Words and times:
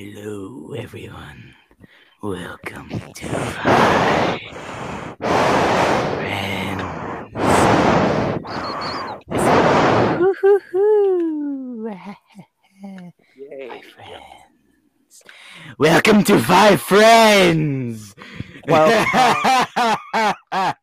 Hello, 0.00 0.74
everyone. 0.76 1.54
Welcome 2.22 2.90
to 2.90 3.28
Five 3.28 4.40
Friends. 6.12 6.82
Woo-hoo-hoo. 10.20 11.88
Yay. 11.88 13.68
Five 13.68 13.84
Friends. 13.86 15.22
Welcome 15.78 16.24
to 16.24 16.38
Five 16.40 16.82
Friends. 16.82 18.14
Well, 18.68 18.88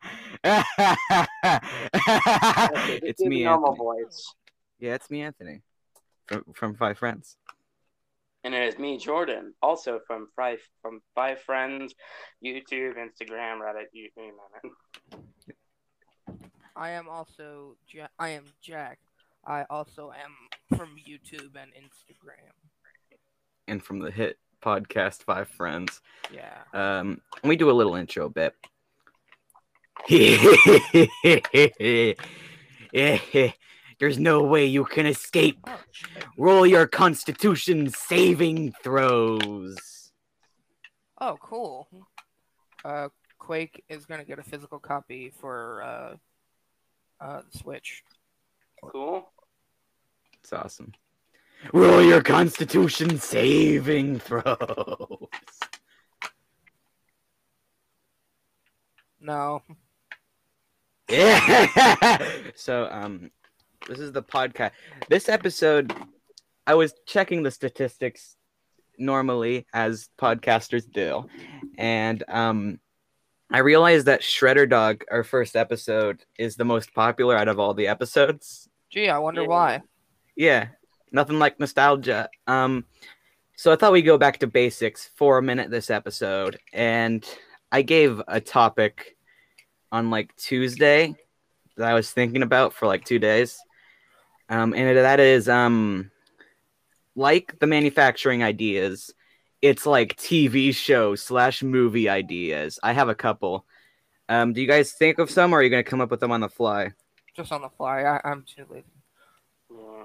it's 3.04 3.21
me, 3.21 3.43
normal 3.43 3.73
Anthony. 3.73 3.77
voice. 3.77 4.34
Yeah, 4.80 4.95
it's 4.95 5.12
me, 5.12 5.21
Anthony, 5.21 5.62
from 6.26 6.45
from 6.55 6.76
Five 6.76 6.98
Friends. 6.98 7.38
And 8.43 8.53
it 8.53 8.63
is 8.67 8.77
me, 8.77 8.97
Jordan, 8.97 9.53
also 9.61 9.99
from 10.05 10.27
Five 10.35 10.59
from 10.81 11.01
Five 11.15 11.39
Friends, 11.41 11.95
YouTube, 12.43 12.95
Instagram, 12.97 13.59
Reddit, 13.61 13.85
you 13.93 14.09
name 14.17 14.34
it. 14.63 14.71
I 16.75 16.89
am 16.91 17.07
also 17.07 17.77
ja- 17.87 18.07
I 18.20 18.29
am 18.29 18.45
Jack. 18.61 18.99
I 19.45 19.65
also 19.70 20.12
am 20.12 20.77
from 20.77 20.95
YouTube 21.07 21.55
and 21.55 21.71
Instagram. 21.73 22.51
and 23.68 23.84
from 23.84 23.99
the 23.99 24.12
hit 24.12 24.37
podcast 24.62 25.23
Five 25.23 25.48
Friends. 25.49 26.01
Yeah. 26.34 26.63
Um, 26.73 27.21
we 27.43 27.55
do 27.55 27.70
a 27.70 27.73
little 27.73 27.96
intro 27.96 28.29
bit. 28.29 28.55
There's 34.04 34.20
no 34.20 34.43
way 34.43 34.65
you 34.65 34.84
can 34.84 35.05
escape. 35.05 35.65
Roll 36.37 36.68
your 36.68 36.87
Constitution 36.87 37.87
saving 37.87 38.73
throws. 38.84 40.12
oh, 41.21 41.37
cool. 41.41 41.87
Uh, 42.84 43.07
Quake 43.40 43.81
is 43.87 44.05
gonna 44.05 44.26
get 44.26 44.40
a 44.40 44.43
physical 44.43 44.77
copy 44.77 45.31
for 45.40 45.84
uh, 45.84 46.15
uh, 47.24 47.41
the 47.49 47.57
Switch. 47.57 48.04
Cool. 48.84 49.31
It's 50.41 50.51
awesome. 50.51 50.91
Roll 51.71 52.01
your 52.04 52.21
Constitution 52.21 53.18
saving 53.21 54.20
throws. 54.20 55.29
No. 59.21 59.62
Yeah. 61.07 62.18
so 62.55 62.90
um 62.91 63.31
this 63.87 63.99
is 63.99 64.12
the 64.12 64.23
podcast. 64.23 64.72
This 65.09 65.29
episode 65.29 65.94
I 66.66 66.75
was 66.75 66.94
checking 67.06 67.44
the 67.44 67.51
statistics 67.51 68.35
normally 68.97 69.66
as 69.73 70.09
podcasters 70.19 70.90
do. 70.91 71.25
And 71.78 72.23
um 72.28 72.79
I 73.51 73.59
realized 73.59 74.07
that 74.07 74.22
Shredder 74.22 74.67
Dog, 74.67 75.03
our 75.12 75.23
first 75.23 75.56
episode, 75.56 76.23
is 76.40 76.56
the 76.56 76.66
most 76.66 76.94
popular 76.94 77.38
out 77.38 77.47
of 77.47 77.59
all 77.59 77.73
the 77.75 77.88
episodes. 77.88 78.67
Gee, 78.90 79.09
I 79.09 79.19
wonder 79.19 79.41
Yeah. 79.41 79.47
why. 79.47 79.81
Yeah. 80.35 80.68
Nothing 81.12 81.40
like 81.40 81.59
nostalgia. 81.59 82.29
Um 82.47 82.85
so 83.56 83.72
I 83.72 83.75
thought 83.75 83.91
we'd 83.91 84.01
go 84.03 84.18
back 84.18 84.40
to 84.40 84.47
basics 84.47 85.09
for 85.16 85.38
a 85.38 85.44
minute 85.44 85.69
this 85.69 85.90
episode. 85.90 86.59
And 86.72 87.24
I 87.72 87.81
gave 87.81 88.22
a 88.28 88.40
topic 88.41 89.16
on 89.91 90.09
like 90.09 90.35
Tuesday 90.35 91.13
that 91.78 91.88
I 91.88 91.94
was 91.94 92.12
thinking 92.12 92.41
about 92.44 92.74
for 92.74 92.88
like 92.88 93.03
two 93.06 93.19
days. 93.19 93.59
Um, 94.53 94.75
and 94.75 94.96
that 94.96 95.19
is 95.19 95.50
um, 95.50 96.12
like 97.16 97.58
the 97.59 97.66
manufacturing 97.66 98.44
ideas, 98.44 99.12
it's 99.64 99.88
like 99.88 100.16
TV 100.16 100.75
show 100.75 101.16
slash 101.16 101.64
movie 101.64 102.08
ideas. 102.08 102.80
I 102.84 102.94
have 102.94 103.09
a 103.09 103.16
couple. 103.16 103.66
Um, 104.30 104.53
do 104.53 104.62
you 104.62 104.68
guys 104.68 104.91
think 104.91 105.18
of 105.18 105.31
some, 105.31 105.53
or 105.53 105.58
are 105.58 105.64
you 105.64 105.72
gonna 105.72 105.84
come 105.84 106.02
up 106.02 106.12
with 106.12 106.19
them 106.19 106.31
on 106.31 106.40
the 106.41 106.50
fly? 106.50 106.91
Just 107.36 107.52
on 107.52 107.64
the 107.64 107.69
fly. 107.69 108.03
I- 108.03 108.22
I'm 108.24 108.44
too 108.44 108.66
lazy. 108.69 108.86
Yeah. 109.72 110.03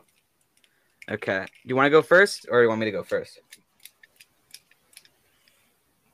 Okay. 1.10 1.44
Do 1.44 1.68
you 1.68 1.76
want 1.76 1.84
to 1.86 1.90
go 1.90 2.00
first, 2.00 2.46
or 2.50 2.60
do 2.60 2.62
you 2.62 2.68
want 2.70 2.80
me 2.80 2.86
to 2.86 2.92
go 2.92 3.02
first? 3.02 3.40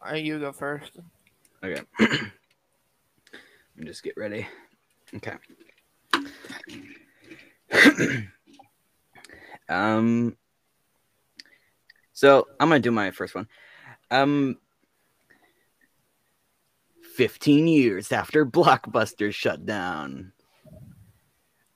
Uh, 0.05 0.15
you 0.17 0.41
go 0.41 0.51
first. 0.51 0.99
Okay. 1.63 1.83
Let 2.01 2.11
me 3.77 3.87
just 3.87 4.03
get 4.03 4.17
ready. 4.17 4.49
Okay. 5.15 5.35
um. 9.69 10.37
So 12.13 12.47
I'm 12.61 12.69
gonna 12.69 12.81
do 12.81 12.91
my 12.91 13.11
first 13.11 13.35
one. 13.35 13.49
Um. 14.11 14.59
15 17.15 17.69
years 17.69 18.11
after 18.11 18.45
Blockbuster 18.45 19.33
shut 19.33 19.65
down, 19.65 20.33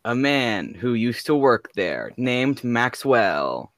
a 0.04 0.14
man 0.14 0.74
who 0.74 0.94
used 0.94 1.26
to 1.26 1.34
work 1.34 1.70
there, 1.74 2.10
named 2.16 2.64
Maxwell, 2.64 3.72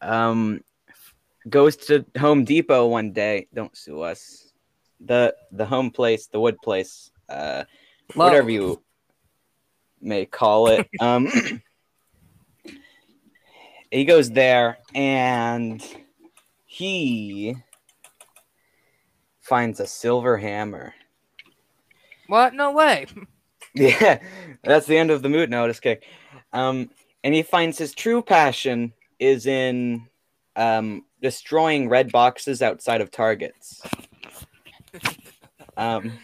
um, 0.00 0.64
goes 1.48 1.76
to 1.76 2.04
Home 2.18 2.44
Depot 2.44 2.88
one 2.88 3.12
day. 3.12 3.46
Don't 3.54 3.76
sue 3.76 4.00
us 4.00 4.52
the 5.00 5.34
the 5.52 5.64
home 5.64 5.90
place, 5.90 6.26
the 6.26 6.40
wood 6.40 6.56
place, 6.62 7.10
uh, 7.28 7.64
whatever 8.14 8.50
you 8.50 8.82
may 10.00 10.26
call 10.26 10.68
it. 10.68 10.88
Um, 11.00 11.28
he 13.90 14.04
goes 14.04 14.30
there 14.30 14.78
and 14.94 15.82
he 16.66 17.56
finds 19.40 19.80
a 19.80 19.86
silver 19.86 20.36
hammer. 20.36 20.94
What? 22.26 22.54
No 22.54 22.72
way. 22.72 23.06
Yeah, 23.74 24.18
that's 24.64 24.86
the 24.86 24.96
end 24.96 25.10
of 25.10 25.22
the 25.22 25.28
mood. 25.28 25.50
notice 25.50 25.78
kick. 25.78 26.04
Um, 26.52 26.90
and 27.22 27.32
he 27.34 27.42
finds 27.42 27.78
his 27.78 27.94
true 27.94 28.22
passion 28.22 28.92
is 29.20 29.46
in 29.46 30.08
um, 30.56 31.04
destroying 31.22 31.88
red 31.88 32.10
boxes 32.10 32.60
outside 32.62 33.00
of 33.00 33.10
targets. 33.10 33.82
Um, 35.76 36.18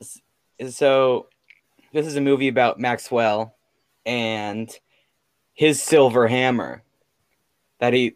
s- 0.00 0.20
so 0.68 1.28
this 1.92 2.06
is 2.06 2.16
a 2.16 2.20
movie 2.20 2.48
about 2.48 2.78
Maxwell 2.78 3.56
and 4.04 4.70
his 5.54 5.82
silver 5.82 6.26
hammer 6.26 6.82
that 7.80 7.92
he 7.92 8.14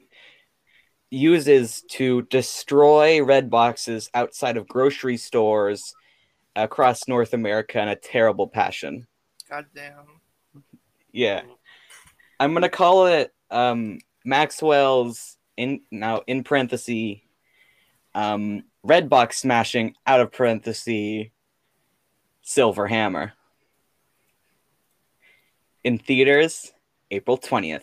uses 1.10 1.82
to 1.90 2.22
destroy 2.22 3.22
red 3.22 3.48
boxes 3.48 4.10
outside 4.14 4.56
of 4.56 4.68
grocery 4.68 5.16
stores 5.16 5.94
across 6.56 7.08
North 7.08 7.32
America 7.32 7.80
in 7.80 7.88
a 7.88 7.96
terrible 7.96 8.48
passion. 8.48 9.06
Goddamn. 9.48 10.20
Yeah. 11.12 11.42
I'm 12.40 12.52
gonna 12.52 12.68
call 12.68 13.06
it 13.06 13.32
um 13.50 13.98
Maxwell's 14.24 15.36
in 15.56 15.80
now 15.90 16.22
in 16.26 16.44
parenthesis 16.44 17.18
um 18.14 18.64
red 18.82 19.08
box 19.08 19.38
smashing 19.38 19.94
out 20.06 20.20
of 20.20 20.32
parenthesis 20.32 21.28
silver 22.48 22.86
hammer. 22.86 23.34
In 25.84 25.98
theaters, 25.98 26.72
April 27.10 27.36
20th. 27.36 27.82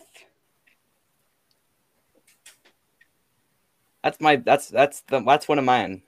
That's 4.02 4.20
my 4.20 4.36
that's 4.36 4.68
that's 4.68 5.02
the 5.02 5.20
that's 5.20 5.48
one 5.48 5.58
of 5.58 5.64
mine. 5.64 6.02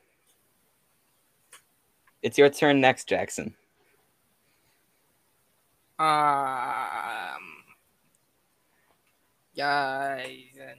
It's 2.22 2.37
your 2.37 2.50
turn 2.50 2.81
next, 2.81 3.08
Jackson. 3.08 3.55
Um. 5.99 6.08
And 9.56 10.78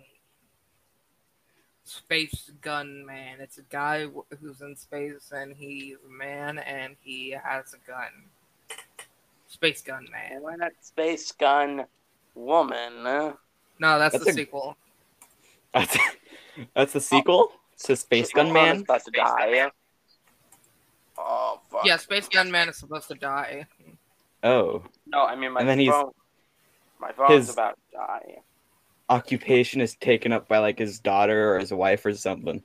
Space 1.89 2.51
Gun 2.62 3.06
Man. 3.06 3.41
It's 3.41 3.57
a 3.57 3.63
guy 3.63 4.06
who's 4.39 4.62
in 4.62 4.75
space 4.75 5.31
and 5.36 5.56
he's 5.56 5.95
a 6.06 6.09
man 6.12 6.59
and 6.59 6.95
he 7.01 7.31
has 7.44 7.74
a 7.74 7.77
gun. 7.89 8.77
Space 9.47 9.81
Gun 9.81 10.07
Man. 10.12 10.41
Why 10.41 10.56
not 10.56 10.71
Space 10.81 11.31
Gun 11.31 11.86
Woman? 12.36 13.03
No, 13.03 13.38
that's, 13.80 14.13
That's 14.13 14.25
the 14.25 14.30
a- 14.30 14.33
sequel. 14.33 14.77
That's 15.74 15.97
that's 16.75 16.94
the 16.94 17.01
sequel 17.01 17.51
It's 17.74 17.83
to 17.86 17.95
Space 17.95 18.31
Gun 18.33 18.47
Woman 18.47 18.62
is 18.63 18.74
Man. 18.74 18.81
about 18.81 19.06
to 19.06 19.12
die. 19.12 19.71
Oh 21.18 21.59
fuck. 21.71 21.85
Yeah, 21.85 21.97
Space 21.97 22.27
Gun 22.27 22.51
Man 22.51 22.69
is 22.69 22.77
supposed 22.77 23.07
to 23.09 23.15
die. 23.15 23.65
Oh, 24.44 24.83
No, 25.07 25.24
I 25.24 25.35
mean 25.35 25.51
my 25.53 25.62
And 25.62 25.69
then 25.69 25.80
he's- 25.80 25.94
phone. 25.94 26.12
My 27.00 27.12
phone's 27.13 27.47
his- 27.47 27.50
about 27.53 27.77
to 27.92 27.97
die. 27.97 28.38
Occupation 29.09 29.81
is 29.81 29.95
taken 29.95 30.31
up 30.31 30.47
by 30.47 30.59
like 30.59 30.79
his 30.79 31.00
daughter 31.00 31.56
or 31.56 31.59
his 31.59 31.73
wife 31.73 32.06
or 32.06 32.13
something. 32.13 32.63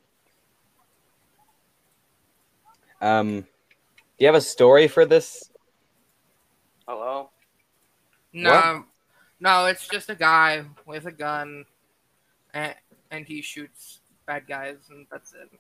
Um, 3.01 3.41
do 3.41 3.47
you 4.19 4.27
have 4.27 4.35
a 4.35 4.41
story 4.41 4.89
for 4.89 5.05
this? 5.05 5.51
Hello. 6.87 7.31
No, 8.33 8.85
no, 9.41 9.67
it's 9.67 9.89
just 9.89 10.11
a 10.11 10.15
guy 10.15 10.65
with 10.87 11.07
a 11.07 11.13
gun 11.13 11.65
and, 12.53 12.75
and 13.11 13.27
he 13.27 13.43
shoots 13.43 14.01
bad 14.27 14.47
guys, 14.47 14.77
and 14.91 15.07
that's 15.11 15.35
it. 15.35 15.51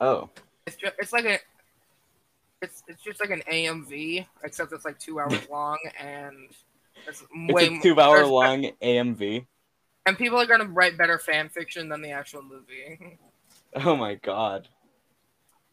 Oh, 0.00 0.30
It's 0.66 0.76
just 0.76 0.94
it's 0.98 1.12
like 1.12 1.26
a 1.26 1.38
it's 2.62 2.82
it's 2.88 3.02
just 3.02 3.20
like 3.20 3.30
an 3.30 3.42
AMV, 3.50 4.26
except 4.42 4.72
it's 4.72 4.84
like 4.84 4.98
two 4.98 5.20
hours 5.20 5.48
long 5.50 5.78
and 5.98 6.48
it's 7.06 7.22
a 7.22 7.78
two-hour 7.82 8.26
long 8.26 8.70
AMV. 8.82 9.46
And 10.06 10.16
people 10.18 10.38
are 10.38 10.46
gonna 10.46 10.64
write 10.64 10.96
better 10.98 11.18
fan 11.18 11.48
fiction 11.48 11.88
than 11.88 12.02
the 12.02 12.10
actual 12.10 12.42
movie. 12.42 13.18
Oh 13.76 13.94
my 13.94 14.16
god, 14.16 14.66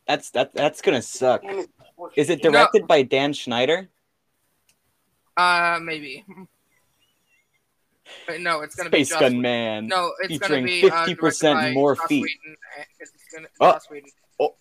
that's 0.07 0.29
that 0.31 0.53
that's 0.53 0.81
gonna 0.83 1.01
suck. 1.01 1.41
Is 2.15 2.29
it 2.29 2.43
No. 2.43 2.51
directed 2.51 2.85
by 2.87 3.01
Dan 3.01 3.33
Schneider? 3.33 3.89
Uh, 5.35 5.79
maybe. 5.81 6.23
But 8.25 8.39
no, 8.39 8.61
it's 8.61 8.73
gonna 8.75 8.89
Space 8.89 9.09
be 9.09 9.11
Joss 9.13 9.19
Gun 9.19 9.31
Whedon. 9.31 9.41
Man. 9.41 9.87
No, 9.87 10.13
it's 10.21 10.37
gonna 10.37 10.65
featuring 10.65 10.65
be 10.65 10.89
uh, 10.89 11.05
50% 11.05 11.73
more 11.73 11.95
Joss 11.95 12.07
feet. 12.07 12.21
Whedon 12.23 12.55
It's 12.99 13.11
gonna 13.33 13.47
Oh. 13.59 13.71
Joss 13.73 13.89
Whedon. 13.89 14.09
Oh. 14.39 14.55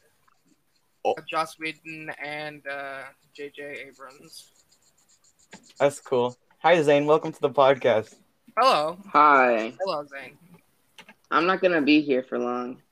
Oh. 1.04 1.12
Uh, 1.12 1.20
Joss 1.30 1.56
Whedon 1.58 2.10
and 2.24 2.66
uh, 2.66 3.02
J.J. 3.34 3.86
Abrams. 3.88 4.50
That's 5.78 6.00
cool. 6.00 6.36
Hi 6.66 6.82
Zane, 6.82 7.06
welcome 7.06 7.30
to 7.30 7.40
the 7.40 7.48
podcast. 7.48 8.12
Hello, 8.58 8.98
Hi. 9.12 9.72
hello, 9.78 10.04
Zane. 10.04 10.36
I'm 11.30 11.46
not 11.46 11.62
gonna 11.62 11.80
be 11.80 12.00
here 12.00 12.24
for 12.24 12.40
long, 12.40 12.82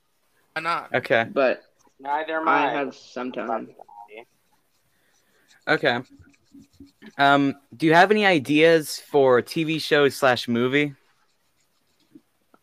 Why 0.53 0.61
not? 0.61 0.95
Okay, 0.95 1.25
but 1.29 1.61
Neither 1.99 2.37
am 2.37 2.47
I 2.47 2.67
I. 2.67 2.71
have 2.71 2.95
some 2.95 3.33
time. 3.33 3.75
okay. 5.67 5.99
Um, 7.17 7.55
do 7.75 7.85
you 7.85 7.93
have 7.93 8.11
any 8.11 8.25
ideas 8.25 8.97
for 8.97 9.41
TV 9.41 9.81
show 9.81 10.07
slash 10.07 10.47
movie? 10.47 10.95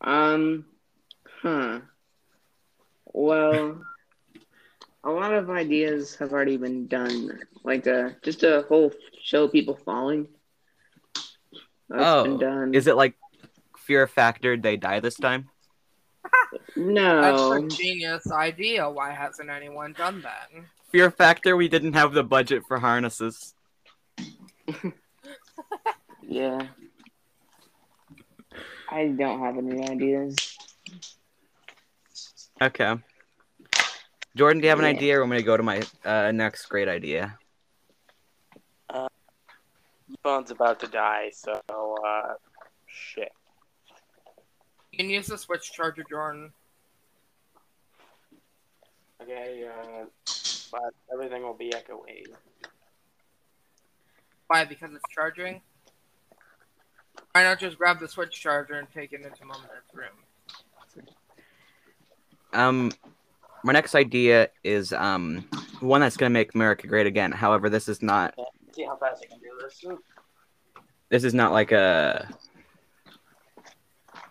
Um, 0.01 0.65
huh. 1.43 1.81
Well, 3.13 3.85
a 5.05 5.11
lot 5.11 5.35
of 5.35 5.51
ideas 5.51 6.15
have 6.17 6.33
already 6.33 6.57
been 6.57 6.87
done. 6.87 7.39
Like 7.65 7.87
uh, 7.87 8.13
just 8.23 8.45
a 8.45 8.65
whole 8.67 8.95
show 9.23 9.47
people 9.47 9.77
falling. 9.77 10.27
That's 11.89 12.03
Oh, 12.05 12.25
been 12.25 12.39
done. 12.39 12.75
Is 12.75 12.87
it 12.87 12.97
like 12.97 13.15
Fear 13.77 14.07
Factor? 14.07 14.57
They 14.57 14.77
die 14.77 15.01
this 15.01 15.17
time. 15.17 15.49
That's 16.77 16.77
no. 16.77 17.53
a 17.53 17.69
genius 17.69 18.31
idea. 18.31 18.89
Why 18.89 19.11
hasn't 19.13 19.51
anyone 19.51 19.93
done 19.93 20.23
that? 20.23 20.49
Fear 20.91 21.11
Factor. 21.11 21.57
We 21.57 21.69
didn't 21.69 21.95
have 21.95 22.13
the 22.13 22.25
budget 22.25 22.65
for 22.67 22.79
harnesses. 22.79 23.55
Yeah. 26.25 26.69
I 28.89 29.09
don't 29.09 29.41
have 29.41 29.59
any 29.59 29.87
ideas. 29.87 30.57
Okay. 32.61 32.97
Jordan, 34.35 34.61
do 34.61 34.65
you 34.67 34.71
have 34.71 34.79
an 34.79 34.85
Yeah. 34.87 34.91
idea? 34.93 35.17
Or 35.19 35.21
want 35.21 35.31
going 35.33 35.41
to 35.41 35.45
go 35.45 35.57
to 35.59 35.63
my 35.63 35.83
uh, 36.05 36.33
next 36.33 36.67
great 36.67 36.89
idea? 36.89 37.39
Phone's 40.23 40.51
about 40.51 40.81
to 40.81 40.87
die, 40.87 41.31
so 41.33 41.61
uh, 41.71 42.35
shit. 42.87 43.33
You 44.93 44.99
can 44.99 45.11
use 45.11 45.27
the 45.27 45.39
Switch 45.39 45.73
charger, 45.73 46.05
Jordan. 46.09 46.53
Okay, 49.23 49.67
uh, 49.67 50.05
but 50.71 50.95
everything 51.13 51.43
will 51.43 51.55
be 51.55 51.71
echoey. 51.71 52.27
Why? 54.49 54.65
Because 54.65 54.93
it's 54.93 55.05
charging. 55.15 55.61
Why 57.33 57.45
not 57.45 57.59
just 57.59 57.79
grab 57.79 58.01
the 58.01 58.09
Switch 58.09 58.39
charger 58.39 58.75
and 58.75 58.89
take 58.93 59.13
it 59.13 59.23
into 59.23 59.45
Mom 59.45 59.61
and 59.63 59.71
Dad's 59.71 59.95
room? 59.95 61.07
Um, 62.53 62.93
my 63.65 63.73
next 63.73 63.95
idea 63.95 64.51
is 64.63 64.93
um 64.93 65.49
one 65.81 66.03
that's 66.03 66.17
gonna 66.17 66.31
make 66.31 66.55
America 66.55 66.87
great 66.87 67.07
again. 67.07 67.33
However, 67.33 67.71
this 67.71 67.89
is 67.89 68.03
not 68.03 68.35
See 68.75 68.85
how 68.85 68.97
fast 68.97 69.25
I 69.25 69.27
can 69.29 69.39
do 69.39 69.49
this. 69.61 69.85
this 71.11 71.25
is 71.25 71.35
not 71.35 71.53
like 71.53 71.73
a 71.73 72.29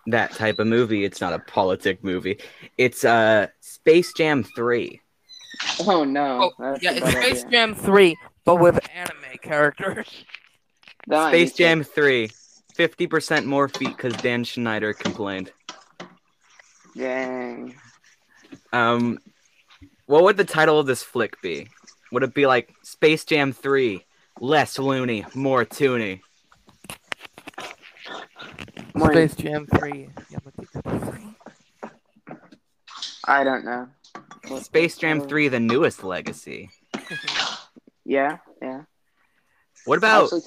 that 0.08 0.32
type 0.32 0.58
of 0.58 0.66
movie. 0.66 1.04
It's 1.04 1.20
not 1.20 1.32
a 1.32 1.38
politic 1.38 2.02
movie. 2.02 2.38
It's 2.76 3.04
uh 3.04 3.48
Space 3.60 4.12
Jam 4.12 4.42
3. 4.42 5.00
Oh 5.86 6.04
no. 6.04 6.52
Oh, 6.58 6.76
yeah, 6.80 6.92
it's 6.92 7.10
Space 7.10 7.44
idea. 7.44 7.50
Jam 7.50 7.74
3, 7.74 8.16
but 8.44 8.56
with 8.56 8.78
anime 8.94 9.38
characters. 9.42 10.24
That 11.08 11.30
Space 11.30 11.52
Jam 11.54 11.82
3. 11.82 12.30
50% 12.76 13.44
more 13.44 13.68
feet 13.68 13.96
because 13.96 14.14
Dan 14.14 14.44
Schneider 14.44 14.92
complained. 14.92 15.50
sick. 15.98 16.08
Dang. 17.02 17.74
Um, 18.72 19.18
what 20.06 20.22
would 20.22 20.36
the 20.36 20.44
title 20.44 20.78
of 20.78 20.86
this 20.86 21.02
flick 21.02 21.40
be? 21.42 21.68
Would 22.12 22.22
it 22.22 22.34
be 22.34 22.46
like 22.46 22.72
Space 22.82 23.24
Jam 23.24 23.52
3, 23.52 24.04
less 24.42 24.76
loony, 24.78 25.24
more 25.34 25.64
toony? 25.64 26.20
More- 28.94 29.12
Space 29.12 29.36
Jam 29.36 29.66
3. 29.66 30.08
I 33.24 33.44
don't 33.44 33.64
know. 33.64 33.88
What- 34.48 34.64
Space 34.64 34.96
Jam 34.98 35.20
3, 35.26 35.48
the 35.48 35.60
newest 35.60 36.04
legacy. 36.04 36.70
Yeah, 38.04 38.38
yeah. 38.60 38.82
What 39.84 39.96
about, 39.96 40.24
Actually, 40.24 40.40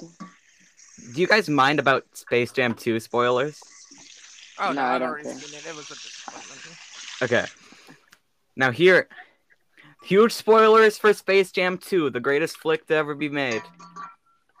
do 1.14 1.20
you 1.22 1.26
guys 1.26 1.48
mind 1.48 1.78
about 1.78 2.04
Space 2.12 2.52
Jam 2.52 2.74
2 2.74 3.00
spoilers? 3.00 3.58
Oh, 4.60 4.66
no, 4.68 4.72
No, 4.74 4.82
I 4.82 4.94
I've 4.94 5.00
don't 5.00 5.08
already 5.08 5.24
care. 5.30 5.38
seen 5.38 5.58
it. 5.58 5.66
It 5.66 5.74
was 5.74 5.86
a 5.90 5.94
disappointment. 5.94 6.76
Okay. 7.22 7.46
Now 8.56 8.70
here, 8.70 9.08
huge 10.06 10.32
spoilers 10.32 10.98
for 10.98 11.12
Space 11.12 11.50
Jam 11.50 11.78
2, 11.78 12.10
the 12.10 12.20
greatest 12.20 12.56
flick 12.58 12.86
to 12.86 12.94
ever 12.94 13.14
be 13.14 13.28
made. 13.28 13.62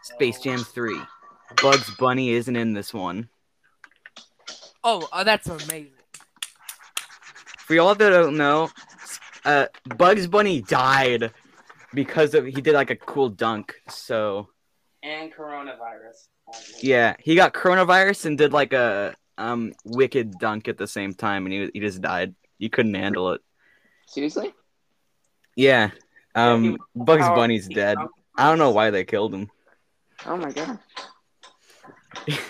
Space 0.02 0.40
Jam 0.40 0.58
3. 0.58 0.98
Bugs 1.62 1.90
Bunny 1.96 2.30
isn't 2.30 2.56
in 2.56 2.72
this 2.72 2.92
one. 2.92 3.28
Oh, 4.82 5.08
uh, 5.12 5.24
that's 5.24 5.46
amazing. 5.48 5.92
For 7.58 7.74
y'all 7.74 7.94
that 7.94 8.10
don't 8.10 8.36
know, 8.36 8.70
uh, 9.44 9.66
Bugs 9.96 10.26
Bunny 10.26 10.60
died 10.62 11.32
because 11.94 12.34
of 12.34 12.44
he 12.46 12.60
did 12.60 12.74
like 12.74 12.90
a 12.90 12.96
cool 12.96 13.28
dunk. 13.28 13.74
So 13.88 14.48
And 15.02 15.32
coronavirus. 15.32 16.28
yeah, 16.80 17.16
he 17.18 17.34
got 17.34 17.54
coronavirus 17.54 18.26
and 18.26 18.38
did 18.38 18.52
like 18.52 18.72
a 18.72 19.14
um 19.38 19.72
wicked 19.84 20.38
dunk 20.38 20.68
at 20.68 20.78
the 20.78 20.86
same 20.86 21.12
time, 21.14 21.46
and 21.46 21.52
he 21.52 21.70
he 21.74 21.80
just 21.80 22.00
died. 22.00 22.34
He 22.58 22.68
couldn't 22.68 22.94
handle 22.94 23.32
it. 23.32 23.40
seriously? 24.06 24.54
Yeah. 25.56 25.90
Um, 26.34 26.62
he- 26.62 26.78
Bugs 26.94 27.28
Bunny's 27.28 27.66
dead. 27.66 27.98
I 28.36 28.48
don't 28.48 28.58
know 28.58 28.70
why 28.70 28.90
they 28.90 29.04
killed 29.04 29.34
him. 29.34 29.50
Oh 30.26 30.36
my 30.36 30.52
god. 30.52 30.78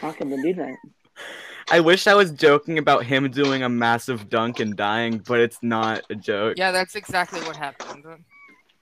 How 0.00 0.12
can 0.12 0.30
they 0.30 0.36
do 0.42 0.54
that? 0.54 0.76
I 1.70 1.80
wish 1.80 2.06
I 2.06 2.14
was 2.14 2.30
joking 2.30 2.78
about 2.78 3.04
him 3.04 3.28
doing 3.30 3.64
a 3.64 3.68
massive 3.68 4.28
dunk 4.28 4.60
and 4.60 4.76
dying, 4.76 5.18
but 5.18 5.40
it's 5.40 5.58
not 5.62 6.02
a 6.10 6.14
joke. 6.14 6.54
Yeah, 6.56 6.70
that's 6.70 6.94
exactly 6.94 7.40
what 7.40 7.56
happened. 7.56 8.04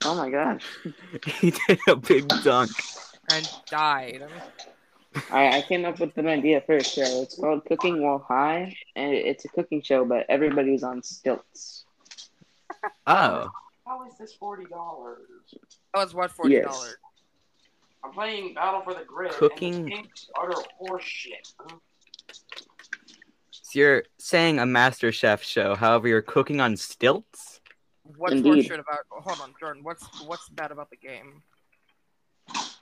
Oh 0.04 0.14
my 0.14 0.28
gosh. 0.28 0.64
he 1.40 1.50
did 1.50 1.78
a 1.88 1.96
big 1.96 2.28
dunk. 2.42 2.70
And 3.32 3.48
died. 3.70 4.24
I, 5.30 5.58
I 5.58 5.62
came 5.62 5.86
up 5.86 5.98
with 5.98 6.16
an 6.18 6.26
idea 6.26 6.60
first. 6.60 6.94
So 6.94 7.22
it's 7.22 7.36
called 7.36 7.64
Cooking 7.64 8.02
While 8.02 8.18
High, 8.18 8.76
and 8.96 9.14
it's 9.14 9.46
a 9.46 9.48
cooking 9.48 9.80
show, 9.80 10.04
but 10.04 10.26
everybody's 10.28 10.82
on 10.82 11.02
stilts. 11.02 11.84
Oh, 13.06 13.48
How 13.86 14.06
is 14.06 14.16
this 14.18 14.32
forty 14.34 14.64
dollars? 14.64 15.20
That 15.92 16.00
was 16.04 16.14
what, 16.14 16.30
$40? 16.30 16.50
Yes. 16.50 16.96
I'm 18.02 18.12
playing 18.12 18.54
Battle 18.54 18.82
for 18.82 18.94
the 18.94 19.04
Grid. 19.04 19.32
Cooking- 19.32 19.74
And 19.74 19.86
this 19.86 19.94
game's 19.98 20.30
utter 20.40 20.54
horseshit. 20.80 21.52
so 23.50 23.78
you're 23.78 24.04
saying 24.18 24.58
a 24.58 24.66
Master 24.66 25.10
Chef 25.12 25.42
show? 25.42 25.74
However, 25.74 26.08
you're 26.08 26.22
cooking 26.22 26.60
on 26.60 26.76
stilts. 26.76 27.60
What's 28.16 28.34
Indeed. 28.34 28.66
horseshit 28.70 28.80
about? 28.80 29.00
oh, 29.12 29.20
hold 29.20 29.40
on, 29.40 29.54
Jordan. 29.58 29.82
What's 29.82 30.04
what's 30.26 30.48
bad 30.50 30.70
about 30.70 30.90
the 30.90 30.96
game? 30.96 31.42
Is 32.54 32.76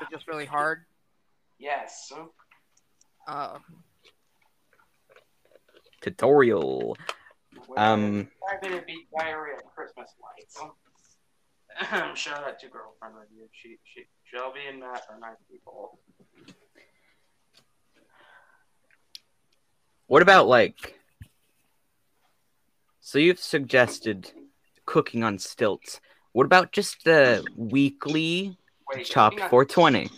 it 0.00 0.08
just 0.10 0.26
really 0.28 0.46
hard? 0.46 0.84
Yes. 1.58 2.12
Uh, 3.26 3.58
Tutorial. 6.00 6.96
Um, 7.76 8.28
I 8.50 8.56
bet 8.60 8.72
it'd 8.72 8.86
be 8.86 9.06
diarrhea 9.18 9.56
of 9.56 9.64
Christmas 9.74 10.10
lights. 10.22 10.58
Shout 12.18 12.44
out 12.44 12.58
to 12.60 12.68
girlfriend 12.68 13.14
review. 13.14 13.48
She, 13.52 13.76
she, 13.84 14.04
Shelby 14.24 14.60
and 14.68 14.80
Matt 14.80 15.02
are 15.10 15.18
nice 15.20 15.36
people. 15.50 15.98
what 20.06 20.22
about 20.22 20.48
like? 20.48 20.94
So 23.00 23.18
you've 23.18 23.38
suggested 23.38 24.32
cooking 24.86 25.22
on 25.22 25.38
stilts. 25.38 26.00
What 26.32 26.44
about 26.46 26.72
just 26.72 27.04
the 27.04 27.44
weekly 27.56 28.56
Wait, 28.94 29.06
Chopped 29.06 29.36
cooking 29.36 29.44
on- 29.44 29.50
420? 29.50 30.10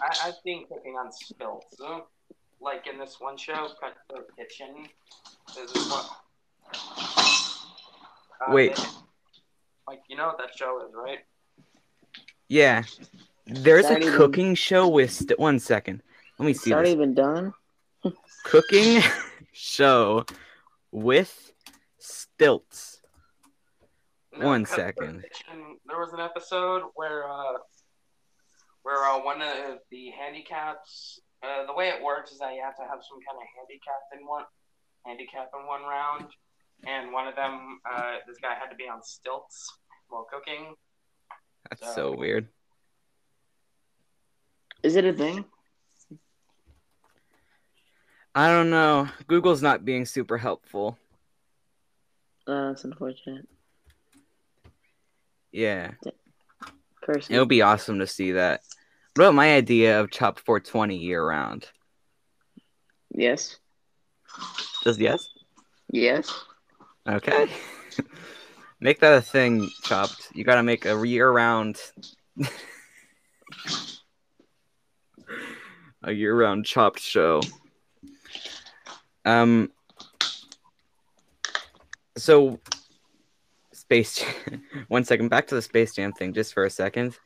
I, 0.00 0.28
I 0.28 0.32
think 0.42 0.68
cooking 0.68 0.94
on 0.94 1.12
stilts. 1.12 1.76
huh? 1.80 2.00
like 2.60 2.86
in 2.86 2.98
this 2.98 3.16
one 3.20 3.36
show, 3.36 3.68
Cutthroat 3.80 4.30
Kitchen. 4.36 4.86
This 5.54 5.70
is 5.74 5.90
what. 5.90 6.08
Uh, 6.74 8.52
Wait. 8.52 8.76
they- 8.76 8.82
like 9.88 10.00
you 10.08 10.16
know 10.16 10.26
what 10.28 10.38
that 10.38 10.56
show 10.56 10.84
is, 10.86 10.92
right? 10.94 11.18
Yeah. 12.48 12.82
There's 13.46 13.84
a 13.86 13.88
Sorry, 13.88 14.04
then. 14.04 14.16
cooking 14.16 14.54
show 14.54 14.88
with 14.88 15.10
st- 15.10 15.38
one 15.38 15.58
second. 15.58 16.02
Let 16.38 16.46
me 16.46 16.52
It's 16.52 16.60
see 16.62 16.72
already 16.72 16.90
this. 16.90 16.98
been 16.98 17.14
done. 17.14 17.52
Cooking 18.44 19.02
show 19.52 20.24
with 20.92 21.52
stilts. 21.98 23.00
No, 24.32 24.46
One 24.46 24.64
Cutthroat 24.64 24.94
second. 24.96 25.22
Kitchen, 25.22 25.78
there 25.86 25.98
was 25.98 26.12
an 26.12 26.20
episode 26.20 26.82
where 26.94 27.28
uh, 27.28 27.58
where 28.82 29.04
uh, 29.04 29.22
one 29.22 29.42
of 29.42 29.78
the 29.90 30.10
handicaps. 30.10 31.20
Uh, 31.42 31.66
the 31.66 31.74
way 31.74 31.88
it 31.88 32.00
works 32.02 32.30
is 32.30 32.38
that 32.38 32.54
you 32.54 32.62
have 32.62 32.76
to 32.76 32.82
have 32.82 33.00
some 33.02 33.18
kind 33.26 33.36
of 33.36 33.42
handicap 33.58 34.00
in 34.18 34.26
one 34.26 34.44
handicap 35.04 35.50
in 35.58 35.66
one 35.66 35.82
round, 35.82 36.26
and 36.86 37.12
one 37.12 37.28
of 37.28 37.36
them, 37.36 37.80
uh, 37.90 38.16
this 38.26 38.38
guy 38.42 38.54
had 38.54 38.70
to 38.70 38.76
be 38.76 38.88
on 38.88 39.02
stilts 39.02 39.72
while 40.08 40.26
cooking. 40.30 40.74
That's 41.70 41.94
so 41.94 42.14
weird. 42.14 42.48
Is 44.82 44.96
it 44.96 45.04
a 45.04 45.12
thing? 45.12 45.44
I 48.34 48.48
don't 48.48 48.70
know. 48.70 49.08
Google's 49.26 49.62
not 49.62 49.84
being 49.84 50.06
super 50.06 50.38
helpful. 50.38 50.98
Uh, 52.46 52.68
that's 52.68 52.84
unfortunate. 52.84 53.46
Yeah. 55.52 55.92
Curse. 57.02 57.28
It 57.28 57.38
would 57.38 57.48
be 57.48 57.62
awesome 57.62 57.98
to 57.98 58.06
see 58.06 58.32
that. 58.32 58.62
What 59.14 59.26
about 59.26 59.34
my 59.34 59.54
idea 59.54 60.00
of 60.00 60.10
Chop 60.10 60.38
420 60.40 60.96
year 60.96 61.24
round? 61.24 61.68
Yes. 63.10 63.58
Just 64.82 64.98
yes? 64.98 65.28
Yes. 65.90 66.32
Okay. 67.08 67.46
make 68.80 69.00
that 69.00 69.18
a 69.18 69.20
thing, 69.20 69.68
Chopped. 69.84 70.28
You 70.34 70.44
gotta 70.44 70.62
make 70.62 70.86
a 70.86 71.06
year 71.06 71.30
round. 71.30 71.80
a 76.02 76.12
year 76.12 76.36
round 76.36 76.64
Chopped 76.64 77.00
show. 77.00 77.40
Um. 79.24 79.72
So, 82.16 82.60
Space 83.72 84.16
Jam. 84.16 84.62
One 84.88 85.04
second. 85.04 85.28
Back 85.28 85.46
to 85.48 85.54
the 85.54 85.62
Space 85.62 85.94
Jam 85.94 86.12
thing, 86.12 86.32
just 86.32 86.54
for 86.54 86.64
a 86.64 86.70
second. 86.70 87.18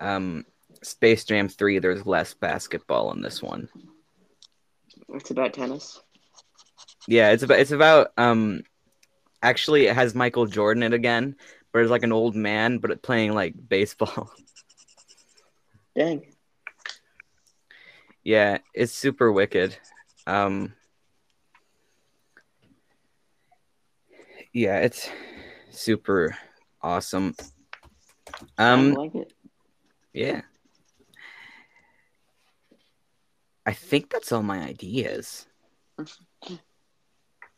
Um, 0.00 0.44
Space 0.82 1.24
Jam 1.24 1.48
3, 1.48 1.78
there's 1.78 2.06
less 2.06 2.34
basketball 2.34 3.12
in 3.12 3.22
this 3.22 3.42
one. 3.42 3.68
It's 5.08 5.30
about 5.30 5.54
tennis. 5.54 6.00
Yeah, 7.06 7.30
it's 7.30 7.42
about 7.42 7.58
it's 7.60 7.70
about 7.70 8.12
um 8.16 8.62
actually 9.44 9.86
it 9.86 9.94
has 9.94 10.14
Michael 10.14 10.46
Jordan 10.46 10.82
in 10.82 10.92
it 10.92 10.96
again, 10.96 11.36
but 11.72 11.82
it's 11.82 11.90
like 11.90 12.02
an 12.02 12.12
old 12.12 12.34
man 12.34 12.78
but 12.78 13.02
playing 13.02 13.34
like 13.34 13.54
baseball. 13.68 14.32
Dang. 15.94 16.26
yeah, 18.24 18.58
it's 18.74 18.92
super 18.92 19.30
wicked. 19.30 19.76
Um 20.26 20.72
Yeah, 24.52 24.78
it's 24.78 25.10
super 25.70 26.36
awesome. 26.80 27.34
Um, 28.56 28.92
I 28.92 29.00
like 29.00 29.14
it. 29.16 29.32
yeah. 30.12 30.42
I 33.66 33.72
think 33.72 34.10
that's 34.10 34.30
all 34.30 34.42
my 34.42 34.60
ideas. 34.60 35.46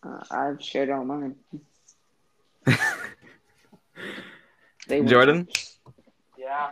Uh, 0.03 0.23
I've 0.31 0.63
shared 0.63 0.91
all 0.91 1.05
mine. 1.05 1.35
They 4.89 5.03
Jordan, 5.03 5.49
Yeah. 6.39 6.71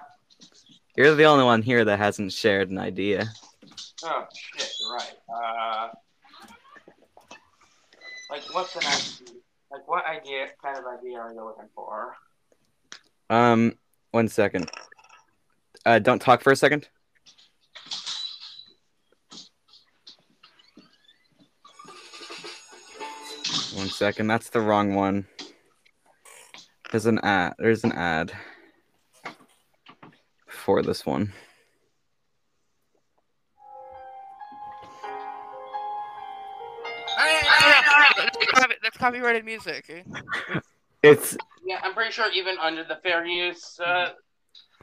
you're 0.96 1.14
the 1.16 1.24
only 1.24 1.44
one 1.44 1.62
here 1.62 1.84
that 1.84 1.98
hasn't 1.98 2.32
shared 2.32 2.70
an 2.70 2.78
idea. 2.78 3.26
Oh 4.04 4.24
shit, 4.32 4.70
you're 4.80 4.94
right. 4.94 5.14
Uh, 5.28 5.88
like 8.30 8.42
what's 8.52 8.76
an 8.76 8.82
idea? 8.86 9.40
Like 9.72 9.88
what 9.88 10.04
idea? 10.06 10.46
Kind 10.62 10.78
of 10.78 10.84
idea 10.86 11.18
are 11.18 11.32
you 11.32 11.44
looking 11.44 11.68
for? 11.74 12.14
Um, 13.30 13.76
one 14.12 14.28
second. 14.28 14.70
Uh, 15.84 15.98
don't 15.98 16.22
talk 16.22 16.40
for 16.40 16.52
a 16.52 16.56
second. 16.56 16.88
One 23.74 23.88
second. 23.88 24.28
That's 24.28 24.50
the 24.50 24.60
wrong 24.60 24.94
one. 24.94 25.26
There's 26.94 27.06
an 27.06 27.18
ad. 27.24 27.54
There's 27.58 27.82
an 27.82 27.90
ad 27.90 28.30
for 30.46 30.80
this 30.80 31.04
one. 31.04 31.32
That's, 38.80 38.96
copyrighted 38.96 39.44
music. 39.44 40.06
It's 41.02 41.36
Yeah, 41.66 41.80
I'm 41.82 41.94
pretty 41.94 42.12
sure 42.12 42.30
even 42.32 42.58
under 42.62 42.84
the 42.84 43.00
fair 43.02 43.26
use. 43.26 43.80
Uh, 43.80 44.10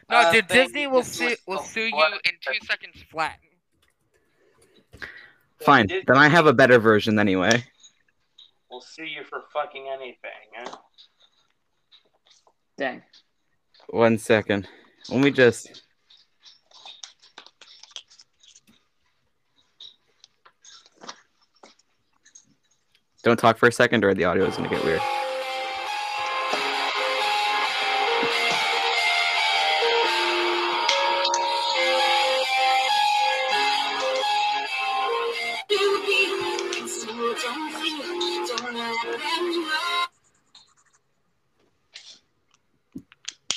No, 0.10 0.18
uh, 0.18 0.32
dude, 0.34 0.50
thing, 0.50 0.66
Disney 0.66 0.88
will 0.88 1.00
it's 1.00 1.18
sue 1.18 1.34
will 1.48 1.60
sue 1.60 1.86
you 1.86 2.06
in 2.26 2.32
two 2.42 2.66
seconds 2.68 3.02
flat. 3.10 3.40
fine. 5.62 5.88
Then 5.88 6.18
I 6.18 6.28
have 6.28 6.46
a 6.46 6.54
better 6.54 6.78
version 6.78 7.20
anyway. 7.20 7.64
We'll 8.70 8.82
sue 8.82 9.06
you 9.06 9.24
for 9.24 9.44
fucking 9.54 9.88
anything. 9.88 10.20
eh? 10.58 10.66
Dang. 12.78 13.04
One 13.90 14.18
second. 14.18 14.68
Let 15.10 15.22
me 15.22 15.32
just. 15.32 15.84
Don't 23.24 23.38
talk 23.38 23.58
for 23.58 23.68
a 23.68 23.72
second, 23.72 24.04
or 24.04 24.14
the 24.14 24.24
audio 24.24 24.46
is 24.46 24.56
gonna 24.56 24.70
get 24.70 24.84
weird. 24.84 25.02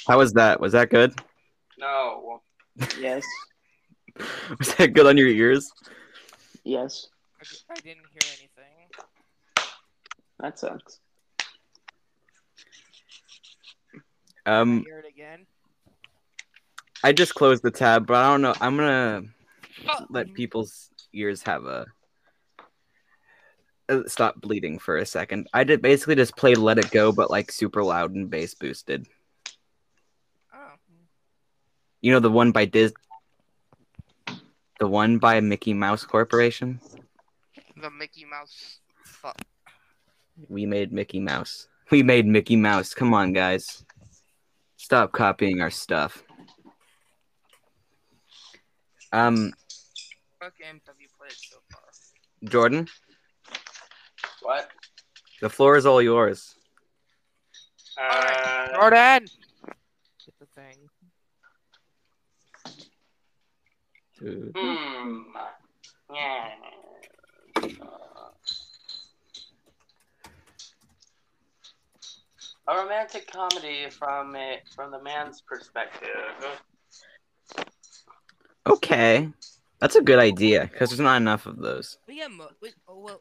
How 0.06 0.18
was 0.18 0.32
that? 0.34 0.60
Was 0.60 0.72
that 0.72 0.90
good? 0.90 1.14
No. 1.78 2.42
Yes. 3.00 3.24
Was 4.58 4.74
that 4.76 4.92
good 4.94 5.06
on 5.06 5.16
your 5.16 5.28
ears? 5.28 5.72
Yes. 6.62 7.08
I 7.68 7.74
didn't 7.74 8.04
hear 8.12 8.32
anything. 8.38 8.88
That 10.38 10.58
sucks. 10.58 11.00
Um, 14.46 14.84
hear 14.84 14.98
it 14.98 15.08
again. 15.08 15.46
I 17.02 17.12
just 17.12 17.34
closed 17.34 17.62
the 17.62 17.70
tab, 17.70 18.06
but 18.06 18.16
I 18.16 18.30
don't 18.30 18.42
know. 18.42 18.54
I'm 18.60 18.76
gonna 18.76 19.22
Fuck. 19.84 20.06
let 20.10 20.32
people's 20.34 20.90
ears 21.12 21.42
have 21.42 21.64
a 21.64 21.86
uh, 23.88 24.02
stop 24.06 24.40
bleeding 24.40 24.78
for 24.78 24.98
a 24.98 25.06
second. 25.06 25.48
I 25.52 25.64
did 25.64 25.82
basically 25.82 26.14
just 26.14 26.36
play 26.36 26.54
"Let 26.54 26.78
It 26.78 26.90
Go," 26.90 27.10
but 27.12 27.30
like 27.30 27.50
super 27.50 27.82
loud 27.82 28.14
and 28.14 28.30
bass 28.30 28.54
boosted. 28.54 29.06
You 32.04 32.12
know 32.12 32.20
the 32.20 32.30
one 32.30 32.52
by 32.52 32.66
Dis, 32.66 32.92
the 34.78 34.86
one 34.86 35.16
by 35.16 35.40
Mickey 35.40 35.72
Mouse 35.72 36.04
Corporation. 36.04 36.78
The 37.80 37.88
Mickey 37.88 38.26
Mouse. 38.26 38.80
Fuck. 39.06 39.40
We 40.50 40.66
made 40.66 40.92
Mickey 40.92 41.18
Mouse. 41.18 41.66
We 41.90 42.02
made 42.02 42.26
Mickey 42.26 42.56
Mouse. 42.56 42.92
Come 42.92 43.14
on, 43.14 43.32
guys. 43.32 43.86
Stop 44.76 45.12
copying 45.12 45.62
our 45.62 45.70
stuff. 45.70 46.22
Um, 49.10 49.54
What 50.40 50.52
games 50.60 50.82
have 50.86 50.96
you 51.00 51.08
played 51.18 51.32
so 51.32 51.56
far? 51.72 51.80
Jordan, 52.50 52.86
What? 54.42 54.70
the 55.40 55.48
floor 55.48 55.78
is 55.78 55.86
all 55.86 56.02
yours. 56.02 56.54
Uh, 57.96 58.74
Jordan. 58.74 59.26
Get 60.26 60.34
the 60.38 60.46
thing. 60.54 60.76
Hmm. 64.24 65.18
Yeah. 66.14 66.48
A 72.66 72.76
romantic 72.76 73.30
comedy 73.30 73.90
from 73.90 74.34
it 74.36 74.62
from 74.74 74.90
the 74.90 75.02
man's 75.02 75.42
perspective. 75.42 76.08
Okay. 78.66 79.28
That's 79.80 79.96
a 79.96 80.00
good 80.00 80.18
idea 80.18 80.68
because 80.72 80.88
there's 80.90 81.00
not 81.00 81.16
enough 81.16 81.44
of 81.46 81.58
those. 81.58 81.98
But 82.06 82.14
yeah, 82.14 82.28
mo- 82.28 82.48
wait, 82.62 82.74
oh, 82.88 83.00
well, 83.00 83.20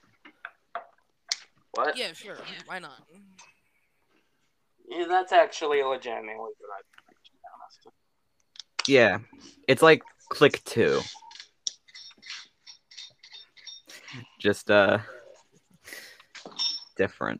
What? 1.72 1.98
yeah, 1.98 2.14
sure. 2.14 2.38
Why 2.68 2.80
not? 2.80 3.04
Yeah, 4.88 5.06
that's 5.10 5.34
actually 5.34 5.82
a 5.82 5.88
legitimately 5.88 6.52
good 6.60 6.70
idea. 6.78 7.18
to 7.26 7.32
be 7.32 7.38
honest. 7.54 7.98
Yeah, 8.88 9.18
it's 9.68 9.82
like 9.82 10.04
Click 10.34 10.64
Two. 10.66 11.00
Just 14.40 14.72
uh, 14.72 14.98
different. 16.98 17.40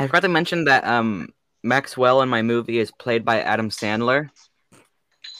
I 0.00 0.08
forgot 0.08 0.22
to 0.22 0.28
mention 0.28 0.64
that 0.64 0.84
um 0.84 1.28
Maxwell 1.62 2.22
in 2.22 2.28
my 2.28 2.42
movie 2.42 2.78
is 2.78 2.90
played 2.90 3.24
by 3.24 3.40
Adam 3.40 3.70
Sandler. 3.70 4.30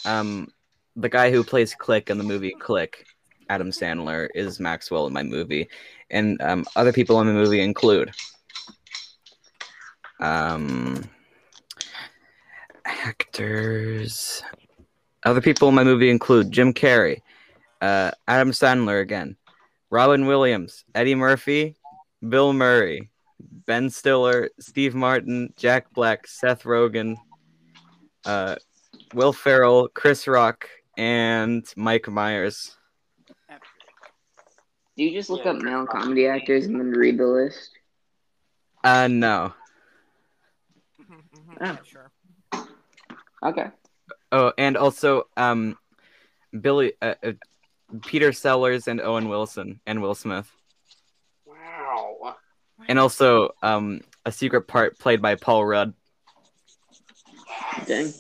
Um, 0.05 0.53
the 0.95 1.09
guy 1.09 1.33
who 1.33 1.43
plays 1.43 1.75
Click 1.75 2.11
in 2.11 2.19
the 2.19 2.25
movie 2.25 2.55
Click, 2.61 3.05
Adam 3.49 3.71
Sandler, 3.71 4.29
is 4.37 4.61
Maxwell 4.61 5.09
in 5.09 5.13
my 5.13 5.25
movie, 5.25 5.69
and 6.11 6.41
um, 6.41 6.65
other 6.77 6.93
people 6.93 7.21
in 7.23 7.27
the 7.27 7.33
movie 7.33 7.61
include 7.61 8.13
um 10.21 11.05
actors. 12.85 14.45
Other 15.25 15.41
people 15.41 15.69
in 15.69 15.75
my 15.75 15.85
movie 15.85 16.11
include 16.11 16.51
Jim 16.51 16.75
Carrey, 16.75 17.23
uh, 17.81 18.11
Adam 18.29 18.51
Sandler 18.51 19.01
again, 19.01 19.37
Robin 19.91 20.27
Williams, 20.27 20.85
Eddie 20.95 21.15
Murphy, 21.15 21.77
Bill 22.27 22.53
Murray, 22.53 23.11
Ben 23.41 23.89
Stiller, 23.89 24.51
Steve 24.61 24.95
Martin, 24.95 25.53
Jack 25.57 25.93
Black, 25.95 26.27
Seth 26.27 26.65
Rogen, 26.65 27.17
uh, 28.27 28.57
Will 29.15 29.33
Ferrell, 29.33 29.89
Chris 29.89 30.29
Rock, 30.29 30.69
and 30.97 31.67
Mike 31.77 32.09
Myers. 32.09 32.77
Do 34.97 35.03
you 35.03 35.11
just 35.11 35.31
look 35.31 35.45
Yeah. 35.45 35.53
up 35.53 35.57
male 35.63 35.87
comedy 35.87 36.27
actors 36.27 36.67
and 36.67 36.79
then 36.79 36.91
read 36.91 37.19
the 37.19 37.27
list? 37.27 37.71
Uh, 38.85 39.09
no. 39.09 39.55
Mhm, 41.01 41.23
mhm, 41.33 41.57
Ah. 41.61 41.81
sure. 41.85 42.13
Okay. 43.43 43.71
Oh, 44.35 44.53
and 44.59 44.77
also 44.77 45.29
um, 45.37 45.79
Billy, 46.61 46.95
uh, 47.01 47.15
uh, 47.23 47.33
Peter 48.05 48.33
Sellers, 48.33 48.89
and 48.89 49.01
Owen 49.01 49.29
Wilson, 49.29 49.79
and 49.87 50.03
Will 50.03 50.17
Smith, 50.17 50.51
Wow. 51.47 52.35
and 52.89 52.99
also 52.99 53.51
um, 53.63 54.01
a 54.27 54.33
secret 54.33 54.63
part 54.63 54.99
played 54.99 55.23
by 55.23 55.37
Paul 55.37 55.65
Rudd. 55.65 55.95
Dang. 57.87 58.13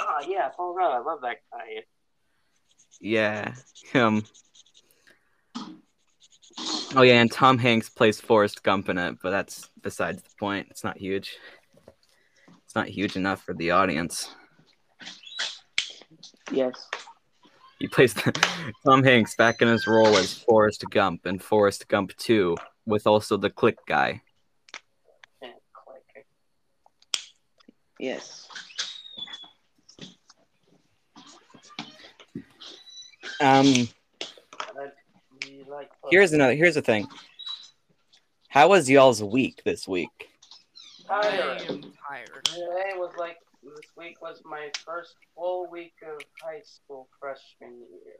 Oh 0.00 0.18
yeah, 0.26 0.48
Paul 0.48 0.74
Rudd. 0.74 0.90
I 0.90 0.98
love 0.98 1.20
that 1.22 1.36
guy. 1.52 1.84
Yeah, 3.00 3.54
him. 3.92 4.24
Oh 6.96 7.02
yeah, 7.02 7.20
and 7.20 7.30
Tom 7.30 7.56
Hanks 7.56 7.88
plays 7.88 8.20
Forrest 8.20 8.64
Gump 8.64 8.88
in 8.88 8.98
it, 8.98 9.18
but 9.22 9.30
that's 9.30 9.70
besides 9.80 10.24
the 10.24 10.30
point. 10.40 10.66
It's 10.70 10.82
not 10.82 10.96
huge. 10.96 11.36
It's 12.64 12.74
not 12.74 12.88
huge 12.88 13.14
enough 13.14 13.44
for 13.44 13.54
the 13.54 13.70
audience. 13.70 14.34
Yes. 16.52 16.88
He 17.78 17.88
plays 17.88 18.14
Tom 18.86 19.02
Hanks 19.02 19.34
back 19.34 19.60
in 19.62 19.68
his 19.68 19.86
role 19.86 20.16
as 20.16 20.34
Forrest 20.34 20.84
Gump 20.90 21.26
in 21.26 21.38
Forrest 21.38 21.88
Gump 21.88 22.16
2, 22.16 22.56
with 22.86 23.06
also 23.06 23.36
the 23.36 23.50
Click 23.50 23.78
guy. 23.86 24.22
Yes. 27.98 28.48
Um, 33.40 33.88
But 34.74 34.96
we 35.44 35.64
like 35.68 35.90
here's 36.10 36.32
another. 36.32 36.54
Here's 36.54 36.74
the 36.74 36.82
thing. 36.82 37.06
How 38.48 38.68
was 38.68 38.90
y'all's 38.90 39.22
week 39.22 39.62
this 39.64 39.86
week? 39.86 40.30
I 41.08 41.26
am 41.68 41.82
tired. 42.08 42.44
Today 42.44 42.92
was 42.96 43.12
like 43.16 43.38
this 43.76 43.90
week 43.96 44.20
was 44.20 44.42
my 44.44 44.70
first 44.84 45.14
full 45.34 45.70
week 45.70 45.94
of 46.06 46.20
high 46.42 46.62
school 46.64 47.08
freshman 47.20 47.78
year. 48.04 48.16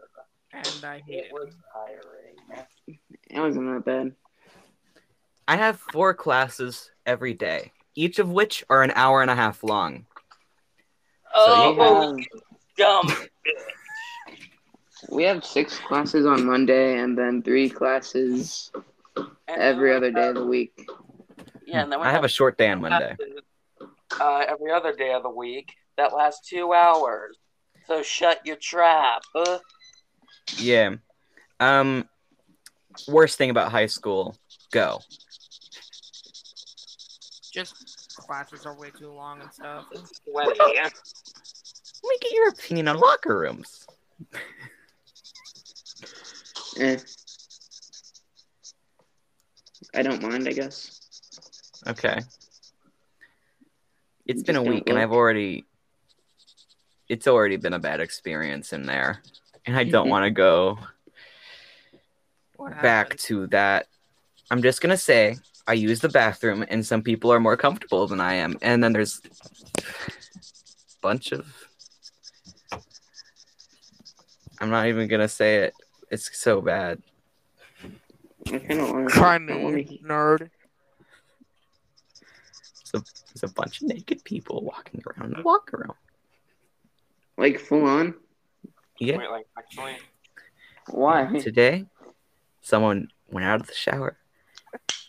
And 0.52 0.84
I 0.84 1.02
hate 1.06 1.14
It 1.18 1.24
it. 1.26 1.32
was 1.32 1.54
tiring. 1.72 2.66
It 3.30 3.40
wasn't 3.40 3.66
that 3.74 3.84
bad. 3.84 4.14
I 5.48 5.56
have 5.56 5.78
four 5.80 6.14
classes 6.14 6.90
every 7.06 7.34
day, 7.34 7.72
each 7.94 8.18
of 8.18 8.30
which 8.30 8.64
are 8.70 8.82
an 8.82 8.92
hour 8.94 9.22
and 9.22 9.30
a 9.30 9.34
half 9.34 9.62
long. 9.64 10.06
Oh, 11.34 11.46
So 11.46 11.72
We 11.72 11.88
have, 11.88 12.16
dumb. 12.76 13.26
we 15.10 15.22
have 15.24 15.44
six 15.44 15.78
classes 15.78 16.26
on 16.26 16.46
Monday 16.46 16.98
and 16.98 17.16
then 17.18 17.42
three 17.42 17.68
classes 17.68 18.70
every 19.48 19.94
other 19.94 20.10
day 20.10 20.28
of 20.28 20.34
the 20.36 20.46
week. 20.46 20.72
Yeah, 21.66 21.82
and 21.82 21.92
then 21.92 22.00
we 22.00 22.06
I 22.06 22.10
have 22.10 22.24
a 22.24 22.28
short 22.28 22.58
day 22.58 22.70
on 22.70 22.80
Monday. 22.82 23.16
Classes, 24.22 24.48
Uh, 24.48 24.52
every 24.52 24.70
other 24.72 24.94
day 24.94 25.12
of 25.12 25.22
the 25.22 25.30
week 25.30 25.74
that 25.96 26.12
lasts 26.14 26.48
two 26.48 26.72
hours. 26.72 27.36
So 27.86 28.02
shut 28.02 28.40
your 28.44 28.56
trap. 28.56 29.22
Uh, 29.34 29.58
Yeah. 30.56 30.96
Um, 31.60 32.08
worst 33.08 33.38
thing 33.38 33.50
about 33.50 33.70
high 33.70 33.86
school, 33.86 34.36
go. 34.72 35.00
Just 37.52 38.16
classes 38.16 38.66
are 38.66 38.76
way 38.78 38.90
too 38.90 39.12
long 39.12 39.40
and 39.40 39.52
stuff. 39.52 39.86
it's 39.92 40.20
sweaty. 40.24 40.58
Let 40.58 40.92
me 42.08 42.16
get 42.20 42.32
your 42.32 42.48
opinion 42.48 42.88
on 42.88 42.98
locker 42.98 43.38
rooms. 43.38 43.86
Eh. 46.78 46.98
I 49.94 50.02
don't 50.02 50.22
mind, 50.22 50.48
I 50.48 50.52
guess. 50.52 51.00
Okay. 51.86 52.18
It's 54.26 54.38
Just 54.42 54.46
been 54.46 54.56
a 54.56 54.60
don't 54.60 54.68
week 54.68 54.84
and. 54.86 54.98
I've 54.98 55.12
already 55.12 55.64
it's 57.08 57.26
already 57.26 57.56
been 57.56 57.74
a 57.74 57.78
bad 57.78 58.00
experience 58.00 58.72
in 58.72 58.84
there. 58.84 59.22
And 59.66 59.76
I 59.76 59.84
don't 59.84 60.06
Mhm. 60.06 60.10
want 60.10 60.24
to 60.24 60.30
go 60.30 60.78
What 62.56 62.70
back 62.80 63.06
happened? 63.08 63.20
to 63.20 63.46
that. 63.48 63.86
I'm 64.50 64.62
just 64.62 64.80
gonna 64.80 64.96
say 64.96 65.36
I 65.66 65.74
use 65.74 66.00
the 66.00 66.08
bathroom 66.08 66.64
and 66.68 66.84
some 66.86 67.02
people 67.02 67.32
are 67.32 67.40
more 67.40 67.56
comfortable 67.56 68.06
than 68.06 68.20
I 68.20 68.34
am. 68.34 68.56
And 68.62 68.82
then 68.82 68.92
there's 68.92 69.20
a 69.84 69.90
bunch 71.00 71.32
of 71.32 71.46
I'm 74.60 74.70
not 74.70 74.86
even 74.86 75.08
gonna 75.08 75.28
say 75.28 75.56
it. 75.64 75.74
It's 76.10 76.36
so 76.38 76.60
bad. 76.60 77.02
I 78.46 78.58
kind 78.58 78.80
of 78.80 78.90
want 78.90 79.08
Try 79.10 79.34
I 79.36 79.56
wanna 79.56 79.84
me, 82.94 83.00
nerd. 83.00 83.24
There's 83.34 83.50
a 83.50 83.54
bunch 83.54 83.82
of 83.82 83.88
naked 83.88 84.24
people 84.24 84.62
walking 84.62 85.02
around 85.06 85.34
the 85.36 85.42
locker 85.42 85.78
room. 85.78 85.96
Like 87.36 87.58
full 87.60 87.84
on? 87.84 88.14
Yeah. 88.98 89.16
Wait, 89.18 89.30
like 89.30 89.46
actually, 89.58 89.96
Why? 90.90 91.38
Today, 91.38 91.86
someone 92.60 93.08
went 93.30 93.46
out 93.46 93.60
of 93.60 93.66
the 93.66 93.74
shower 93.74 94.16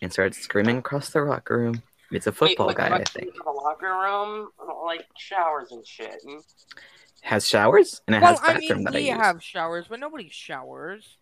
and 0.01 0.11
started 0.11 0.35
screaming 0.35 0.77
across 0.77 1.09
the 1.09 1.21
locker 1.21 1.57
room. 1.57 1.83
It's 2.11 2.27
a 2.27 2.31
football 2.31 2.67
Wait, 2.67 2.77
guy, 2.77 2.95
I 2.95 3.03
think. 3.03 3.33
The 3.33 3.49
locker 3.51 3.87
room, 3.87 4.49
like 4.85 5.05
showers 5.17 5.71
and 5.71 5.85
shit. 5.85 6.21
Has 7.21 7.47
showers 7.47 8.01
and 8.07 8.15
it 8.15 8.21
Well, 8.21 8.37
has 8.37 8.39
I 8.43 8.57
mean, 8.57 8.83
that 8.83 8.93
we 8.93 9.09
I 9.09 9.15
use. 9.15 9.23
have 9.23 9.41
showers, 9.43 9.85
but 9.89 9.99
nobody 9.99 10.29
showers. 10.29 11.17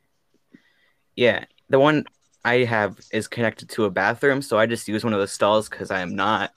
Yeah, 1.16 1.46
the 1.70 1.80
one 1.80 2.06
I 2.44 2.64
have 2.64 3.00
is 3.12 3.28
connected 3.28 3.70
to 3.70 3.86
a 3.86 3.90
bathroom, 3.90 4.42
so 4.42 4.58
I 4.58 4.66
just 4.66 4.88
use 4.88 5.04
one 5.04 5.14
of 5.14 5.20
the 5.20 5.28
stalls 5.28 5.70
because 5.70 5.92
I 5.92 6.02
am 6.02 6.16
not 6.16 6.52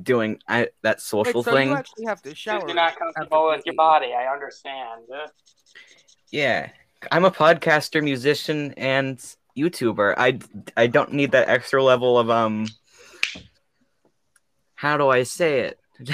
doing 0.00 0.38
I, 0.48 0.68
that 0.82 0.96
Wait, 0.96 1.00
social 1.00 1.42
so 1.42 1.52
thing. 1.52 1.68
You 1.68 1.74
actually 1.74 2.04
have 2.06 2.22
to 2.22 2.34
shower. 2.34 2.66
You're 2.66 2.74
not 2.74 2.98
comfortable 2.98 3.48
with 3.48 3.64
your 3.64 3.74
body, 3.74 4.12
I 4.12 4.32
understand. 4.32 5.04
Yeah, 6.30 6.70
I'm 7.10 7.24
a 7.24 7.30
podcaster, 7.30 8.02
musician, 8.02 8.74
and 8.76 9.18
YouTuber. 9.56 10.14
I 10.16 10.38
I 10.76 10.86
don't 10.86 11.12
need 11.12 11.32
that 11.32 11.48
extra 11.48 11.82
level 11.82 12.18
of 12.18 12.30
um. 12.30 12.66
How 14.74 14.96
do 14.96 15.08
I 15.08 15.22
say 15.22 15.60
it? 15.60 15.78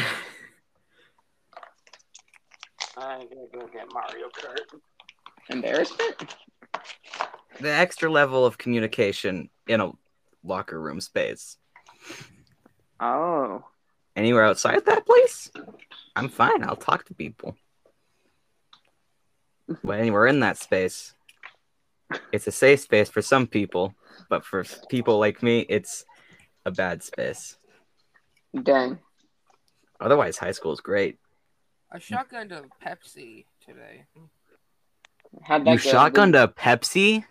I'm 2.96 3.20
gonna 3.28 3.46
go 3.52 3.66
get 3.72 3.86
Mario 3.92 4.28
Kart. 4.28 4.80
Embarrassment? 5.50 6.36
The 7.60 7.70
extra 7.72 8.10
level 8.10 8.44
of 8.46 8.58
communication 8.58 9.50
in 9.66 9.80
a 9.80 9.92
locker 10.44 10.80
room 10.80 11.00
space. 11.00 11.56
Oh. 13.00 13.64
Anywhere 14.16 14.44
outside 14.44 14.84
that 14.86 15.06
place, 15.06 15.50
I'm 16.16 16.28
fine. 16.28 16.64
I'll 16.64 16.76
talk 16.76 17.04
to 17.06 17.14
people. 17.14 17.56
But 19.84 20.00
anywhere 20.00 20.26
in 20.26 20.40
that 20.40 20.56
space, 20.56 21.14
it's 22.32 22.46
a 22.46 22.52
safe 22.52 22.80
space 22.80 23.08
for 23.10 23.22
some 23.22 23.46
people, 23.46 23.94
but 24.28 24.44
for 24.44 24.64
people 24.88 25.18
like 25.18 25.42
me, 25.42 25.60
it's 25.68 26.04
a 26.64 26.70
bad 26.70 27.02
space. 27.02 27.58
Dang. 28.62 28.98
Otherwise, 30.00 30.38
high 30.38 30.52
school 30.52 30.72
is 30.72 30.80
great. 30.80 31.18
I 31.92 31.98
shotgunned 31.98 32.52
a 32.52 32.64
Pepsi 32.84 33.44
today. 33.64 34.04
How'd 35.42 35.64
that 35.66 35.72
You 35.72 35.78
go? 35.78 35.98
shotgunned 35.98 36.42
a 36.42 36.48
Pepsi? 36.48 37.24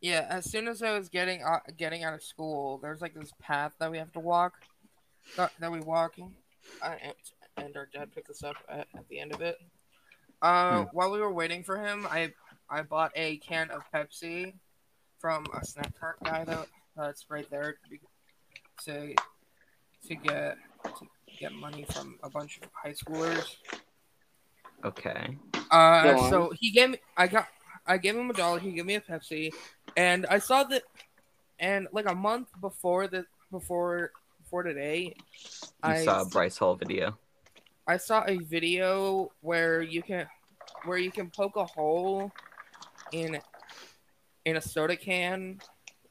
Yeah, 0.00 0.26
as 0.28 0.48
soon 0.50 0.68
as 0.68 0.82
I 0.82 0.96
was 0.96 1.08
getting 1.08 1.42
uh, 1.42 1.60
getting 1.76 2.04
out 2.04 2.14
of 2.14 2.22
school, 2.22 2.78
there's 2.78 3.00
like 3.00 3.14
this 3.14 3.32
path 3.40 3.72
that 3.78 3.90
we 3.90 3.98
have 3.98 4.12
to 4.12 4.20
walk. 4.20 4.54
That, 5.36 5.50
that 5.58 5.72
we 5.72 5.80
walk, 5.80 6.14
uh, 6.18 6.94
and, 7.02 7.14
and 7.56 7.76
our 7.76 7.88
dad 7.92 8.14
picked 8.14 8.30
us 8.30 8.44
up 8.44 8.54
at, 8.68 8.86
at 8.96 9.08
the 9.08 9.18
end 9.18 9.34
of 9.34 9.40
it. 9.40 9.58
Uh, 10.40 10.84
Hmm. 10.84 10.88
While 10.92 11.10
we 11.10 11.18
were 11.20 11.32
waiting 11.32 11.64
for 11.64 11.76
him, 11.78 12.06
I 12.08 12.32
I 12.70 12.82
bought 12.82 13.10
a 13.16 13.38
can 13.38 13.70
of 13.70 13.82
Pepsi 13.92 14.52
from 15.18 15.46
a 15.54 15.64
snack 15.64 15.98
cart 15.98 16.18
guy 16.22 16.44
that 16.44 16.68
that's 16.96 17.24
right 17.28 17.48
there 17.50 17.72
to 17.82 17.90
be, 17.90 18.00
to 18.84 19.14
to 20.06 20.14
get 20.14 20.58
to 20.84 21.06
get 21.40 21.52
money 21.52 21.84
from 21.90 22.18
a 22.22 22.30
bunch 22.30 22.60
of 22.62 22.68
high 22.72 22.92
schoolers. 22.92 23.56
Okay. 24.84 25.36
Uh, 25.70 26.30
so 26.30 26.52
he 26.58 26.70
gave 26.70 26.90
me, 26.90 26.98
I 27.16 27.26
got, 27.26 27.48
I 27.86 27.98
gave 27.98 28.16
him 28.16 28.30
a 28.30 28.32
dollar. 28.32 28.58
He 28.58 28.72
gave 28.72 28.86
me 28.86 28.94
a 28.96 29.00
Pepsi, 29.00 29.52
and 29.96 30.26
I 30.26 30.38
saw 30.38 30.64
that, 30.64 30.82
and 31.58 31.88
like 31.92 32.08
a 32.10 32.14
month 32.14 32.48
before 32.60 33.06
the 33.06 33.24
before 33.50 34.12
before 34.42 34.62
today, 34.62 35.14
You 35.16 35.68
I 35.82 36.04
saw 36.04 36.22
a 36.22 36.26
Bryce 36.26 36.58
Hall 36.58 36.74
video. 36.74 37.16
I 37.86 37.96
saw 37.96 38.24
a 38.26 38.38
video 38.38 39.30
where 39.40 39.82
you 39.82 40.02
can 40.02 40.26
where 40.84 40.98
you 40.98 41.10
can 41.10 41.30
poke 41.30 41.56
a 41.56 41.64
hole 41.64 42.32
in 43.12 43.38
in 44.44 44.56
a 44.56 44.60
soda 44.60 44.96
can 44.96 45.60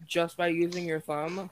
just 0.08 0.38
by 0.38 0.48
using 0.48 0.86
your 0.86 1.00
thumb. 1.00 1.50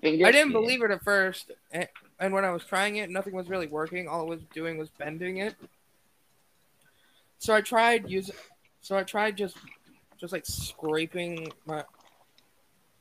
Finger? 0.00 0.26
I 0.26 0.32
didn't 0.32 0.52
believe 0.52 0.82
it 0.82 0.90
at 0.90 1.02
first, 1.02 1.52
and, 1.70 1.88
and 2.20 2.34
when 2.34 2.44
I 2.44 2.50
was 2.50 2.64
trying 2.64 2.96
it, 2.96 3.08
nothing 3.08 3.34
was 3.34 3.48
really 3.48 3.66
working. 3.66 4.08
All 4.08 4.22
it 4.22 4.28
was 4.28 4.40
doing 4.54 4.76
was 4.76 4.90
bending 4.90 5.38
it. 5.38 5.54
So 7.38 7.54
I 7.54 7.60
tried 7.60 8.08
using. 8.10 8.34
so 8.80 8.96
I 8.96 9.02
tried 9.02 9.36
just, 9.36 9.56
just 10.18 10.32
like 10.32 10.46
scraping 10.46 11.52
my, 11.66 11.84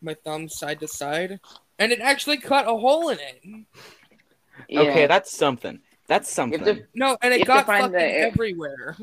my 0.01 0.13
thumb 0.23 0.49
side 0.49 0.79
to 0.81 0.87
side, 0.87 1.39
and 1.79 1.91
it 1.91 1.99
actually 2.01 2.37
cut 2.37 2.65
a 2.67 2.75
hole 2.75 3.09
in 3.09 3.17
it. 3.19 3.65
Yeah. 4.69 4.81
Okay, 4.81 5.07
that's 5.07 5.31
something. 5.35 5.79
That's 6.07 6.29
something. 6.31 6.63
to- 6.63 6.85
No, 6.93 7.17
and 7.21 7.33
it 7.33 7.45
got 7.45 7.65
fucking 7.65 7.91
the 7.91 7.99
everywhere. 8.01 8.95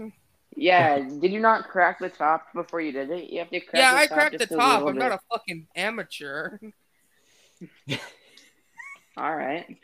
yeah. 0.57 0.99
Did 0.99 1.33
you 1.33 1.40
not 1.40 1.68
crack 1.68 1.99
the 1.99 2.09
top 2.09 2.53
before 2.55 2.81
you 2.81 2.92
did 2.92 3.11
it? 3.11 3.31
You 3.31 3.40
have 3.40 3.51
to 3.51 3.61
crack 3.61 3.75
yeah, 3.75 3.92
the 3.92 3.99
I 3.99 4.07
top 4.07 4.16
cracked 4.16 4.38
the 4.38 4.47
top. 4.47 4.87
I'm 4.87 4.97
not 4.97 5.12
a 5.12 5.18
fucking 5.31 5.66
amateur. 5.77 6.59
All 9.16 9.37
right. 9.37 9.77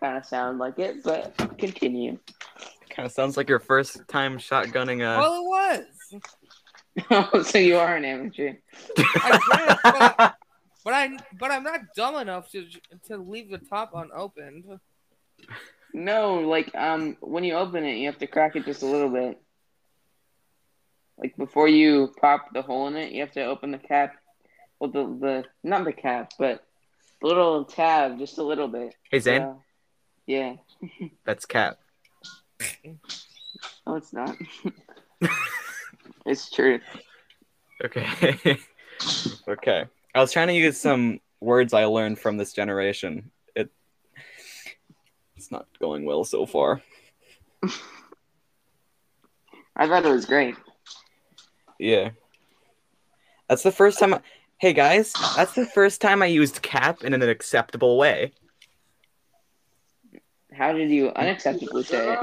Kind 0.00 0.16
of 0.18 0.24
sound 0.24 0.58
like 0.58 0.78
it, 0.78 1.02
but 1.02 1.34
continue. 1.58 2.18
Kind 2.90 3.06
of 3.06 3.12
sounds 3.12 3.36
like 3.36 3.48
your 3.48 3.58
first 3.58 4.06
time 4.08 4.38
shotgunning 4.38 5.00
a. 5.02 5.18
well, 5.18 5.34
it 5.34 5.44
was. 5.44 6.20
Oh, 7.10 7.42
so 7.42 7.58
you 7.58 7.76
are 7.76 7.96
an 7.96 8.04
amateur. 8.04 8.54
I 8.96 9.30
guess, 9.30 9.78
but, 9.82 10.34
but 10.84 10.94
I 10.94 11.16
but 11.38 11.50
I'm 11.50 11.62
not 11.62 11.80
dumb 11.94 12.16
enough 12.16 12.50
to 12.52 12.66
to 13.06 13.16
leave 13.16 13.50
the 13.50 13.58
top 13.58 13.92
unopened. 13.94 14.64
No, 15.94 16.40
like 16.40 16.74
um, 16.74 17.16
when 17.20 17.44
you 17.44 17.54
open 17.54 17.84
it, 17.84 17.98
you 17.98 18.06
have 18.06 18.18
to 18.18 18.26
crack 18.26 18.56
it 18.56 18.64
just 18.64 18.82
a 18.82 18.86
little 18.86 19.10
bit. 19.10 19.40
Like 21.16 21.36
before 21.36 21.68
you 21.68 22.14
pop 22.20 22.52
the 22.52 22.62
hole 22.62 22.86
in 22.88 22.96
it, 22.96 23.12
you 23.12 23.20
have 23.20 23.32
to 23.32 23.44
open 23.44 23.70
the 23.70 23.78
cap. 23.78 24.14
Well, 24.80 24.90
the 24.90 25.04
the 25.04 25.44
not 25.62 25.84
the 25.84 25.92
cap, 25.92 26.32
but 26.38 26.64
the 27.20 27.26
little 27.26 27.64
tab 27.64 28.18
just 28.18 28.38
a 28.38 28.42
little 28.42 28.68
bit. 28.68 28.94
hey 29.10 29.18
Zane, 29.20 29.54
Yeah. 30.26 30.54
Yeah. 30.82 31.08
that's 31.24 31.46
Cap. 31.46 31.78
No, 33.86 33.96
it's 33.96 34.12
not. 34.12 34.36
it's 36.26 36.50
true. 36.50 36.80
Okay. 37.84 38.58
okay. 39.48 39.84
I 40.14 40.20
was 40.20 40.32
trying 40.32 40.48
to 40.48 40.54
use 40.54 40.78
some 40.78 41.20
words 41.40 41.72
I 41.72 41.84
learned 41.84 42.18
from 42.18 42.36
this 42.36 42.52
generation. 42.52 43.30
It 43.54 43.70
it's 45.36 45.50
not 45.50 45.66
going 45.80 46.04
well 46.04 46.24
so 46.24 46.46
far. 46.46 46.82
I 49.76 49.86
thought 49.86 50.04
it 50.04 50.10
was 50.10 50.26
great. 50.26 50.56
Yeah. 51.78 52.10
That's 53.48 53.62
the 53.62 53.72
first 53.72 53.98
time 53.98 54.14
I- 54.14 54.22
Hey 54.60 54.72
guys, 54.72 55.12
that's 55.36 55.54
the 55.54 55.66
first 55.66 56.00
time 56.00 56.20
I 56.20 56.26
used 56.26 56.62
cap 56.62 57.04
in 57.04 57.14
an 57.14 57.22
acceptable 57.22 57.96
way. 57.96 58.32
How 60.58 60.72
did 60.72 60.90
you 60.90 61.12
unacceptably 61.12 61.86
say 61.86 62.14
it? 62.14 62.18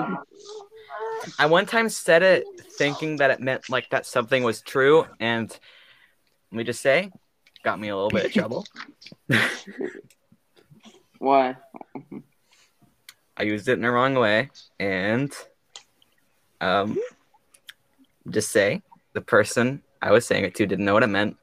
I 1.39 1.45
one 1.45 1.65
time 1.65 1.87
said 1.87 2.21
it 2.21 2.43
thinking 2.77 3.15
that 3.17 3.31
it 3.31 3.39
meant 3.39 3.69
like 3.69 3.89
that 3.91 4.05
something 4.05 4.43
was 4.43 4.61
true, 4.61 5.05
and 5.21 5.49
let 6.51 6.57
me 6.57 6.65
just 6.65 6.81
say, 6.81 7.11
got 7.63 7.79
me 7.79 7.87
a 7.87 7.95
little 7.95 8.09
bit 8.09 8.25
of 8.25 8.33
trouble. 8.33 8.65
Why? 11.19 11.55
I 13.37 13.43
used 13.43 13.69
it 13.69 13.73
in 13.73 13.81
the 13.81 13.91
wrong 13.91 14.15
way, 14.15 14.49
and 14.81 15.33
um, 16.59 16.99
just 18.29 18.51
say 18.51 18.81
the 19.13 19.21
person 19.21 19.81
I 20.01 20.11
was 20.11 20.27
saying 20.27 20.43
it 20.43 20.55
to 20.55 20.67
didn't 20.67 20.83
know 20.83 20.93
what 20.93 21.03
it 21.03 21.07
meant 21.07 21.37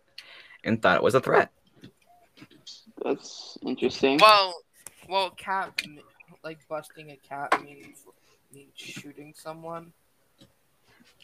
and 0.63 0.81
thought 0.83 0.99
it 0.99 1.03
was 1.03 1.15
a 1.15 1.21
threat. 1.21 1.51
That's 3.03 3.57
interesting. 3.63 4.19
Well, 4.21 4.55
well, 5.09 5.31
cat 5.31 5.73
like 6.45 6.59
busting 6.69 7.11
a 7.11 7.17
cat 7.17 7.53
means 7.65 8.05
means 8.53 8.73
shooting 8.77 9.33
someone. 9.37 9.93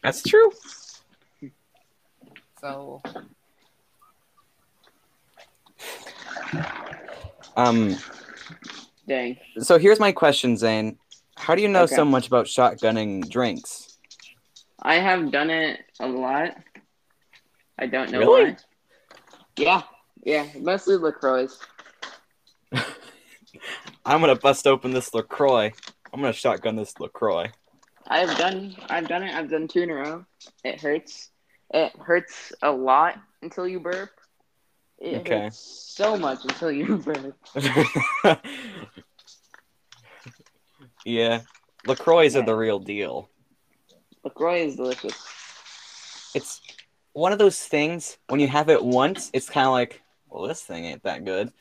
That's 0.03 0.23
true. 0.23 0.51
So 2.61 3.03
Um, 7.57 7.97
Dang. 9.09 9.37
so 9.59 9.79
here's 9.79 9.99
my 9.99 10.13
question, 10.13 10.57
Zane. 10.57 10.97
How 11.37 11.55
do 11.57 11.63
you 11.63 11.69
know 11.69 11.83
Okay. 11.83 11.97
so 11.97 12.05
much 12.05 12.29
about 12.29 12.47
shotgunning 12.47 13.29
drinks? 13.29 13.99
I 14.81 14.95
have 14.97 15.33
done 15.33 15.51
it 15.51 15.81
a 15.99 16.07
lot. 16.07 16.57
I 17.79 17.87
don't 17.87 18.13
know 18.13 18.21
Really? 18.21 18.51
why. 18.53 18.57
Yeah, 19.57 19.83
yeah, 20.25 20.47
mostly 20.57 20.97
Lacroix. 20.97 21.49
I'm 24.09 24.21
gonna 24.21 24.37
bust 24.37 24.67
open 24.67 24.93
this 24.93 25.13
Lacroix. 25.13 25.71
I'm 26.15 26.21
gonna 26.23 26.33
shotgun 26.33 26.77
this 26.77 26.99
Lacroix. 26.99 27.53
I 28.07 28.21
have 28.21 28.39
done, 28.39 28.75
I've 28.89 29.07
done 29.07 29.23
it. 29.23 29.35
I've 29.35 29.51
done 29.51 29.69
two 29.69 29.83
in 29.83 29.91
a 29.91 29.95
row. 29.95 30.25
It 30.65 30.81
hurts. 30.81 31.29
It 31.75 31.95
hurts 31.95 32.55
a 32.63 32.73
lot 32.73 33.17
until 33.43 33.69
you 33.69 33.81
burp. 33.81 34.09
It 34.99 35.19
Okay. 35.19 35.43
hurts 35.43 35.59
so 35.95 36.17
much 36.17 36.43
until 36.45 36.73
you 36.73 36.97
burp. 37.05 37.37
yeah, 41.05 41.43
Lacroix 41.87 42.35
are 42.35 42.43
the 42.43 42.57
real 42.57 42.79
deal. 42.79 43.29
Lacroix 44.25 44.65
is 44.65 44.77
delicious. 44.77 45.23
It's 46.35 46.63
one 47.13 47.33
of 47.33 47.39
those 47.39 47.59
things 47.59 48.17
when 48.29 48.41
you 48.41 48.49
have 48.49 48.71
it 48.71 48.83
once, 48.83 49.29
it's 49.35 49.51
kind 49.51 49.67
of 49.67 49.75
like, 49.75 50.01
well, 50.31 50.49
this 50.49 50.63
thing 50.63 50.87
ain't 50.87 51.03
that 51.03 51.27
good. 51.27 51.53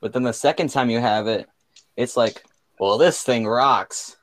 But 0.00 0.12
then 0.12 0.24
the 0.24 0.32
second 0.32 0.70
time 0.70 0.90
you 0.90 0.98
have 0.98 1.28
it, 1.28 1.48
it's 1.96 2.16
like, 2.16 2.42
well, 2.78 2.98
this 2.98 3.22
thing 3.22 3.46
rocks. 3.46 4.16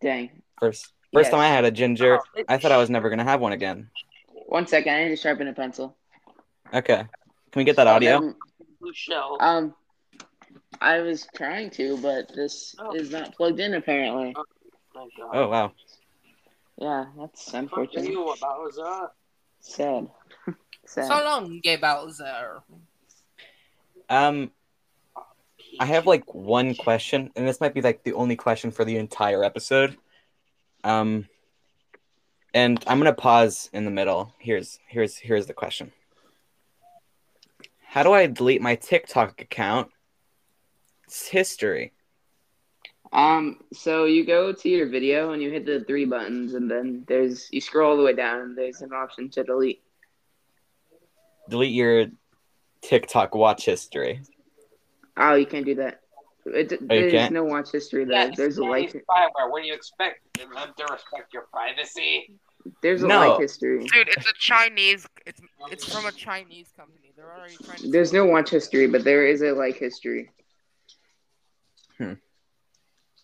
Dang. 0.00 0.42
First, 0.60 0.92
first 1.12 1.26
Yes. 1.26 1.30
time 1.30 1.40
I 1.40 1.48
had 1.48 1.64
a 1.64 1.70
ginger, 1.70 2.18
I 2.48 2.58
thought 2.58 2.72
I 2.72 2.76
was 2.78 2.90
never 2.90 3.10
gonna 3.10 3.24
have 3.24 3.40
one 3.40 3.52
again. 3.52 3.90
One 4.46 4.66
second, 4.66 4.94
I 4.94 5.04
need 5.04 5.10
to 5.10 5.16
sharpen 5.16 5.48
a 5.48 5.52
pencil. 5.52 5.96
Okay, 6.74 6.96
can 6.96 7.08
we 7.60 7.64
get 7.64 7.76
that 7.76 7.86
audio? 7.86 8.16
Um, 8.18 8.36
Blue 8.80 8.92
shell. 8.94 9.36
Um, 9.40 9.74
I 10.80 11.00
was 11.00 11.28
trying 11.36 11.70
to, 11.70 11.96
but 11.98 12.34
this 12.34 12.74
Oh. 12.78 12.94
is 12.94 13.10
not 13.10 13.34
plugged 13.36 13.60
in 13.60 13.74
apparently. 13.74 14.34
My 14.94 15.08
God. 15.16 15.30
Oh 15.32 15.48
wow. 15.48 15.72
Yeah, 16.78 17.06
that's 17.16 17.52
unfortunate. 17.54 18.10
you, 18.10 18.34
Bowser. 18.40 19.10
Sad. 19.60 20.08
Sad. 20.86 21.06
so 21.06 21.14
long, 21.24 21.60
Gay 21.60 21.76
Bowser. 21.76 22.62
Um, 24.08 24.50
I 25.82 25.86
have 25.86 26.06
like 26.06 26.32
one 26.32 26.76
question, 26.76 27.32
and 27.34 27.48
this 27.48 27.60
might 27.60 27.74
be 27.74 27.80
like 27.80 28.04
the 28.04 28.12
only 28.12 28.36
question 28.36 28.70
for 28.70 28.84
the 28.84 28.98
entire 28.98 29.42
episode. 29.42 29.96
Um, 30.84 31.26
and 32.54 32.80
I'm 32.86 32.98
gonna 32.98 33.12
pause 33.12 33.68
in 33.72 33.84
the 33.84 33.90
middle. 33.90 34.32
Here's 34.38 34.78
here's 34.86 35.16
here's 35.16 35.46
the 35.46 35.54
question. 35.54 35.90
How 37.84 38.04
do 38.04 38.12
I 38.12 38.28
delete 38.28 38.62
my 38.62 38.76
TikTok 38.76 39.40
account? 39.40 39.90
It's 41.08 41.26
history. 41.26 41.92
Um, 43.12 43.58
so 43.72 44.04
you 44.04 44.24
go 44.24 44.52
to 44.52 44.68
your 44.68 44.88
video 44.88 45.32
and 45.32 45.42
you 45.42 45.50
hit 45.50 45.66
the 45.66 45.82
three 45.84 46.04
buttons, 46.04 46.54
and 46.54 46.70
then 46.70 47.02
there's 47.08 47.48
you 47.50 47.60
scroll 47.60 47.90
all 47.90 47.96
the 47.96 48.04
way 48.04 48.14
down. 48.14 48.40
And 48.40 48.56
there's 48.56 48.82
an 48.82 48.92
option 48.92 49.30
to 49.30 49.42
delete. 49.42 49.82
Delete 51.50 51.72
your 51.72 52.06
TikTok 52.82 53.34
watch 53.34 53.64
history. 53.64 54.22
Oh, 55.16 55.34
you 55.34 55.46
can't 55.46 55.66
do 55.66 55.74
that. 55.76 56.00
It, 56.44 56.72
Oh, 56.72 56.76
there's 56.88 57.12
can't? 57.12 57.32
no 57.34 57.44
watch 57.44 57.70
history 57.70 58.04
though. 58.04 58.14
Yeah, 58.14 58.30
there's 58.36 58.58
a 58.58 58.64
like 58.64 58.88
Chinese 58.90 59.04
spyware. 59.08 59.50
What 59.50 59.62
do 59.62 59.68
you 59.68 59.74
expect? 59.74 60.20
Them 60.38 60.48
to 60.76 60.84
respect 60.92 61.32
your 61.32 61.46
privacy? 61.52 62.34
there's 62.80 63.02
a 63.02 63.06
No. 63.08 63.28
like 63.30 63.40
history. 63.40 63.80
Dude, 63.80 64.08
it's 64.08 64.28
a 64.28 64.34
Chinese. 64.38 65.06
It's 65.26 65.40
it's 65.70 65.92
from 65.92 66.06
a 66.06 66.12
Chinese 66.12 66.72
company. 66.76 67.12
They're 67.16 67.32
already 67.32 67.56
trying 67.56 67.78
to. 67.78 67.90
There's 67.90 68.12
no 68.12 68.24
watch 68.26 68.50
history, 68.50 68.86
but 68.88 69.04
there 69.04 69.26
is 69.26 69.42
a 69.42 69.52
like 69.52 69.76
history. 69.76 70.30
Hmm. 71.98 72.14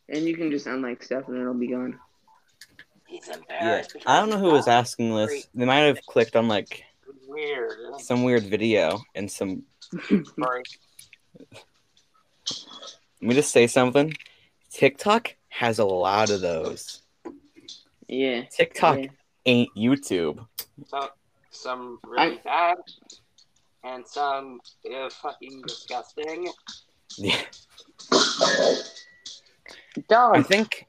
And 0.09 0.25
you 0.25 0.37
can 0.37 0.51
just 0.51 0.67
unlike 0.67 1.03
stuff 1.03 1.27
and 1.29 1.39
it'll 1.41 1.55
be 1.55 1.69
gone. 1.69 1.99
He's 3.07 3.27
Yeah, 3.27 3.35
embarrassed. 3.37 3.93
because 3.95 4.07
I 4.07 4.21
don't 4.21 4.31
know 4.31 4.39
who 4.39 4.53
was 4.53 4.69
asking 4.69 5.15
this. 5.17 5.49
They 5.55 5.65
might 5.65 5.79
have 5.87 5.99
clicked 6.07 6.37
on 6.37 6.47
like 6.47 6.85
Weird. 7.27 7.73
some 8.01 8.23
weird 8.23 8.45
video 8.45 9.01
and 9.15 9.29
some. 9.31 9.65
Sorry. 12.49 12.89
Let 13.21 13.29
me 13.29 13.35
just 13.35 13.53
say 13.53 13.67
something. 13.67 14.15
TikTok 14.71 15.35
has 15.49 15.79
a 15.79 15.85
lot 15.85 16.31
of 16.31 16.41
those. 16.41 17.03
Yeah. 18.07 18.43
TikTok 18.45 18.99
yeah. 18.99 19.09
ain't 19.47 19.71
YouTube. 19.77 20.47
So, 20.87 21.09
some 21.51 21.99
really 22.05 22.41
bad, 22.45 22.77
and 23.83 24.07
some 24.07 24.61
uh, 24.95 25.11
fucking 25.11 25.63
disgusting. 25.67 26.49
Yeah. 27.17 27.41
I 30.11 30.43
think 30.43 30.87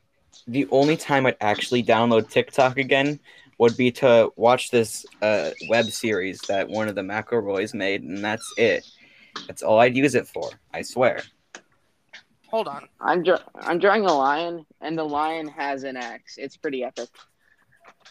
the 0.48 0.68
only 0.72 0.98
time 0.98 1.26
I'd 1.26 1.38
actually 1.42 1.84
download 1.84 2.30
TikTok 2.30 2.78
again 2.78 3.20
would 3.58 3.76
be 3.76 3.92
to 3.92 4.32
watch 4.36 4.72
this 4.72 5.06
uh, 5.22 5.52
web 5.68 5.86
series 5.86 6.40
that 6.42 6.70
one 6.70 6.88
of 6.88 6.96
the 6.96 7.02
McElroys 7.02 7.74
made, 7.74 8.04
and 8.04 8.24
that's 8.24 8.54
it. 8.58 8.86
That's 9.48 9.62
all 9.62 9.80
I'd 9.80 9.96
use 9.96 10.16
it 10.16 10.28
for. 10.28 10.50
I 10.74 10.82
swear. 10.82 11.22
Hold 12.50 12.68
on. 12.68 12.88
I'm 13.00 13.24
dra- 13.24 13.44
I'm 13.62 13.80
drawing 13.80 14.06
a 14.06 14.14
lion, 14.14 14.66
and 14.82 14.98
the 14.98 15.04
lion 15.04 15.48
has 15.50 15.84
an 15.84 15.96
axe. 15.96 16.36
It's 16.38 16.58
pretty 16.58 16.84
epic. 16.84 17.10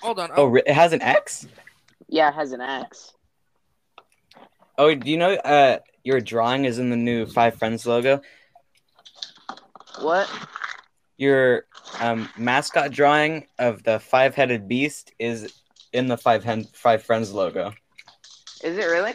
Hold 0.00 0.20
on. 0.20 0.30
Oh, 0.36 0.46
re- 0.46 0.62
it 0.64 0.72
has 0.74 0.92
an 0.92 1.02
X. 1.02 1.46
Yeah, 2.08 2.28
it 2.28 2.34
has 2.34 2.52
an 2.52 2.60
axe. 2.60 3.12
Oh, 4.76 4.94
do 4.94 5.10
you 5.10 5.16
know 5.16 5.32
uh, 5.32 5.78
your 6.04 6.20
drawing 6.20 6.66
is 6.66 6.78
in 6.78 6.88
the 6.90 6.96
new 6.96 7.26
Five 7.26 7.56
Friends 7.56 7.84
logo? 7.84 8.20
What? 10.00 10.30
Your 11.16 11.64
um, 11.98 12.28
mascot 12.36 12.92
drawing 12.92 13.48
of 13.58 13.82
the 13.82 13.98
five-headed 13.98 14.68
beast 14.68 15.12
is 15.18 15.52
in 15.92 16.06
the 16.06 16.16
Five 16.16 16.44
Hen- 16.44 16.68
Five 16.72 17.02
Friends 17.02 17.32
logo. 17.32 17.72
Is 18.62 18.78
it 18.78 18.84
really? 18.84 19.14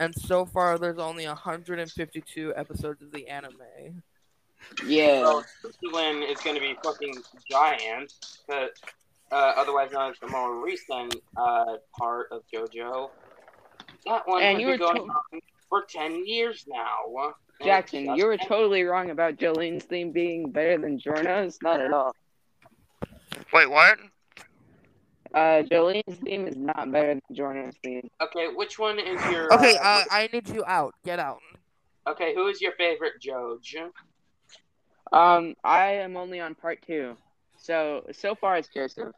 And 0.00 0.14
so 0.14 0.46
far, 0.46 0.78
there's 0.78 0.98
only 0.98 1.26
152 1.26 2.54
episodes 2.56 3.02
of 3.02 3.12
the 3.12 3.28
anime. 3.28 4.02
Yeah. 4.86 5.22
So 5.22 5.42
Switzerland 5.60 6.24
is 6.24 6.40
going 6.40 6.56
to 6.56 6.60
be 6.60 6.74
fucking 6.82 7.14
giant, 7.50 8.14
but 8.48 8.72
uh, 9.30 9.52
otherwise 9.56 9.92
known 9.92 10.10
as 10.10 10.18
the 10.18 10.28
more 10.28 10.64
recent 10.64 11.16
uh, 11.36 11.76
part 11.96 12.28
of 12.32 12.42
JoJo. 12.52 13.10
That 14.06 14.26
one 14.26 14.42
And 14.42 14.56
has 14.58 14.60
you 14.62 14.66
been 14.68 14.80
were 14.80 14.92
going 14.94 14.96
to- 15.06 15.12
on 15.34 15.40
for 15.68 15.84
ten 15.84 16.26
years 16.26 16.64
now. 16.66 17.32
Jackson, 17.62 18.16
you 18.16 18.24
were 18.24 18.38
totally 18.38 18.82
wrong 18.84 19.10
about 19.10 19.36
Jolyne's 19.36 19.84
theme 19.84 20.12
being 20.12 20.50
better 20.50 20.78
than 20.78 20.98
Giorno's. 20.98 21.58
Not 21.62 21.78
at 21.78 21.92
all. 21.92 22.16
Wait, 23.52 23.70
what? 23.70 23.98
Uh, 25.34 25.62
Jolyne's 25.62 26.18
theme 26.24 26.46
is 26.48 26.56
not 26.56 26.90
better 26.90 27.08
than 27.08 27.22
Jordan's 27.32 27.76
theme. 27.84 28.08
Okay, 28.20 28.48
which 28.54 28.78
one 28.78 28.98
is 28.98 29.20
your? 29.30 29.52
Okay, 29.54 29.76
uh, 29.76 29.82
uh, 29.82 30.04
I 30.10 30.28
need 30.32 30.48
you 30.48 30.64
out. 30.66 30.94
Get 31.04 31.18
out. 31.18 31.38
okay, 32.08 32.34
who 32.34 32.48
is 32.48 32.60
your 32.60 32.72
favorite 32.72 33.14
Joj? 33.24 33.90
Um, 35.12 35.54
I 35.64 35.92
am 35.92 36.16
only 36.16 36.40
on 36.40 36.54
part 36.54 36.78
two, 36.86 37.16
so 37.58 38.04
so 38.12 38.34
far 38.34 38.56
it's 38.56 38.68
Joseph. 38.68 39.12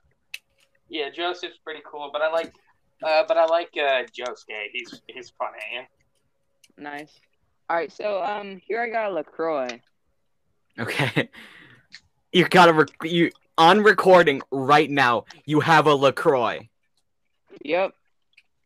Yeah, 0.88 1.08
Joseph's 1.10 1.58
pretty 1.64 1.80
cool, 1.90 2.10
but 2.12 2.20
I 2.22 2.30
like, 2.30 2.52
uh, 3.02 3.24
but 3.26 3.36
I 3.38 3.46
like 3.46 3.70
uh, 3.76 4.04
Josuke. 4.14 4.68
He's 4.72 5.00
he's 5.06 5.32
funny. 5.38 5.88
Nice. 6.78 7.12
All 7.70 7.76
right, 7.76 7.92
so 7.92 8.22
um, 8.22 8.60
here 8.66 8.82
I 8.82 8.88
got 8.90 9.10
a 9.10 9.14
Lacroix. 9.14 9.80
Okay. 10.78 11.28
You 12.34 12.48
gotta 12.48 12.72
rec- 12.72 12.88
you 13.04 13.30
on 13.58 13.82
recording 13.82 14.42
right 14.50 14.90
now. 14.90 15.24
You 15.44 15.60
have 15.60 15.86
a 15.86 15.94
Lacroix. 15.94 16.68
Yep. 17.62 17.92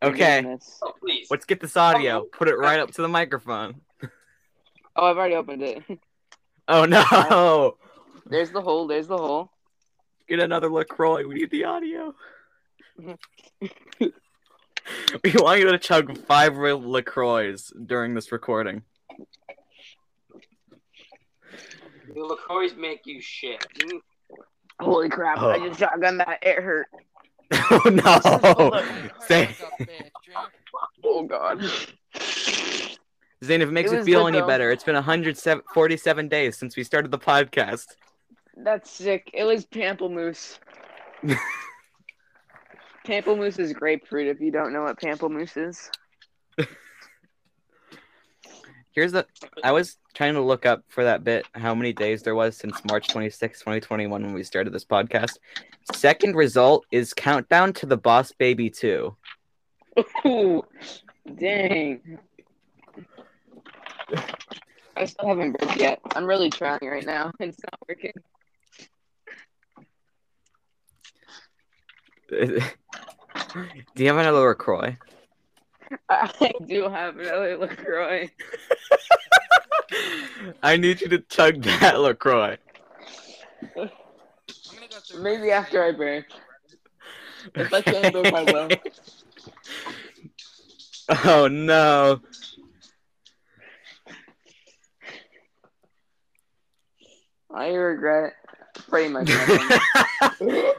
Okay. 0.03 0.57
Oh. 0.83 0.93
Let's 1.31 1.45
get 1.45 1.61
this 1.61 1.77
audio. 1.77 2.23
Oh. 2.23 2.29
Put 2.33 2.49
it 2.49 2.57
right 2.57 2.81
up 2.81 2.93
to 2.93 3.03
the 3.03 3.09
microphone. 3.09 3.81
Oh, 4.95 5.07
I've 5.07 5.17
already 5.17 5.35
opened 5.35 5.63
it. 5.63 5.83
Oh 6.69 6.85
no! 6.85 7.77
There's 8.29 8.51
the 8.51 8.61
hole. 8.61 8.89
There's 8.89 9.07
the 9.07 9.17
hole. 9.17 9.53
Get 10.29 10.41
another 10.41 10.69
Lacroix. 10.69 11.25
We 11.25 11.37
need 11.37 11.53
the 11.53 11.63
audio. 11.63 12.13
we 12.99 13.17
want 15.37 15.61
you 15.61 15.71
to 15.71 15.79
chug 15.79 16.19
five 16.27 16.57
real 16.57 16.83
Lacroix 16.83 17.55
during 17.85 18.15
this 18.15 18.33
recording. 18.33 18.83
The 22.13 22.21
Lacroix 22.21 22.75
make 22.77 23.07
you 23.07 23.21
shit. 23.21 23.65
Holy 24.81 25.09
crap! 25.09 25.39
I 25.39 25.57
Oh. 25.57 25.69
just 25.69 25.81
shotgun 25.81 26.19
that. 26.19 26.39
It 26.43 26.63
hurt. 26.63 26.87
oh 27.53 27.81
no! 27.91 29.11
Say, 29.27 29.57
Oh 31.05 31.23
god. 31.25 31.63
Zane, 33.45 33.61
if 33.63 33.69
it 33.69 33.73
makes 33.73 33.93
It 33.93 33.99
you 33.99 34.05
feel 34.05 34.23
good, 34.25 34.29
any 34.29 34.41
though. 34.41 34.47
better, 34.47 34.71
it's 34.71 34.83
been 34.85 34.95
147 34.95 36.29
days 36.29 36.57
since 36.57 36.77
we 36.77 36.83
started 36.83 37.11
the 37.11 37.19
podcast. 37.19 37.95
That's 38.57 38.91
sick. 38.91 39.31
It 39.35 39.45
was 39.45 39.65
pamplemousse. 39.67 40.59
pamplemousse 43.07 43.59
is 43.61 43.73
grapefruit. 43.73 44.27
If 44.29 44.41
you 44.41 44.51
don't 44.51 44.73
know 44.73 44.83
what 44.83 44.99
pamplemousse 45.01 45.57
is. 45.69 45.91
Here's 48.97 49.13
the. 49.13 49.27
I 49.63 49.73
was 49.73 49.99
trying 50.15 50.33
to 50.35 50.41
look 50.41 50.65
up 50.65 50.83
for 50.89 51.05
that 51.05 51.23
bit 51.23 51.47
how 51.55 51.75
many 51.75 51.93
days 51.93 52.23
there 52.23 52.35
was 52.35 52.57
since 52.57 52.83
March 52.89 53.09
26, 53.09 53.59
2021, 53.59 54.23
when 54.23 54.33
we 54.33 54.43
started 54.43 54.73
this 54.73 54.87
podcast. 54.87 55.37
Second 55.93 56.35
result 56.35 56.87
is 56.91 57.13
Countdown 57.13 57.75
to 57.75 57.85
the 57.85 57.99
Boss 57.99 58.33
Baby 58.33 58.71
2. 58.71 59.15
Ooh, 60.27 60.65
dang. 61.35 62.19
I 64.97 65.05
still 65.05 65.29
haven't 65.29 65.59
broke 65.59 65.77
yet. 65.77 66.01
I'm 66.15 66.25
really 66.25 66.49
trying 66.49 66.81
right 66.83 67.05
now. 67.05 67.31
It's 67.41 67.59
not 67.63 67.79
working. 67.87 68.13
Do 73.95 74.05
you 74.05 74.07
have 74.07 74.17
another 74.17 74.49
LaCroix? 74.49 74.97
I 76.09 76.53
do 76.67 76.89
have 76.89 77.19
another 77.19 77.57
LaCroix. 77.59 78.31
I 80.63 80.77
need 80.77 81.01
you 81.01 81.09
to 81.09 81.19
chug 81.21 81.63
that 81.63 82.01
LaCroix. 82.01 82.57
Maybe 85.19 85.51
after 85.51 85.85
I 85.85 85.93
break. 85.93 86.25
If 87.55 87.73
I 87.73 87.81
can't 87.81 88.13
break, 88.13 88.33
I 88.33 88.43
will. 88.43 88.69
Oh 91.25 91.47
no. 91.47 92.21
I 97.55 97.69
regret 97.69 98.35
pretty 98.89 99.09
much 99.09 99.29
nothing. 99.29 99.81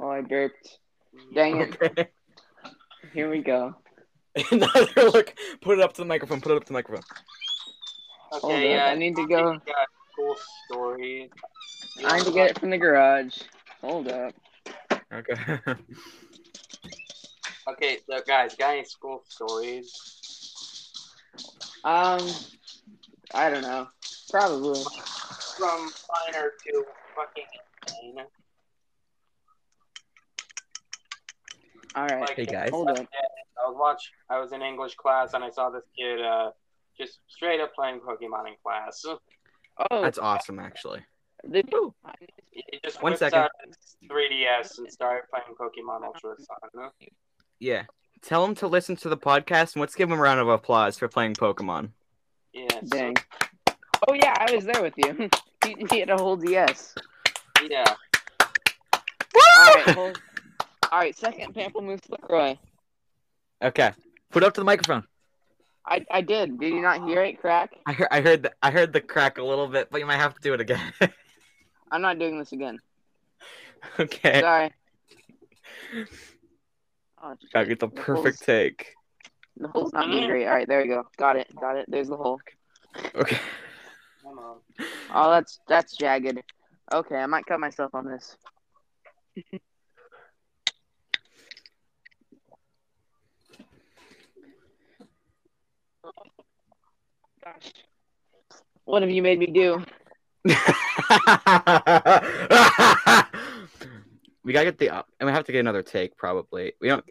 oh, 0.00 0.10
I 0.10 0.20
burped. 0.20 0.78
Dang 1.34 1.60
it. 1.60 1.82
okay. 1.82 2.08
Here 3.12 3.30
we 3.30 3.40
go. 3.40 3.74
Another 4.50 4.86
look. 4.96 5.34
Put 5.60 5.78
it 5.78 5.84
up 5.84 5.94
to 5.94 6.02
the 6.02 6.06
microphone. 6.06 6.40
Put 6.40 6.52
it 6.52 6.56
up 6.56 6.64
to 6.64 6.68
the 6.68 6.74
microphone. 6.74 7.04
Okay, 8.32 8.74
up, 8.74 8.78
yeah. 8.78 8.86
I 8.86 8.94
need 8.94 9.16
to 9.16 9.26
go. 9.26 9.52
Got 9.52 9.88
cool 10.14 10.36
story. 10.66 11.30
I 12.04 12.18
need 12.18 12.26
to 12.26 12.32
get 12.32 12.50
it 12.50 12.58
from 12.58 12.70
the 12.70 12.78
garage. 12.78 13.38
Hold 13.80 14.08
up. 14.08 14.34
Okay. 15.12 15.58
Okay, 17.68 17.98
so 18.08 18.20
guys, 18.24 18.54
got 18.54 18.74
any 18.74 18.84
school 18.84 19.24
stories? 19.28 19.92
Um, 21.82 22.20
I 23.34 23.50
don't 23.50 23.62
know. 23.62 23.88
Probably. 24.30 24.80
From 25.58 25.90
minor 26.24 26.52
to 26.64 26.84
fucking 27.16 27.44
insane. 27.88 28.24
All 31.96 32.06
right. 32.06 32.20
Like, 32.20 32.36
Hey, 32.36 32.44
guys. 32.46 32.70
Hold 32.70 32.90
up. 32.90 32.98
I 32.98 33.68
was 33.68 33.76
watch. 33.78 34.12
I 34.28 34.38
was 34.38 34.52
in 34.52 34.62
English 34.62 34.94
class 34.96 35.32
and 35.34 35.42
I 35.42 35.50
saw 35.50 35.70
this 35.70 35.84
kid 35.98 36.20
uh, 36.20 36.50
just 36.98 37.20
straight 37.28 37.60
up 37.60 37.74
playing 37.74 38.00
Pokemon 38.00 38.48
in 38.48 38.54
class. 38.62 39.02
Oh, 39.90 40.02
That's 40.02 40.18
awesome, 40.18 40.58
actually. 40.58 41.00
the, 41.44 41.62
He 42.50 42.62
just 42.84 43.02
One 43.02 43.12
whipped 43.12 43.20
second. 43.20 43.38
out 43.40 43.50
3DS 44.08 44.78
and 44.78 44.90
started 44.92 45.24
playing 45.30 45.56
Pokemon 45.58 46.04
Ultra 46.04 46.34
Sun. 46.38 46.90
Yeah. 47.58 47.84
Tell 48.22 48.44
him 48.44 48.54
to 48.56 48.66
listen 48.66 48.96
to 48.96 49.08
the 49.08 49.16
podcast 49.16 49.74
and 49.74 49.80
let's 49.80 49.94
give 49.94 50.10
him 50.10 50.18
a 50.18 50.22
round 50.22 50.40
of 50.40 50.48
applause 50.48 50.98
for 50.98 51.08
playing 51.08 51.34
Pokemon. 51.34 51.90
Yes. 52.52 52.84
dang. 52.88 53.14
Oh 54.08 54.14
yeah, 54.14 54.34
I 54.38 54.54
was 54.54 54.64
there 54.64 54.82
with 54.82 54.94
you. 54.96 55.28
he, 55.64 55.86
he 55.90 56.00
had 56.00 56.10
a 56.10 56.16
whole 56.16 56.36
DS. 56.36 56.94
Yeah. 57.68 57.84
All 59.34 59.74
right. 59.74 59.88
Hold, 59.90 60.20
all 60.92 60.98
right. 60.98 61.16
Second 61.16 61.54
Pamplemousse 61.54 62.08
Lacroix. 62.10 62.58
Okay. 63.62 63.92
Put 64.30 64.42
it 64.42 64.46
up 64.46 64.54
to 64.54 64.60
the 64.60 64.64
microphone. 64.64 65.04
I 65.86 66.04
I 66.10 66.20
did. 66.20 66.58
Did 66.58 66.74
you 66.74 66.82
not 66.82 67.06
hear 67.08 67.22
it 67.22 67.40
crack? 67.40 67.70
I 67.86 67.92
heard, 67.92 68.08
I 68.10 68.20
heard, 68.20 68.42
the, 68.42 68.52
I 68.62 68.70
heard 68.70 68.92
the 68.92 69.00
crack 69.00 69.38
a 69.38 69.42
little 69.44 69.68
bit, 69.68 69.88
but 69.90 70.00
you 70.00 70.06
might 70.06 70.16
have 70.16 70.34
to 70.34 70.40
do 70.40 70.52
it 70.54 70.60
again. 70.60 70.92
I'm 71.92 72.02
not 72.02 72.18
doing 72.18 72.38
this 72.38 72.52
again. 72.52 72.80
okay. 74.00 74.40
Sorry. 74.40 74.70
Oh, 77.22 77.34
Gotta 77.52 77.66
get 77.66 77.80
the 77.80 77.86
The 77.88 77.94
perfect 77.94 78.38
holes- 78.38 78.38
take. 78.40 78.92
The 79.58 79.68
hole's 79.68 79.92
not 79.92 80.08
being 80.08 80.26
great. 80.28 80.46
All 80.46 80.52
right, 80.54 80.68
there 80.68 80.82
we 80.82 80.88
go. 80.88 81.06
Got 81.16 81.36
it. 81.36 81.48
Got 81.58 81.76
it. 81.76 81.86
There's 81.88 82.08
the 82.08 82.16
hole. 82.16 82.40
Okay. 83.14 83.38
Hold. 84.24 84.60
Oh, 85.14 85.30
that's 85.30 85.60
that's 85.68 85.96
jagged. 85.96 86.42
Okay, 86.92 87.16
I 87.16 87.26
might 87.26 87.46
cut 87.46 87.60
myself 87.60 87.94
on 87.94 88.06
this. 88.06 88.36
Gosh. 97.46 97.72
What 98.86 99.02
have 99.02 99.10
you 99.10 99.22
made 99.22 99.38
me 99.38 99.46
do? 99.46 99.84
we 104.44 104.52
gotta 104.52 104.64
get 104.64 104.78
the 104.78 104.90
uh, 104.90 105.02
and 105.20 105.26
we 105.26 105.32
have 105.32 105.44
to 105.44 105.52
get 105.52 105.60
another 105.60 105.82
take 105.82 106.16
probably. 106.16 106.72
We 106.80 106.88
don't. 106.88 107.04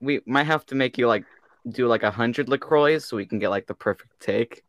We 0.00 0.20
might 0.26 0.44
have 0.44 0.66
to 0.66 0.74
make 0.74 0.98
you 0.98 1.08
like 1.08 1.24
do 1.70 1.86
like 1.86 2.02
a 2.02 2.10
hundred 2.10 2.50
Lacroix 2.50 2.98
so 2.98 3.16
we 3.16 3.24
can 3.24 3.38
get 3.38 3.48
like 3.48 3.66
the 3.66 3.74
perfect 3.74 4.20
take. 4.20 4.62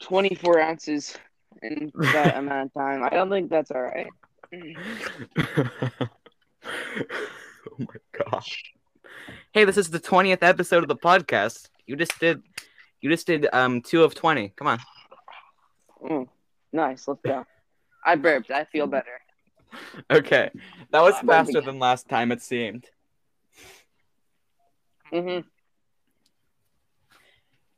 24 0.00 0.60
ounces 0.60 1.16
in 1.62 1.90
that 1.94 2.36
amount 2.38 2.66
of 2.66 2.74
time. 2.74 3.02
I 3.02 3.10
don't 3.10 3.30
think 3.30 3.50
that's 3.50 3.72
all 3.72 3.82
right. 3.82 4.06
oh 4.54 6.08
my 7.78 7.96
gosh. 8.30 8.72
Hey, 9.52 9.64
this 9.64 9.76
is 9.76 9.90
the 9.90 9.98
twentieth 9.98 10.44
episode 10.44 10.84
of 10.84 10.88
the 10.88 10.96
podcast. 10.96 11.68
You 11.86 11.96
just 11.96 12.18
did. 12.20 12.42
You 13.00 13.10
just 13.10 13.26
did 13.26 13.46
um 13.52 13.80
two 13.80 14.02
of 14.04 14.14
twenty. 14.14 14.50
Come 14.56 14.66
on. 14.66 14.78
Mm, 16.02 16.28
nice. 16.72 17.06
Let's 17.08 17.20
go. 17.22 17.44
I 18.04 18.16
burped. 18.16 18.50
I 18.50 18.64
feel 18.64 18.86
better. 18.86 19.06
Okay, 20.10 20.50
that 20.90 21.00
was 21.00 21.14
faster 21.24 21.60
than 21.60 21.78
last 21.78 22.08
time. 22.08 22.32
It 22.32 22.42
seemed. 22.42 22.90
hmm 25.12 25.38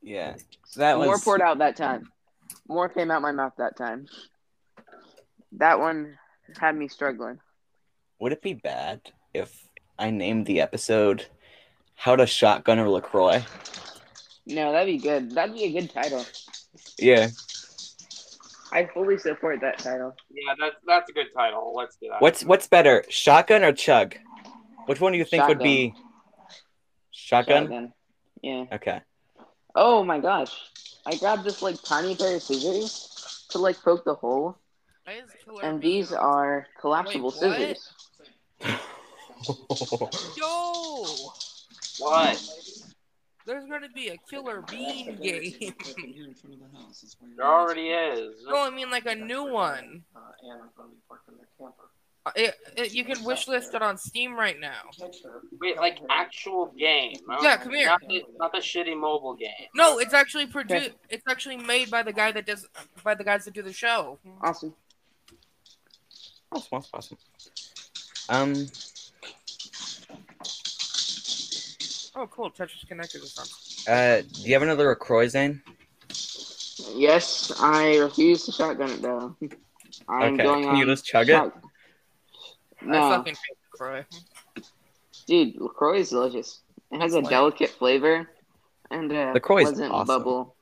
Yeah. 0.01 0.37
That 0.77 0.97
More 0.97 1.09
was. 1.09 1.23
poured 1.23 1.43
out 1.43 1.59
that 1.59 1.77
time. 1.77 2.11
More 2.67 2.89
came 2.89 3.11
out 3.11 3.21
my 3.21 3.33
mouth 3.33 3.53
that 3.59 3.77
time. 3.77 4.07
That 5.53 5.81
one 5.81 6.17
had 6.59 6.75
me 6.77 6.89
struggling. 6.89 7.41
Would 8.21 8.33
it 8.33 8.41
be 8.41 8.55
bad 8.55 9.03
if 9.35 9.69
I 9.99 10.11
named 10.11 10.47
the 10.47 10.63
episode 10.63 11.27
"How 11.95 12.17
to 12.17 12.27
Shotgun 12.27 12.79
a 12.79 12.89
Lacroix"? 12.91 13.45
No, 14.47 14.73
that'd 14.73 14.87
be 14.87 14.99
good. 14.99 15.33
That'd 15.33 15.55
be 15.55 15.65
a 15.65 15.81
good 15.81 15.91
title. 15.91 16.25
Yeah. 16.99 17.29
I 18.73 18.87
fully 18.87 19.19
support 19.19 19.61
that 19.61 19.79
title. 19.79 20.17
Yeah, 20.31 20.55
that's 20.59 20.77
that's 20.87 21.11
a 21.11 21.13
good 21.13 21.27
title. 21.37 21.75
Let's 21.77 21.97
do 21.97 22.09
that. 22.09 22.23
What's 22.23 22.43
what's 22.45 22.67
better, 22.69 23.05
shotgun 23.09 23.63
or 23.65 23.73
chug? 23.73 24.17
Which 24.87 25.01
one 25.01 25.13
do 25.13 25.19
you 25.19 25.25
think 25.25 25.47
would 25.47 25.59
be 25.59 25.95
shotgun? 27.11 27.65
Shotgun. 27.65 27.93
Yeah. 28.43 28.65
Okay. 28.73 29.01
Oh 29.75 30.03
my 30.05 30.19
gosh. 30.19 30.53
I 31.05 31.17
grabbed 31.17 31.45
this 31.45 31.63
like 31.63 31.83
tiny 31.83 32.17
pair 32.17 32.37
of 32.37 32.43
scissors 32.43 33.47
to 33.51 33.59
like 33.59 33.77
poke 33.83 34.05
the 34.05 34.15
hole, 34.15 34.57
Why 35.05 35.15
is 35.15 35.31
Killer 35.45 35.65
and 35.65 35.81
these 35.81 36.13
on- 36.13 36.19
are 36.19 36.67
collapsible 36.81 37.35
Wait, 37.43 37.79
scissors. 37.79 37.93
Yo! 40.37 41.05
what? 41.99 42.49
There's 43.47 43.65
gonna 43.67 43.89
be 43.95 44.09
a 44.09 44.17
Killer 44.31 44.63
Bean 44.71 45.17
game. 45.23 45.75
There 47.37 47.47
already 47.47 47.89
is. 47.89 48.45
no, 48.47 48.63
I 48.67 48.71
mean 48.71 48.91
like 48.91 49.07
a 49.07 49.15
new 49.15 49.45
one. 49.51 50.03
Uh, 52.25 52.31
It, 52.37 52.55
it, 52.77 52.95
you 52.95 53.05
can 53.05 53.25
wish 53.25 53.49
list 53.49 53.75
it 53.75 53.83
on 53.83 53.99
Steam 53.99 54.37
right 54.37 54.59
now. 54.61 54.83
Wait, 55.61 55.77
like 55.77 55.99
actual 56.09 56.67
game? 56.79 57.17
huh? 57.29 57.41
Yeah, 57.43 57.57
come 57.57 57.73
here. 57.75 57.87
Not 57.89 58.01
the, 58.09 58.25
not 58.39 58.53
the 58.53 58.59
shitty 58.59 58.97
mobile 58.97 59.35
game. 59.35 59.51
No, 59.75 59.99
it's 59.99 60.15
actually 60.15 60.47
produced. 60.47 60.93
It's 61.11 61.25
actually 61.29 61.57
made 61.57 61.91
by 61.91 62.05
the 62.05 62.13
guy 62.13 62.31
that 62.31 62.47
does 62.47 62.65
by 63.03 63.17
the 63.17 63.25
guys 63.25 63.45
that 63.47 63.55
do 63.55 63.63
the 63.63 63.73
show. 63.73 64.19
Awesome. 64.41 64.73
Awesome, 66.53 66.69
awesome, 66.79 66.91
awesome. 66.95 67.19
Um, 68.29 68.67
Oh, 72.15 72.27
cool. 72.27 72.51
Tetris 72.51 72.87
connected 72.87 73.23
or 73.23 73.27
something. 73.27 73.93
uh, 73.93 74.23
do 74.33 74.43
you 74.43 74.53
have 74.53 74.63
another 74.63 74.89
LaCroix, 74.89 75.29
Zane? 75.29 75.63
Yes, 76.95 77.53
I 77.61 77.97
refuse 77.99 78.45
to 78.47 78.53
shotgun 78.53 78.91
it 78.91 79.03
though. 79.03 79.37
I'm 80.09 80.35
Okay, 80.35 80.43
going 80.43 80.65
can 80.65 80.77
you 80.77 80.87
just 80.87 81.05
chug 81.05 81.29
it? 81.29 81.33
shot- 81.33 81.63
I 82.81 82.85
No, 82.85 83.11
fucking 83.11 83.35
hate 83.35 83.59
Croy. 83.71 84.05
dude, 85.27 85.57
Lacroix 85.61 85.99
is 86.01 86.11
delicious. 86.11 86.61
It 86.91 87.01
has 87.01 87.15
a 87.15 87.21
Like- 87.21 87.31
delicate 87.31 87.71
flavor 87.71 88.29
and 88.91 89.11
a 89.13 89.33
LaCroix 89.33 89.63
is 89.63 89.69
pleasant 89.71 89.93
awesome. 89.93 90.07
bubble. 90.07 90.57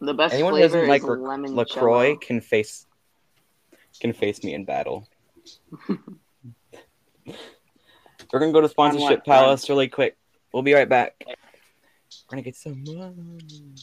The 0.00 0.14
best 0.14 0.34
Anyone 0.34 0.54
who 0.54 0.58
flavor 0.60 0.74
doesn't 0.76 0.88
like 0.88 1.02
is 1.02 1.08
Lac- 1.08 1.18
lemon 1.18 1.54
LaCroix 1.54 2.06
cello. 2.14 2.18
can 2.18 2.40
face 2.40 2.86
can 4.00 4.12
face 4.12 4.42
me 4.44 4.54
in 4.54 4.64
battle. 4.64 5.08
We're 8.30 8.40
gonna 8.40 8.52
go 8.52 8.60
to 8.60 8.68
sponsorship 8.68 9.24
palace 9.24 9.70
really 9.70 9.88
quick. 9.88 10.14
We'll 10.52 10.62
be 10.62 10.74
right 10.74 10.88
back. 10.88 11.14
We're 11.26 11.34
gonna 12.28 12.42
get 12.42 12.56
some 12.56 12.84
money. 12.84 13.74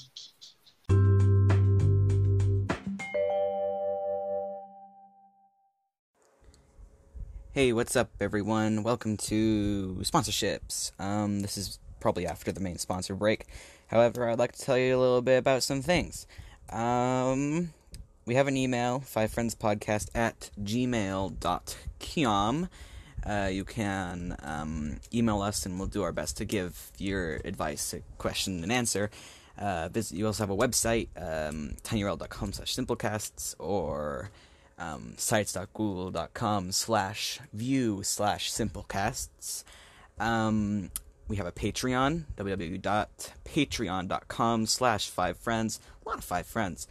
Hey, 7.54 7.74
what's 7.74 7.96
up, 7.96 8.12
everyone? 8.22 8.84
Welcome 8.84 9.18
to 9.18 9.98
sponsorships. 10.02 10.92
Um, 11.00 11.40
this 11.40 11.58
is 11.58 11.80
probably 12.00 12.28
after 12.28 12.52
the 12.52 12.60
main 12.60 12.78
sponsor 12.78 13.16
break. 13.16 13.48
However, 13.88 14.30
I'd 14.30 14.38
like 14.38 14.52
to 14.52 14.62
tell 14.62 14.78
you 14.78 14.96
a 14.96 15.00
little 15.00 15.24
bit 15.24 15.38
about 15.38 15.64
some 15.64 15.82
things. 15.82 16.28
Um, 16.70 17.74
we 18.28 18.36
have 18.36 18.48
an 18.48 18.58
email, 18.58 19.00
fivefriendspodcast 19.00 20.10
at 20.14 20.52
gmail.com. 20.62 21.40
Uh, 23.26 23.50
you 23.52 23.66
can 23.66 24.36
um, 24.44 25.00
email 25.14 25.42
us 25.42 25.66
and 25.66 25.80
we'll 25.80 25.88
do 25.88 26.04
our 26.04 26.12
best 26.12 26.38
to 26.38 26.46
give 26.46 26.92
your 26.98 27.42
advice, 27.44 27.92
a 27.94 28.02
question, 28.18 28.62
and 28.64 28.72
answer. 28.72 29.10
Uh, 29.58 29.90
visit, 29.90 30.16
you 30.18 30.28
also 30.28 30.44
have 30.44 30.52
a 30.52 30.56
website, 30.56 31.08
um, 31.16 31.76
tinyurl.com 31.84 32.54
slash 32.54 32.76
simplecasts, 32.76 33.56
or 33.58 34.30
um, 34.78 35.16
sites.google.com 35.18 36.72
slash 36.72 37.40
view 37.54 38.04
slash 38.04 38.52
simplecasts. 38.52 39.64
Um, 40.20 40.92
we 41.28 41.38
have 41.38 41.48
a 41.48 41.52
Patreon, 41.52 42.26
www.patreon.com 42.38 44.66
slash 44.68 45.10
five 45.10 45.38
friends. 45.38 45.80
A 46.06 46.10
lot 46.10 46.20
of 46.20 46.24
five 46.24 46.46
friends. 46.46 46.88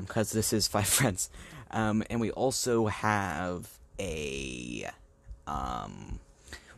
because 0.00 0.30
this 0.30 0.52
is 0.52 0.68
Five 0.68 0.86
Friends. 0.86 1.28
Um, 1.70 2.04
and 2.10 2.20
we 2.20 2.30
also 2.30 2.86
have 2.86 3.68
a. 3.98 4.88
Um, 5.46 6.20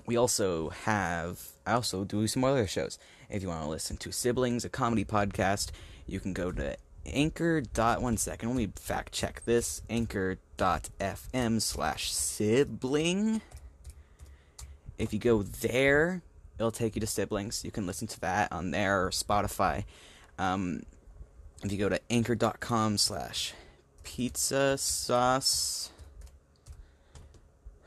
we 0.07 0.17
also 0.17 0.71
have. 0.71 1.41
I 1.67 1.73
also 1.73 2.05
do 2.05 2.27
some 2.27 2.45
other 2.45 2.67
shows. 2.67 2.99
If 3.31 3.43
you 3.43 3.49
want 3.49 3.63
to 3.63 3.69
listen 3.69 3.97
to 3.99 4.13
Siblings, 4.13 4.65
a 4.65 4.69
comedy 4.69 5.05
podcast, 5.05 5.71
you 6.07 6.21
can 6.21 6.33
go 6.33 6.53
to 6.53 6.77
anchor 7.07 7.61
dot 7.61 8.01
one 8.01 8.17
second 8.17 8.49
let 8.49 8.57
me 8.57 8.69
fact 8.77 9.13
check 9.13 9.43
this 9.45 9.83
anchor 9.91 10.39
dot 10.57 10.89
fm 10.99 11.61
slash 11.61 12.11
sibling 12.11 13.43
if 14.97 15.13
you 15.13 15.19
go 15.19 15.43
there 15.43 16.23
it'll 16.59 16.71
take 16.71 16.95
you 16.95 17.01
to 17.01 17.07
siblings 17.07 17.63
you 17.65 17.71
can 17.71 17.87
listen 17.87 18.09
to 18.09 18.19
that 18.21 18.51
on 18.51 18.71
there 18.71 19.05
or 19.05 19.11
spotify 19.11 19.85
um, 20.39 20.83
if 21.63 21.71
you 21.71 21.79
go 21.79 21.89
to 21.89 22.01
anchor.com 22.11 22.97
slash 22.97 23.53
pizza 24.03 24.77
sauce 24.79 25.91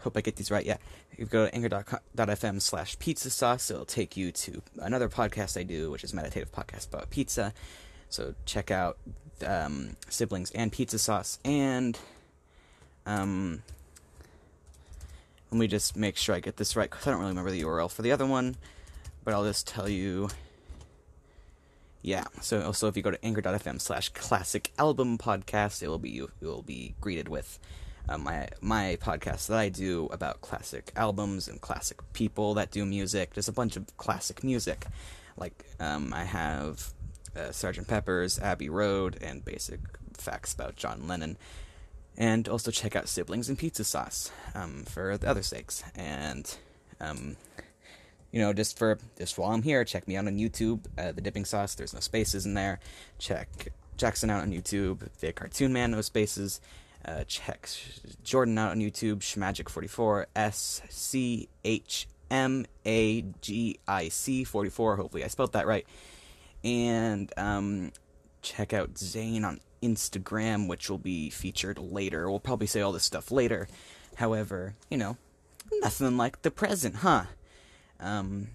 hope 0.07 0.17
i 0.17 0.21
get 0.21 0.35
these 0.35 0.51
right. 0.51 0.65
Yeah. 0.65 0.77
You 1.17 1.25
go 1.25 1.47
to 1.47 1.55
anchor.fm 1.55 2.61
slash 2.61 2.97
pizza 2.99 3.29
sauce 3.29 3.69
it'll 3.71 3.85
take 3.85 4.15
you 4.15 4.31
to 4.31 4.61
another 4.79 5.09
podcast 5.09 5.59
i 5.59 5.63
do 5.63 5.91
which 5.91 6.03
is 6.03 6.13
meditative 6.13 6.51
podcast 6.51 6.87
about 6.87 7.09
pizza. 7.09 7.53
So 8.09 8.33
check 8.45 8.71
out 8.71 8.97
um, 9.45 9.95
siblings 10.09 10.51
and 10.51 10.71
pizza 10.71 10.99
sauce. 10.99 11.39
And 11.43 11.97
um, 13.05 13.63
let 15.51 15.59
me 15.59 15.67
just 15.67 15.95
make 15.95 16.17
sure 16.17 16.35
I 16.35 16.39
get 16.39 16.57
this 16.57 16.75
right 16.75 16.89
because 16.89 17.07
I 17.07 17.11
don't 17.11 17.19
really 17.19 17.31
remember 17.31 17.51
the 17.51 17.61
URL 17.61 17.91
for 17.91 18.01
the 18.01 18.11
other 18.11 18.25
one, 18.25 18.55
but 19.23 19.33
I'll 19.33 19.45
just 19.45 19.67
tell 19.67 19.89
you. 19.89 20.29
Yeah, 22.03 22.25
so 22.41 22.61
also 22.61 22.87
if 22.87 22.95
you 22.95 23.03
go 23.03 23.11
to 23.11 23.25
anchor.fm 23.25 23.81
slash 23.81 24.09
classic 24.09 24.71
album 24.77 25.17
podcast, 25.17 25.83
it 25.83 25.89
will 25.89 25.97
be 25.97 26.11
you 26.11 26.29
will 26.39 26.61
be 26.61 26.95
greeted 27.01 27.27
with 27.27 27.59
uh, 28.09 28.17
my 28.17 28.47
my 28.61 28.97
podcast 29.01 29.47
that 29.47 29.57
I 29.57 29.69
do 29.69 30.07
about 30.11 30.41
classic 30.41 30.91
albums 30.95 31.47
and 31.47 31.59
classic 31.59 31.99
people 32.13 32.53
that 32.55 32.71
do 32.71 32.85
music. 32.85 33.33
There's 33.33 33.47
a 33.47 33.53
bunch 33.53 33.75
of 33.75 33.95
classic 33.97 34.43
music, 34.43 34.85
like 35.35 35.65
um, 35.79 36.13
I 36.13 36.23
have 36.23 36.93
uh, 37.35 37.51
Sergeant 37.51 37.87
Pepper's, 37.87 38.39
Abbey 38.39 38.69
Road, 38.69 39.17
and 39.21 39.43
basic 39.43 39.79
facts 40.13 40.53
about 40.53 40.75
John 40.75 41.07
Lennon. 41.07 41.37
And 42.17 42.49
also 42.49 42.71
check 42.71 42.95
out 42.95 43.07
Siblings 43.07 43.47
and 43.47 43.59
Pizza 43.59 43.83
Sauce 43.83 44.31
um, 44.55 44.85
for 44.85 45.17
the 45.19 45.29
other 45.29 45.43
sakes. 45.43 45.83
And, 45.95 46.57
um, 46.99 47.37
you 48.31 48.41
know, 48.41 48.53
just 48.53 48.77
for 48.79 48.97
just 49.19 49.37
while 49.37 49.51
I'm 49.51 49.61
here, 49.61 49.85
check 49.85 50.07
me 50.07 50.17
out 50.17 50.25
on 50.25 50.37
YouTube. 50.37 50.85
Uh, 50.97 51.11
the 51.11 51.21
Dipping 51.21 51.45
Sauce, 51.45 51.75
there's 51.75 51.93
no 51.93 51.99
spaces 51.99 52.47
in 52.47 52.55
there. 52.55 52.79
Check 53.19 53.67
Jackson 53.97 54.31
out 54.31 54.41
on 54.41 54.51
YouTube. 54.51 55.07
The 55.19 55.31
Cartoon 55.31 55.71
Man, 55.73 55.91
no 55.91 56.01
spaces. 56.01 56.59
Uh, 57.05 57.23
check 57.25 57.69
Jordan 58.23 58.57
out 58.57 58.71
on 58.71 58.79
YouTube. 58.79 59.19
Schmagic44, 59.19 60.25
S 60.35 60.81
C 60.89 61.49
H 61.63 62.07
M 62.29 62.65
A 62.85 63.21
G 63.41 63.79
I 63.87 64.09
C 64.09 64.43
44. 64.43 64.97
Hopefully 64.97 65.23
I 65.23 65.27
spelled 65.27 65.53
that 65.53 65.67
right 65.67 65.85
and 66.63 67.31
um, 67.37 67.91
check 68.41 68.73
out 68.73 68.97
Zane 68.97 69.45
on 69.45 69.59
Instagram, 69.81 70.67
which 70.67 70.89
will 70.89 70.97
be 70.97 71.29
featured 71.29 71.77
later. 71.77 72.29
We'll 72.29 72.39
probably 72.39 72.67
say 72.67 72.81
all 72.81 72.91
this 72.91 73.03
stuff 73.03 73.31
later. 73.31 73.67
However, 74.15 74.75
you 74.89 74.97
know, 74.97 75.17
nothing 75.81 76.17
like 76.17 76.41
the 76.41 76.51
present, 76.51 76.97
huh? 76.97 77.25
Um, 77.99 78.47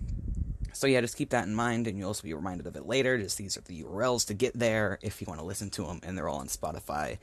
so 0.72 0.86
yeah, 0.86 1.00
just 1.00 1.16
keep 1.16 1.30
that 1.30 1.46
in 1.46 1.54
mind, 1.54 1.86
and 1.86 1.98
you'll 1.98 2.08
also 2.08 2.22
be 2.22 2.34
reminded 2.34 2.66
of 2.66 2.76
it 2.76 2.86
later. 2.86 3.18
Just 3.18 3.38
these 3.38 3.56
are 3.56 3.62
the 3.62 3.82
URLs 3.82 4.26
to 4.26 4.34
get 4.34 4.58
there 4.58 4.98
if 5.02 5.20
you 5.20 5.26
want 5.26 5.40
to 5.40 5.46
listen 5.46 5.70
to 5.70 5.84
them, 5.84 6.00
and 6.02 6.16
they're 6.16 6.28
all 6.28 6.40
on 6.40 6.48
Spotify, 6.48 7.18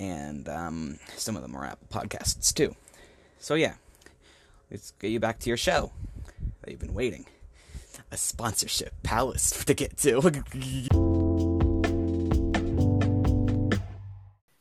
and 0.00 0.48
um, 0.48 0.98
some 1.16 1.36
of 1.36 1.42
them 1.42 1.54
are 1.54 1.66
Apple 1.66 1.86
Podcasts 1.92 2.54
too. 2.54 2.74
So 3.38 3.54
yeah, 3.54 3.74
let's 4.70 4.92
get 4.92 5.10
you 5.10 5.20
back 5.20 5.40
to 5.40 5.50
your 5.50 5.58
show 5.58 5.92
that 6.62 6.70
you've 6.70 6.80
been 6.80 6.94
waiting 6.94 7.26
a 8.10 8.16
sponsorship 8.16 8.94
palace 9.02 9.50
to 9.66 9.74
get 9.74 9.98
to. 9.98 10.18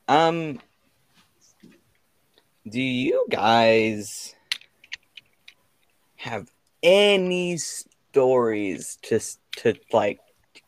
um, 0.09 0.59
do 2.67 2.81
you 2.81 3.25
guys 3.29 4.35
have 6.17 6.49
any 6.83 7.55
stories 7.57 8.97
just 9.01 9.39
to 9.55 9.73
like 9.93 10.19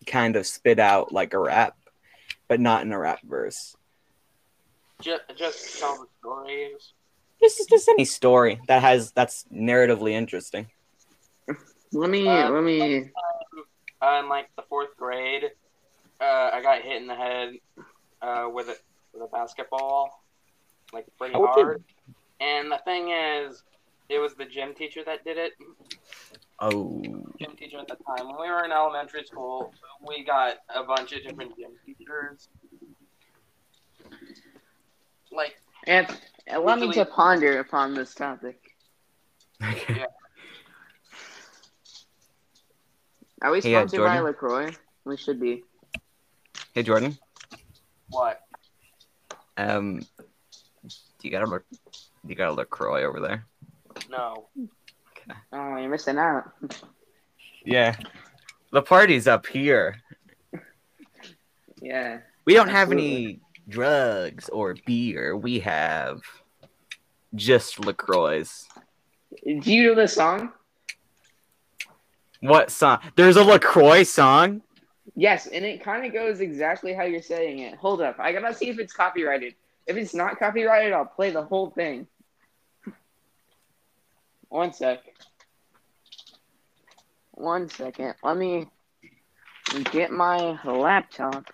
kind 0.08 0.38
of 0.38 0.48
spit 0.48 0.80
out 0.80 1.12
like 1.12 1.34
a 1.34 1.40
rap, 1.40 1.76
but 2.48 2.62
not 2.62 2.84
in 2.84 2.94
a 2.94 2.98
rap 2.98 3.20
verse? 3.24 3.76
Just, 5.02 5.22
just 5.36 5.80
tell 5.80 5.98
the 5.98 6.08
stories. 6.20 6.94
Just, 7.42 7.70
just 7.70 7.90
any 7.90 8.06
story 8.06 8.62
that 8.68 8.82
has 8.82 9.12
that's 9.12 9.46
narratively 9.52 10.12
interesting. 10.12 10.68
Let 11.92 12.10
me 12.10 12.28
Uh, 12.28 12.50
let 12.52 12.64
me 12.64 13.12
Uh, 14.02 14.20
in 14.20 14.30
like 14.30 14.48
the 14.56 14.64
fourth 14.70 14.96
grade, 14.98 15.44
uh, 16.20 16.50
I 16.54 16.62
got 16.62 16.82
hit 16.82 17.02
in 17.02 17.08
the 17.08 17.16
head 17.16 17.54
uh, 18.22 18.50
with 18.52 18.68
a 18.70 18.76
with 19.14 19.24
a 19.24 19.28
basketball, 19.28 20.24
like 20.94 21.06
pretty 21.18 21.34
How 21.34 21.48
hard. 21.48 21.84
And 22.40 22.72
the 22.72 22.80
thing 22.86 23.10
is, 23.10 23.62
it 24.10 24.20
was 24.20 24.34
the 24.36 24.46
gym 24.46 24.74
teacher 24.74 25.02
that 25.06 25.24
did 25.24 25.38
it. 25.38 25.54
Oh, 26.60 27.02
Gym 27.40 27.56
teacher 27.58 27.80
at 27.80 27.88
the 27.88 27.98
time. 28.06 28.28
When 28.28 28.42
we 28.42 28.50
were 28.50 28.64
in 28.66 28.72
elementary 28.72 29.24
school, 29.24 29.74
we 30.06 30.24
got 30.24 30.58
a 30.74 30.84
bunch 30.84 31.12
of 31.14 31.24
different 31.24 31.56
gym 31.58 31.72
teachers. 31.86 32.50
Like, 35.32 35.58
and 35.88 36.08
allow 36.50 36.76
me 36.76 36.92
to 36.94 37.06
ponder 37.06 37.60
upon 37.60 37.94
this 37.94 38.14
topic. 38.14 38.60
okay. 39.64 40.06
Are 43.42 43.52
we 43.52 43.60
Hey, 43.62 43.74
uh, 43.76 43.80
sponsored 43.80 44.00
by 44.00 44.06
Jordan? 44.18 44.24
Lacroix? 44.24 44.72
We 45.06 45.18
should 45.18 45.40
be. 45.40 45.64
Hey 46.74 46.84
Jordan, 46.84 47.18
what? 48.10 48.42
um, 49.58 50.00
do 50.84 50.88
you 51.22 51.32
got 51.32 51.44
a 51.44 51.46
Lac- 51.48 51.64
do 51.72 52.30
you 52.30 52.36
got 52.36 52.50
a 52.50 52.54
Lacroix 52.54 53.04
over 53.04 53.20
there? 53.20 53.46
No. 54.10 54.48
Okay. 54.58 55.38
Oh, 55.52 55.76
you're 55.78 55.90
missing 55.90 56.18
out. 56.18 56.52
Yeah, 57.66 57.96
the 58.72 58.82
party's 58.82 59.28
up 59.28 59.46
here. 59.48 60.02
Yeah. 61.84 62.20
We 62.46 62.54
don't 62.54 62.70
have 62.70 62.92
any 62.92 63.40
drugs 63.68 64.50
or 64.50 64.76
beer. 64.86 65.36
We 65.36 65.60
have 65.60 66.22
just 67.36 67.80
LaCroix. 67.86 68.46
Do 69.46 69.74
you 69.74 69.88
know 69.88 69.96
the 69.96 70.08
song? 70.08 70.52
What 72.42 72.72
song? 72.72 73.00
There's 73.16 73.38
a 73.38 73.44
LaCroix 73.44 74.04
song? 74.04 74.62
Yes, 75.16 75.48
and 75.48 75.64
it 75.66 75.84
kind 75.84 76.06
of 76.06 76.14
goes 76.14 76.40
exactly 76.40 76.94
how 76.94 77.04
you're 77.04 77.22
saying 77.22 77.60
it. 77.60 77.76
Hold 77.76 78.02
up, 78.02 78.18
I 78.20 78.32
gotta 78.32 78.54
see 78.54 78.70
if 78.70 78.80
it's 78.80 78.94
copyrighted. 78.94 79.56
If 79.88 79.98
it's 79.98 80.14
not 80.14 80.40
copyrighted, 80.40 80.94
I'll 80.94 81.06
play 81.06 81.32
the 81.32 81.44
whole 81.44 81.70
thing. 81.72 82.08
One 84.50 84.74
sec. 84.74 85.00
One 87.32 87.70
second. 87.70 88.16
Let 88.24 88.38
me 88.38 88.68
get 89.92 90.12
my 90.12 90.60
laptop. 90.64 91.46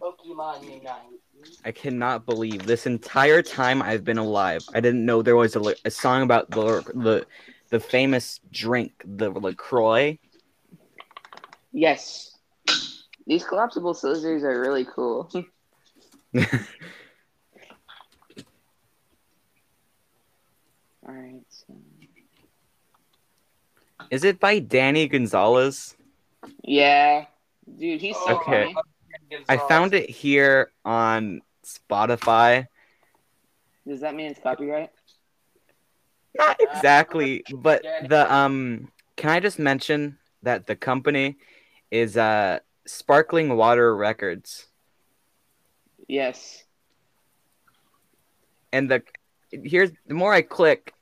Pokemon 0.00 0.64
Unite. 0.64 1.20
I 1.64 1.72
cannot 1.72 2.26
believe 2.26 2.66
this 2.66 2.86
entire 2.86 3.42
time 3.42 3.82
I've 3.82 4.04
been 4.04 4.18
alive. 4.18 4.64
I 4.72 4.80
didn't 4.80 5.04
know 5.04 5.22
there 5.22 5.36
was 5.36 5.56
a, 5.56 5.74
a 5.84 5.90
song 5.90 6.22
about 6.22 6.50
the 6.50 6.82
the 6.94 7.26
the 7.70 7.80
famous 7.80 8.40
drink, 8.50 8.92
the 9.04 9.30
LaCroix. 9.30 10.18
Yes. 11.72 12.38
These 13.26 13.44
collapsible 13.44 13.94
scissors 13.94 14.42
are 14.42 14.60
really 14.60 14.84
cool. 14.84 15.30
Alright, 21.06 21.44
so. 21.48 21.76
Is 24.10 24.24
it 24.24 24.40
by 24.40 24.58
Danny 24.58 25.06
Gonzalez? 25.06 25.96
Yeah. 26.64 27.26
Dude, 27.78 28.00
he's 28.00 28.16
so 28.16 28.34
Okay. 28.36 28.74
funny. 28.74 28.89
I 29.48 29.56
found 29.56 29.94
it 29.94 30.10
here 30.10 30.72
on 30.84 31.42
Spotify. 31.64 32.66
Does 33.86 34.00
that 34.00 34.14
mean 34.14 34.30
it's 34.30 34.40
copyright? 34.40 34.90
Not 36.36 36.56
exactly, 36.60 37.44
but 37.54 37.82
the 38.08 38.32
um 38.32 38.90
can 39.16 39.30
I 39.30 39.40
just 39.40 39.58
mention 39.58 40.18
that 40.42 40.66
the 40.66 40.76
company 40.76 41.36
is 41.90 42.16
uh 42.16 42.60
Sparkling 42.86 43.56
Water 43.56 43.94
Records 43.94 44.66
Yes. 46.08 46.64
and 48.72 48.90
the 48.90 49.02
here's 49.52 49.90
the 50.06 50.14
more 50.14 50.32
I 50.32 50.42
click 50.42 50.92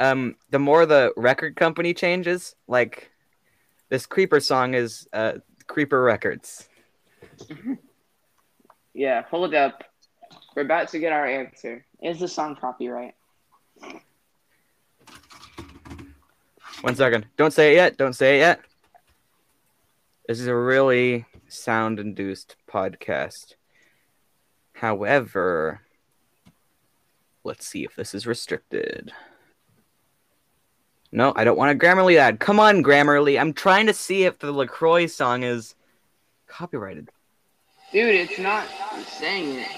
um 0.00 0.36
the 0.50 0.58
more 0.58 0.84
the 0.86 1.12
record 1.16 1.56
company 1.56 1.94
changes 1.94 2.54
like 2.66 3.10
this 3.88 4.06
creeper 4.06 4.40
song 4.40 4.74
is 4.74 5.06
uh 5.12 5.34
creeper 5.66 6.02
records 6.02 6.68
Yeah, 8.94 9.22
hold 9.30 9.54
up. 9.54 9.84
We're 10.56 10.62
about 10.62 10.88
to 10.88 10.98
get 10.98 11.12
our 11.12 11.26
answer. 11.26 11.84
Is 12.02 12.18
the 12.18 12.28
song 12.28 12.56
copyright? 12.56 13.14
One 16.80 16.96
second. 16.96 17.26
Don't 17.36 17.52
say 17.52 17.72
it 17.72 17.76
yet. 17.76 17.96
Don't 17.96 18.12
say 18.12 18.36
it 18.36 18.40
yet. 18.40 18.60
This 20.26 20.40
is 20.40 20.46
a 20.46 20.54
really 20.54 21.26
sound 21.48 21.98
induced 21.98 22.56
podcast. 22.70 23.54
However, 24.72 25.80
let's 27.44 27.66
see 27.66 27.84
if 27.84 27.96
this 27.96 28.14
is 28.14 28.26
restricted. 28.26 29.12
No, 31.10 31.32
I 31.34 31.44
don't 31.44 31.56
want 31.56 31.72
a 31.72 31.74
Grammarly 31.74 32.16
ad. 32.16 32.38
Come 32.38 32.60
on, 32.60 32.82
Grammarly. 32.82 33.40
I'm 33.40 33.52
trying 33.52 33.86
to 33.86 33.94
see 33.94 34.24
if 34.24 34.38
the 34.38 34.52
LaCroix 34.52 35.06
song 35.06 35.42
is 35.42 35.74
copyrighted. 36.48 37.10
Dude, 37.92 38.14
it's 38.14 38.38
not 38.38 38.66
I'm 38.92 39.04
saying 39.04 39.58
it. 39.60 39.68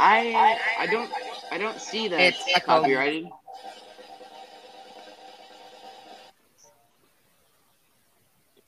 I 0.00 0.58
I 0.78 0.86
don't 0.86 1.10
I 1.52 1.58
don't 1.58 1.80
see 1.80 2.08
that 2.08 2.20
It's 2.20 2.42
it's 2.46 2.64
copyrighted. 2.64 3.28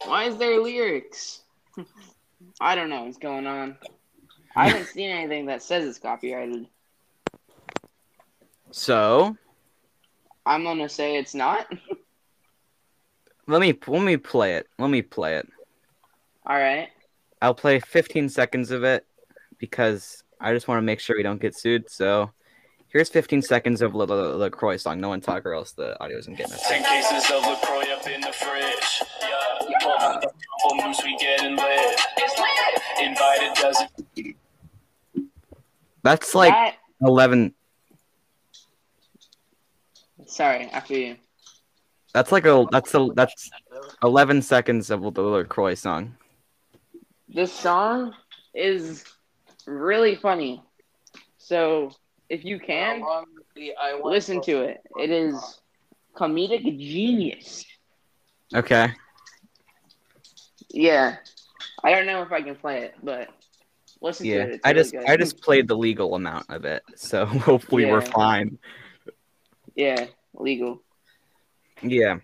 Why 0.05 0.25
is 0.25 0.37
there 0.37 0.61
lyrics? 0.61 1.41
I 2.61 2.75
don't 2.75 2.91
know 2.91 3.05
what's 3.05 3.19
going 3.19 3.47
on. 3.47 3.77
I 4.55 4.69
haven't 4.69 4.89
seen 4.89 5.11
anything 5.11 5.47
that 5.47 5.63
says 5.63 5.87
it's 5.87 5.99
copyrighted. 5.99 6.67
So 8.71 9.37
I'm 10.47 10.65
gonna 10.65 10.89
say 10.89 11.17
it's 11.17 11.35
not. 11.35 11.67
let 13.47 13.61
me 13.61 13.79
let 13.87 14.03
me 14.03 14.17
play 14.17 14.57
it. 14.57 14.67
Let 14.79 14.91
me 14.91 15.03
play 15.03 15.37
it. 15.37 15.49
All 16.47 16.57
right. 16.59 16.89
I'll 17.41 17.55
play 17.55 17.81
15 17.81 18.29
seconds 18.29 18.71
of 18.71 18.85
it 18.85 19.05
because 19.59 20.23
I 20.41 20.53
just 20.53 20.69
want 20.69 20.79
to 20.79 20.83
make 20.83 21.01
sure 21.01 21.17
we 21.17 21.23
don't 21.23 21.41
get 21.41 21.57
sued. 21.57 21.91
So 21.91 22.31
here's 22.89 23.09
15 23.09 23.43
seconds 23.43 23.83
of 23.83 23.93
the 23.93 23.99
La- 23.99 24.15
LaCroix 24.37 24.77
song. 24.77 25.01
No 25.01 25.09
one 25.09 25.21
talk 25.21 25.45
or 25.47 25.55
else 25.55 25.73
the 25.73 26.01
audio 26.03 26.19
isn't 26.19 26.37
getting 26.37 26.53
us. 26.53 26.69
Ten 26.69 26.83
cases 26.85 27.31
of 27.31 27.43
LaCroix 27.47 27.93
up 27.93 28.07
in 28.09 28.21
the 28.21 28.33
fridge. 28.33 29.03
Yeah. 29.21 30.21
Full 30.63 30.77
moose, 30.77 31.01
we 31.05 31.17
getting 31.19 31.57
lit. 31.57 32.01
Invited 33.01 33.55
doesn't. 33.55 33.91
That's 36.03 36.35
like 36.35 36.53
That- 36.53 36.77
11. 37.01 37.55
Sorry, 40.33 40.65
after 40.73 40.95
you. 40.95 41.17
That's 42.15 42.33
like 42.33 42.45
a 42.47 42.67
that's 42.71 42.95
a 42.95 43.09
that's 43.15 43.51
11 44.03 44.43
seconds 44.43 44.91
of 44.91 45.01
the 45.15 45.23
LaCroix 45.23 45.75
song. 45.75 46.15
This 47.29 47.53
song 47.53 48.13
is 48.55 49.05
really 49.67 50.17
funny. 50.17 50.63
So 51.39 51.93
if 52.29 52.45
you 52.45 52.59
can, 52.59 53.01
Along 53.01 53.27
with 53.35 53.45
the 53.55 53.73
I 53.81 53.95
Want 53.95 54.07
listen 54.07 54.43
to 54.43 54.63
it. 54.63 54.83
It 54.99 55.11
is 55.11 55.61
comedic 56.15 56.63
genius. 56.79 57.65
Okay. 58.55 58.93
Yeah. 60.69 61.17
I 61.83 61.91
don't 61.93 62.07
know 62.07 62.23
if 62.23 62.31
I 62.33 62.43
can 62.43 62.55
play 62.57 62.83
it, 62.83 62.95
but 63.03 63.29
listen 64.03 64.27
to 64.27 64.33
Yeah. 64.33 64.43
it. 64.43 64.51
It's 64.51 64.61
I 64.65 64.71
really 64.71 64.81
just 64.83 64.93
good. 64.93 65.05
I 65.07 65.17
just 65.17 65.41
played 65.41 65.67
the 65.69 65.77
legal 65.77 66.15
amount 66.15 66.47
of 66.51 66.67
it. 66.67 66.83
So 66.97 67.25
hopefully 67.49 67.87
we're 67.87 68.03
fine. 68.03 68.59
Yeah, 69.75 70.07
legal. 70.35 70.83
Yeah. 71.83 72.19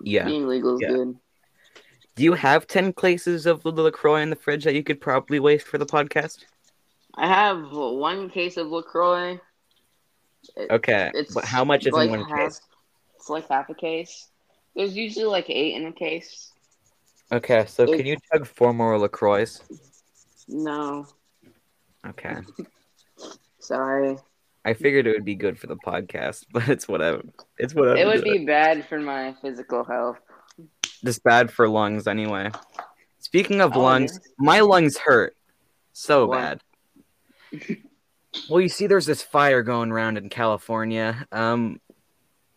Yeah. 0.00 0.24
Being 0.24 0.46
legal 0.48 0.74
is 0.76 0.80
Yeah. 0.82 0.88
good. 0.88 1.18
Do 2.16 2.24
you 2.24 2.32
have 2.34 2.66
10 2.66 2.92
cases 2.92 3.46
of 3.46 3.62
the 3.62 3.70
LaCroix 3.72 4.20
in 4.20 4.30
the 4.30 4.36
fridge 4.36 4.64
that 4.64 4.74
you 4.74 4.82
could 4.82 5.00
probably 5.00 5.40
waste 5.40 5.66
for 5.66 5.78
the 5.78 5.86
podcast? 5.86 6.44
I 7.14 7.26
have 7.26 7.72
one 7.72 8.28
case 8.30 8.56
of 8.56 8.68
LaCroix. 8.68 9.40
It- 10.56 10.70
Okay. 10.70 11.10
It's 11.14 11.34
but 11.34 11.44
how 11.44 11.64
much 11.64 11.86
is 11.86 11.92
like 11.92 12.10
in 12.10 12.20
one 12.20 12.28
half, 12.28 12.38
case? 12.38 12.60
It's 13.16 13.28
like 13.30 13.48
half 13.48 13.68
a 13.70 13.74
case. 13.74 14.28
There's 14.74 14.96
usually 14.96 15.24
like 15.26 15.48
eight 15.50 15.74
in 15.74 15.86
a 15.86 15.92
case. 15.92 16.52
Okay, 17.32 17.64
so 17.66 17.84
it- 17.84 17.96
can 17.96 18.06
you 18.06 18.16
chug 18.32 18.46
four 18.46 18.72
more 18.72 18.98
LaCroix? 18.98 19.46
No, 20.48 21.06
Okay. 22.06 22.36
sorry. 23.60 24.16
I 24.64 24.74
figured 24.74 25.06
it 25.06 25.12
would 25.12 25.24
be 25.24 25.34
good 25.36 25.58
for 25.58 25.66
the 25.66 25.76
podcast, 25.76 26.44
but 26.52 26.68
it's 26.68 26.86
whatever. 26.88 27.22
It's 27.58 27.74
whatever. 27.74 27.96
It 27.96 28.06
would 28.06 28.24
be 28.24 28.44
bad 28.44 28.86
for 28.88 28.98
my 29.00 29.34
physical 29.42 29.84
health. 29.84 30.18
just 31.04 31.22
bad 31.24 31.50
for 31.50 31.68
lungs 31.68 32.06
anyway. 32.06 32.50
Speaking 33.20 33.60
of 33.60 33.76
Oh, 33.76 33.80
lungs, 33.80 34.12
yeah? 34.22 34.28
my 34.38 34.60
lungs 34.60 34.96
hurt 34.98 35.36
so 35.92 36.26
What? 36.26 36.38
bad. 36.38 36.60
well, 38.48 38.60
you 38.60 38.68
see, 38.68 38.86
there's 38.86 39.06
this 39.06 39.22
fire 39.22 39.62
going 39.62 39.90
around 39.90 40.18
in 40.18 40.28
California. 40.28 41.26
Um, 41.32 41.80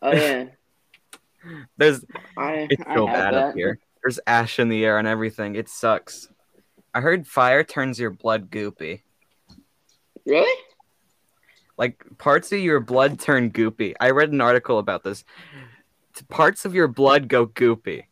Oh 0.02 0.12
yeah, 0.12 0.46
there's 1.78 2.04
I 2.38 2.68
it's 2.70 2.84
so 2.94 3.06
bad 3.06 3.34
that. 3.34 3.44
up 3.50 3.56
here. 3.56 3.80
There's 4.04 4.20
ash 4.28 4.60
in 4.60 4.68
the 4.68 4.84
air 4.86 4.98
and 4.98 5.08
everything. 5.08 5.56
It 5.56 5.70
sucks. 5.70 6.28
I 6.94 7.00
heard 7.00 7.26
fire 7.26 7.64
turns 7.64 7.98
your 7.98 8.10
blood 8.12 8.50
goopy. 8.52 9.02
Really? 10.26 10.62
Like 11.78 12.04
parts 12.18 12.52
of 12.52 12.60
your 12.60 12.80
blood 12.80 13.20
turn 13.20 13.52
goopy. 13.52 13.94
I 14.00 14.12
read 14.12 14.32
an 14.32 14.42
article 14.42 14.80
about 14.80 15.04
this. 15.04 15.24
Parts 16.30 16.66
of 16.66 16.76
your 16.76 16.88
blood 16.88 17.28
go 17.28 17.48
goopy. 17.48 18.04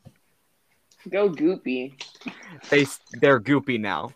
Go 1.10 1.30
goopy. 1.30 1.94
They 2.70 2.86
they're 3.14 3.40
goopy 3.40 3.80
now. 3.80 4.12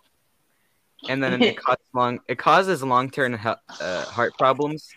And 1.08 1.22
then 1.22 1.42
it 1.42 1.58
causes 1.64 1.86
long 1.94 2.20
it 2.28 2.38
causes 2.38 2.84
long 2.84 3.10
term 3.10 3.40
uh, 3.44 4.06
heart 4.06 4.34
problems. 4.38 4.90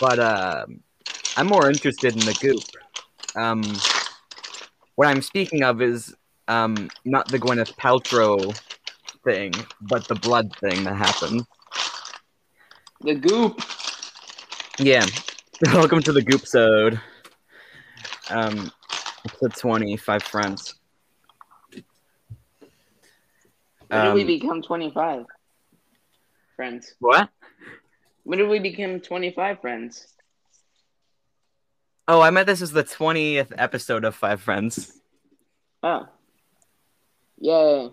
But 0.00 0.18
um 0.18 0.80
I'm 1.36 1.46
more 1.46 1.68
interested 1.68 2.14
in 2.14 2.20
the 2.20 2.38
goop. 2.40 2.62
Um, 3.34 3.62
what 4.94 5.08
I'm 5.08 5.20
speaking 5.20 5.62
of 5.62 5.82
is 5.82 6.14
um 6.48 6.90
not 7.04 7.28
the 7.28 7.38
Gwyneth 7.38 7.76
Paltrow 7.76 8.58
thing, 9.24 9.52
but 9.80 10.06
the 10.08 10.14
blood 10.14 10.54
thing 10.60 10.84
that 10.84 10.96
happened. 10.96 11.46
The 13.04 13.14
goop. 13.14 13.60
Yeah. 14.78 15.04
Welcome 15.74 16.00
to 16.04 16.12
the 16.12 16.22
Goop 16.22 16.46
Sode. 16.46 16.98
Um, 18.30 18.70
episode 19.26 19.54
20, 19.54 19.96
Five 19.98 20.22
Friends. 20.22 20.74
When 23.88 24.04
did 24.06 24.14
we 24.14 24.20
Um, 24.22 24.26
become 24.26 24.62
twenty 24.62 24.90
five? 24.90 25.26
Friends. 26.56 26.94
What? 26.98 27.28
When 28.22 28.38
did 28.38 28.48
we 28.48 28.58
become 28.58 29.00
twenty 29.00 29.30
five 29.32 29.60
friends? 29.60 30.06
Oh, 32.08 32.22
I 32.22 32.30
meant 32.30 32.46
this 32.46 32.62
is 32.62 32.72
the 32.72 32.84
20th 32.84 33.52
episode 33.58 34.04
of 34.04 34.14
Five 34.14 34.40
Friends. 34.40 34.98
Oh. 35.82 36.06
Yay. 37.38 37.90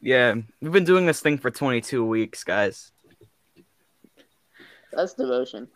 Yeah, 0.00 0.34
we've 0.62 0.72
been 0.72 0.84
doing 0.84 1.04
this 1.06 1.20
thing 1.20 1.36
for 1.38 1.50
22 1.50 2.04
weeks, 2.04 2.42
guys. 2.44 2.92
That's 4.96 5.14
devotion. 5.14 5.68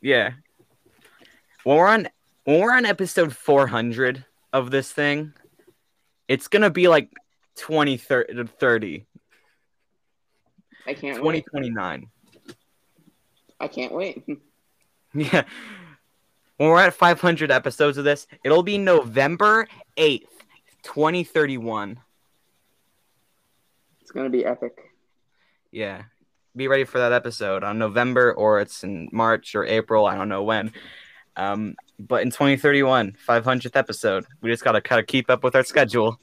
Yeah. 0.00 0.32
When 1.64 1.76
we're 1.76 1.86
on 1.86 2.08
when 2.44 2.60
we're 2.60 2.74
on 2.74 2.84
episode 2.84 3.34
400 3.34 4.24
of 4.52 4.70
this 4.70 4.90
thing, 4.90 5.32
it's 6.28 6.48
going 6.48 6.62
to 6.62 6.70
be 6.70 6.88
like 6.88 7.10
20 7.56 7.96
30. 7.96 9.06
I 10.86 10.94
can't 10.94 11.22
wait. 11.22 11.44
2029. 11.46 12.08
I 13.60 13.68
can't 13.68 13.92
wait. 13.92 14.24
Yeah. 15.14 15.44
When 16.56 16.70
we're 16.70 16.80
at 16.80 16.94
500 16.94 17.50
episodes 17.50 17.98
of 17.98 18.04
this, 18.04 18.26
it'll 18.44 18.62
be 18.62 18.78
November 18.78 19.66
8th, 19.98 20.24
2031. 20.84 22.00
It's 24.00 24.10
gonna 24.10 24.30
be 24.30 24.44
epic. 24.44 24.78
Yeah. 25.70 26.04
Be 26.54 26.68
ready 26.68 26.84
for 26.84 26.98
that 26.98 27.12
episode 27.12 27.64
on 27.64 27.78
November 27.78 28.32
or 28.34 28.60
it's 28.60 28.84
in 28.84 29.08
March 29.10 29.54
or 29.54 29.64
April. 29.64 30.06
I 30.06 30.16
don't 30.16 30.28
know 30.28 30.42
when. 30.42 30.72
Um, 31.36 31.76
but 31.98 32.22
in 32.22 32.30
2031, 32.30 33.16
500th 33.26 33.76
episode. 33.76 34.26
We 34.42 34.50
just 34.50 34.62
got 34.62 34.72
to 34.72 34.82
kind 34.82 35.00
of 35.00 35.06
keep 35.06 35.30
up 35.30 35.42
with 35.44 35.54
our 35.56 35.64
schedule. 35.64 36.20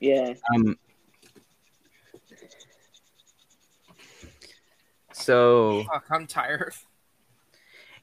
Yeah. 0.00 0.34
Um, 0.54 0.76
so 5.12 5.84
Fuck, 5.84 6.04
I'm 6.10 6.26
tired. 6.26 6.74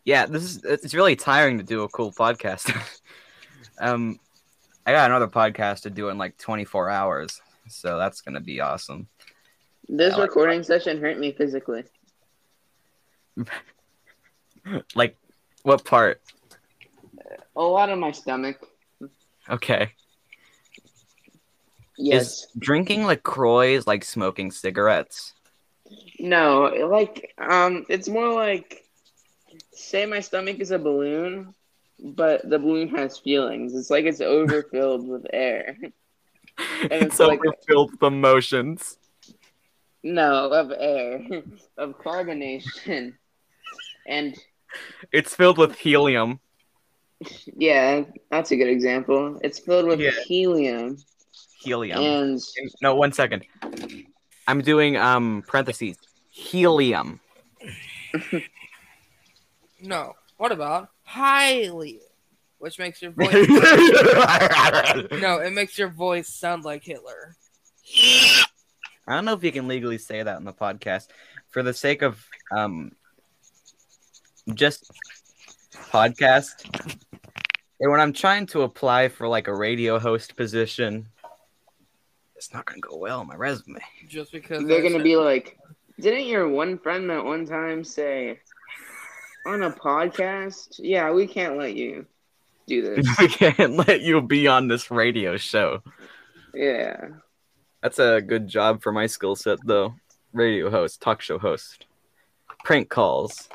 yeah, 0.04 0.26
this 0.26 0.44
is 0.44 0.64
it's 0.64 0.94
really 0.94 1.16
tiring 1.16 1.58
to 1.60 1.64
do 1.64 1.84
a 1.84 1.90
cool 1.90 2.12
podcast. 2.12 2.76
um, 3.80 4.20
I 4.86 4.94
got 4.94 5.10
another 5.10 5.28
podcast 5.28 5.82
to 5.84 5.90
do 5.90 6.10
in 6.10 6.18
like 6.18 6.38
24 6.38 6.90
hours, 6.90 7.40
so 7.68 7.98
that's 7.98 8.22
gonna 8.22 8.42
be 8.42 8.60
awesome. 8.62 9.08
This 9.94 10.14
I 10.14 10.18
like 10.20 10.30
recording 10.30 10.64
session 10.64 11.02
hurt 11.02 11.20
me 11.20 11.32
physically. 11.34 11.84
Like, 14.94 15.18
what 15.64 15.84
part? 15.84 16.22
A 17.56 17.62
lot 17.62 17.90
of 17.90 17.98
my 17.98 18.12
stomach. 18.12 18.64
Okay. 19.50 19.94
Yes. 21.98 22.46
Drinking 22.60 23.06
LaCroix 23.06 23.74
is 23.74 23.88
like 23.88 24.04
smoking 24.04 24.52
cigarettes. 24.52 25.34
No, 26.20 26.66
like 26.92 27.34
um, 27.40 27.88
it's 27.90 28.08
more 28.08 28.32
like 28.32 28.86
say 29.72 30.06
my 30.06 30.20
stomach 30.20 30.60
is 30.60 30.70
a 30.70 30.78
balloon, 30.78 31.56
but 32.00 32.48
the 32.48 32.60
balloon 32.60 32.90
has 32.90 33.18
feelings. 33.18 33.74
It's 33.74 33.90
like 33.90 34.06
it's 34.06 34.22
overfilled 34.22 35.08
with 35.08 35.26
air. 35.34 35.76
It's 36.84 36.92
it's 37.06 37.20
like- 37.20 37.40
overfilled 37.40 37.94
with 37.94 38.04
emotions. 38.04 38.98
No, 40.04 40.50
of 40.52 40.72
air, 40.78 41.22
of 41.78 41.98
carbonation, 42.00 43.14
and 44.08 44.36
It's 45.12 45.36
filled 45.36 45.58
with 45.58 45.78
helium. 45.78 46.40
yeah, 47.56 48.04
that's 48.32 48.52
a 48.52 48.56
good 48.56 48.70
example. 48.70 49.40
It's 49.44 49.60
filled 49.60 49.86
with 49.88 50.00
Yeah. 50.00 50.12
helium 50.26 50.98
Helium. 51.64 52.00
and 52.00 52.40
No, 52.82 52.96
one 52.96 53.12
second. 53.14 53.46
I'm 54.48 54.62
doing 54.62 54.98
um 54.98 55.44
parentheses. 55.48 55.98
Helium. 56.32 57.20
No. 59.84 60.16
What 60.38 60.52
about 60.52 60.90
highly? 61.04 62.00
Which 62.60 62.78
makes 62.78 63.02
your 63.02 63.12
voice 63.12 63.34
No, 65.20 65.40
it 65.40 65.54
makes 65.54 65.78
your 65.78 65.90
voice 65.90 66.28
sound 66.34 66.64
like 66.64 66.84
Hitler. 66.84 67.36
Don't 69.16 69.26
know 69.26 69.34
if 69.34 69.44
you 69.44 69.52
can 69.52 69.68
legally 69.68 69.98
say 69.98 70.24
that 70.24 70.36
on 70.36 70.46
the 70.46 70.54
podcast. 70.54 71.08
For 71.50 71.64
the 71.64 71.74
sake 71.74 72.02
of 72.02 72.24
um 72.56 72.92
just 74.54 74.92
podcast. 75.92 76.66
And 77.80 77.92
when 77.92 78.00
I'm 78.00 78.14
trying 78.14 78.46
to 78.48 78.62
apply 78.62 79.10
for 79.10 79.28
like 79.28 79.48
a 79.48 79.56
radio 79.56 80.00
host 80.00 80.36
position, 80.36 81.08
it's 82.36 82.54
not 82.54 82.66
gonna 82.66 82.80
go 82.80 82.98
well 82.98 83.20
on 83.20 83.28
my 83.28 83.36
resume. 83.36 83.80
Just 84.08 84.32
because 84.32 84.66
they're 84.66 84.82
gonna 84.82 85.04
be 85.04 85.16
like, 85.16 85.58
didn't 86.00 86.26
your 86.26 86.48
one 86.48 86.78
friend 86.78 87.10
that 87.10 87.24
one 87.24 87.46
time 87.46 87.84
say 87.84 88.40
on 89.46 89.64
a 89.64 89.72
podcast? 89.72 90.80
Yeah, 90.80 91.12
we 91.12 91.28
can't 91.28 91.58
let 91.58 91.76
you 91.76 92.06
do 92.68 92.82
this. 92.82 93.08
we 93.20 93.28
can't 93.28 93.76
let 93.88 94.02
you 94.02 94.22
be 94.22 94.48
on 94.48 94.68
this 94.68 94.92
radio 94.92 95.38
show. 95.38 95.82
yeah. 96.54 97.08
That's 97.82 98.00
a 98.00 98.22
good 98.22 98.48
job 98.48 98.82
for 98.84 98.92
my 98.92 99.08
skill 99.08 99.36
set, 99.36 99.60
though. 99.66 99.96
Radio 100.34 100.70
host, 100.70 101.02
talk 101.02 101.22
show 101.22 101.38
host, 101.38 101.86
prank 102.64 102.90
calls. 102.90 103.50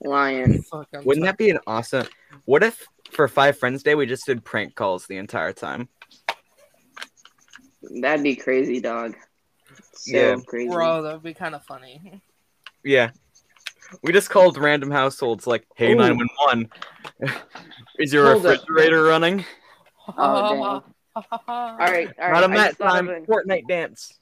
Lion. 0.00 0.62
Fuck, 0.62 0.88
Wouldn't 0.92 1.22
sorry. 1.24 1.26
that 1.30 1.38
be 1.38 1.50
an 1.50 1.60
awesome? 1.66 2.06
What 2.46 2.62
if 2.64 2.86
for 3.12 3.28
Five 3.28 3.58
Friends 3.58 3.82
Day 3.82 3.94
we 3.94 4.06
just 4.06 4.26
did 4.26 4.44
prank 4.44 4.74
calls 4.74 5.06
the 5.06 5.18
entire 5.18 5.52
time? 5.52 5.88
That'd 7.82 8.24
be 8.24 8.34
crazy, 8.34 8.80
dog. 8.80 9.14
So 9.92 10.10
Yeah. 10.16 10.36
crazy. 10.46 10.68
Bro, 10.68 11.02
that 11.02 11.12
would 11.14 11.22
be 11.22 11.34
kind 11.34 11.54
of 11.54 11.64
funny. 11.64 12.20
Yeah, 12.82 13.10
we 14.02 14.12
just 14.12 14.30
called 14.30 14.58
random 14.58 14.90
households 14.90 15.46
like, 15.46 15.64
"Hey, 15.76 15.92
Ooh. 15.92 15.96
nine 15.96 16.16
one 16.16 16.28
one, 16.46 16.70
is 17.98 18.12
your 18.12 18.24
Hold 18.32 18.46
up. 18.46 18.52
refrigerator 18.58 19.02
running?" 19.04 19.44
Oh, 20.18 20.82
All 21.48 21.76
right, 21.78 22.10
all 22.20 22.30
right. 22.30 22.32
Not 22.32 22.42
a 22.42 22.46
I, 22.46 22.48
Matt 22.48 22.70
just 22.70 22.80
time. 22.80 23.08
of 23.08 23.16
an- 23.16 23.26
Fortnite 23.26 23.68
dance. 23.68 24.18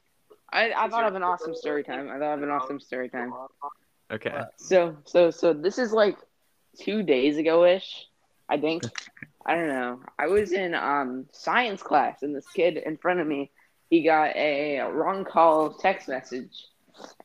I, 0.53 0.73
I 0.73 0.89
thought 0.89 1.07
of 1.07 1.15
an 1.15 1.23
awesome 1.23 1.55
story 1.55 1.83
time. 1.83 2.11
I 2.11 2.19
thought 2.19 2.35
of 2.35 2.43
an 2.43 2.51
awesome 2.51 2.79
story 2.79 3.09
time. 3.09 3.33
Okay. 4.11 4.43
So, 4.59 4.97
so, 5.07 5.31
so 5.31 5.55
this 5.55 5.79
is 5.79 5.93
like 5.93 6.19
two 6.79 7.03
days 7.03 7.39
ago 7.39 7.65
ish. 7.65 8.07
I 8.49 8.59
think. 8.59 8.83
I 9.47 9.57
don't 9.57 9.69
know. 9.69 10.01
I 10.19 10.27
was 10.29 10.53
in 10.53 10.75
um 10.75 11.27
science 11.33 11.83
class, 11.83 12.23
and 12.23 12.37
this 12.37 12.47
kid 12.55 12.77
in 12.77 12.97
front 12.97 13.21
of 13.21 13.27
me, 13.27 13.51
he 13.91 14.03
got 14.03 14.37
a 14.37 14.81
wrong 14.83 15.25
call 15.25 15.75
text 15.75 16.09
message, 16.09 16.67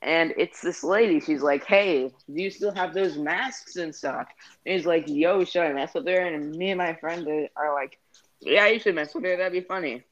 and 0.01 0.34
it's 0.38 0.61
this 0.61 0.84
lady. 0.84 1.20
She's 1.20 1.43
like, 1.43 1.65
"Hey, 1.65 2.11
do 2.34 2.41
you 2.41 2.49
still 2.49 2.74
have 2.74 2.93
those 2.93 3.18
masks 3.18 3.76
in 3.76 3.93
stock?" 3.93 4.30
And 4.65 4.76
he's 4.76 4.86
like, 4.88 5.07
"Yo, 5.07 5.43
should 5.43 5.61
I 5.61 5.74
mess 5.74 5.93
with 5.93 6.07
her?" 6.07 6.20
And 6.20 6.55
me 6.55 6.72
and 6.72 6.78
my 6.80 6.95
friend 6.95 7.28
are 7.55 7.74
like, 7.74 7.99
"Yeah, 8.39 8.67
you 8.67 8.79
should 8.79 8.95
mess 8.95 9.13
with 9.13 9.23
her. 9.25 9.38
That'd 9.38 9.53
be 9.53 9.61
funny." 9.61 10.03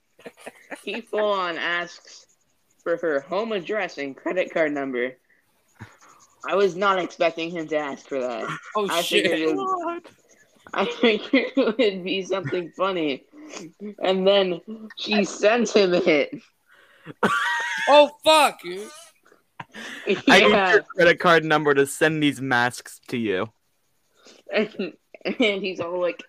he 0.83 1.01
full 1.11 1.31
on 1.31 1.57
asks 1.57 2.25
for 2.83 2.97
her 2.97 3.19
home 3.21 3.51
address 3.51 3.97
and 3.97 4.15
credit 4.15 4.53
card 4.53 4.71
number. 4.71 5.17
I 6.47 6.55
was 6.55 6.75
not 6.75 6.99
expecting 6.99 7.49
him 7.49 7.67
to 7.69 7.77
ask 7.77 8.07
for 8.07 8.19
that. 8.19 8.47
Oh 8.75 8.87
I 8.89 9.01
shit! 9.01 9.23
figured 9.29 9.49
it 9.49 9.55
was, 9.55 10.01
I 10.73 10.85
figured 10.85 11.51
it 11.55 11.77
would 11.77 12.03
be 12.03 12.21
something 12.21 12.71
funny. 12.77 13.25
And 14.03 14.25
then 14.27 14.61
she 14.97 15.23
sent 15.25 15.75
him 15.75 15.93
it. 15.93 16.39
Oh 17.89 18.11
fuck! 18.23 18.59
I 18.65 18.69
need 20.07 20.23
Yeah. 20.27 20.71
your 20.73 20.83
credit 20.83 21.19
card 21.19 21.43
number 21.43 21.73
to 21.73 21.85
send 21.85 22.21
these 22.21 22.41
masks 22.41 22.99
to 23.09 23.17
you. 23.17 23.49
And, 24.53 24.93
and 25.25 25.35
he's 25.63 25.79
all 25.79 25.99
like 25.99 26.23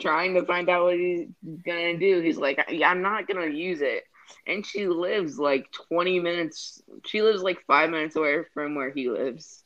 trying 0.00 0.34
to 0.34 0.44
find 0.44 0.68
out 0.68 0.84
what 0.84 0.96
he's 0.96 1.28
gonna 1.64 1.98
do. 1.98 2.20
He's 2.20 2.38
like, 2.38 2.64
yeah, 2.70 2.90
I'm 2.90 3.02
not 3.02 3.26
gonna 3.26 3.46
use 3.46 3.80
it. 3.80 4.04
And 4.46 4.64
she 4.64 4.86
lives 4.86 5.38
like 5.38 5.70
20 5.88 6.20
minutes. 6.20 6.82
She 7.06 7.22
lives 7.22 7.42
like 7.42 7.64
five 7.66 7.90
minutes 7.90 8.16
away 8.16 8.38
from 8.54 8.74
where 8.74 8.90
he 8.90 9.08
lives. 9.08 9.64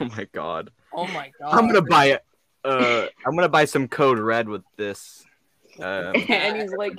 Oh 0.00 0.08
my 0.16 0.26
god. 0.32 0.70
Oh 0.92 1.06
my 1.06 1.30
god! 1.40 1.54
I'm 1.54 1.66
gonna 1.66 1.82
buy 1.82 2.06
it. 2.06 2.24
Uh, 2.64 3.06
I'm 3.26 3.34
gonna 3.34 3.48
buy 3.48 3.64
some 3.64 3.88
code 3.88 4.18
red 4.18 4.48
with 4.48 4.62
this. 4.76 5.24
Um, 5.78 6.14
and 6.28 6.60
he's 6.60 6.72
like, 6.72 6.92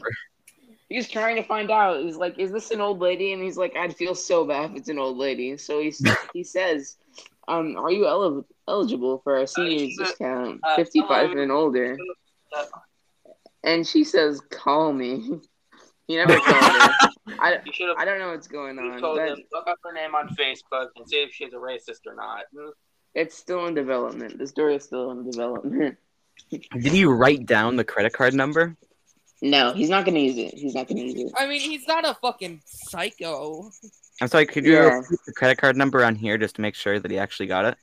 he's 0.89 1.09
trying 1.09 1.35
to 1.35 1.43
find 1.43 1.71
out. 1.71 2.01
He's 2.01 2.15
like, 2.17 2.37
is 2.39 2.51
this 2.51 2.71
an 2.71 2.81
old 2.81 2.99
lady? 2.99 3.33
And 3.33 3.43
he's 3.43 3.57
like, 3.57 3.75
I'd 3.75 3.95
feel 3.95 4.15
so 4.15 4.45
bad 4.45 4.71
if 4.71 4.77
it's 4.77 4.89
an 4.89 4.99
old 4.99 5.17
lady. 5.17 5.57
So 5.57 5.79
he 5.81 5.93
he 6.33 6.43
says, 6.43 6.97
um, 7.47 7.77
are 7.77 7.91
you 7.91 8.07
el- 8.07 8.45
eligible 8.67 9.19
for 9.23 9.37
a 9.37 9.47
seniors 9.47 9.97
Uh, 9.99 10.03
discount, 10.03 10.59
uh, 10.63 10.75
55 10.75 11.31
um, 11.31 11.37
and 11.37 11.51
older? 11.51 11.97
And 13.63 13.85
she 13.85 14.03
says, 14.03 14.41
call 14.51 14.93
me. 14.93 15.39
He 16.07 16.15
never 16.15 16.39
called 16.39 16.63
her. 16.63 16.91
I, 17.39 17.59
You 17.63 17.71
should 17.71 17.89
have 17.89 17.97
I 17.99 18.03
don't 18.03 18.17
know 18.17 18.31
what's 18.31 18.47
going 18.47 18.79
on. 18.79 18.99
told 18.99 19.19
That, 19.19 19.27
them 19.29 19.43
look 19.53 19.67
up 19.67 19.77
her 19.83 19.93
name 19.93 20.15
on 20.15 20.27
Facebook 20.29 20.87
and 20.95 21.07
see 21.07 21.17
if 21.17 21.31
she's 21.31 21.53
a 21.53 21.57
racist 21.57 21.99
or 22.07 22.15
not. 22.15 22.45
it's 23.13 23.37
still 23.37 23.67
in 23.67 23.75
development. 23.75 24.39
The 24.39 24.47
story 24.47 24.73
is 24.77 24.83
still 24.85 25.11
in 25.11 25.29
development. 25.29 25.97
did 26.49 26.93
you 26.93 27.11
write 27.11 27.45
down 27.45 27.75
the 27.75 27.83
credit 27.83 28.13
card 28.13 28.33
number? 28.33 28.75
No, 29.43 29.71
he's 29.73 29.91
not 29.91 30.03
gonna 30.03 30.17
use 30.17 30.39
it. 30.39 30.55
He's 30.55 30.73
not 30.73 30.87
gonna 30.87 31.01
use 31.01 31.13
it. 31.15 31.31
I 31.37 31.45
mean, 31.45 31.61
he's 31.61 31.87
not 31.87 32.09
a 32.09 32.15
fucking 32.15 32.61
psycho. 32.65 33.69
I'm 34.19 34.27
sorry. 34.29 34.47
Could 34.47 34.65
you 34.65 34.73
Yeah. 34.73 34.95
repeat 34.95 35.19
the 35.27 35.33
credit 35.33 35.59
card 35.59 35.77
number 35.77 36.03
on 36.03 36.15
here 36.15 36.39
just 36.39 36.55
to 36.55 36.61
make 36.61 36.73
sure 36.73 36.99
that 36.99 37.11
he 37.11 37.19
actually 37.19 37.45
got 37.45 37.65
it? 37.65 37.75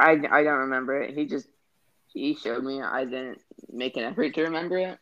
I, 0.00 0.20
I 0.32 0.42
don't 0.42 0.58
remember 0.66 1.00
it. 1.00 1.14
He 1.16 1.26
just 1.26 1.46
he 2.16 2.34
showed 2.34 2.64
me. 2.64 2.80
I 2.82 3.04
didn't 3.04 3.40
make 3.70 3.96
an 3.96 4.04
effort 4.04 4.34
to 4.34 4.42
remember 4.42 4.78
it. 4.78 4.98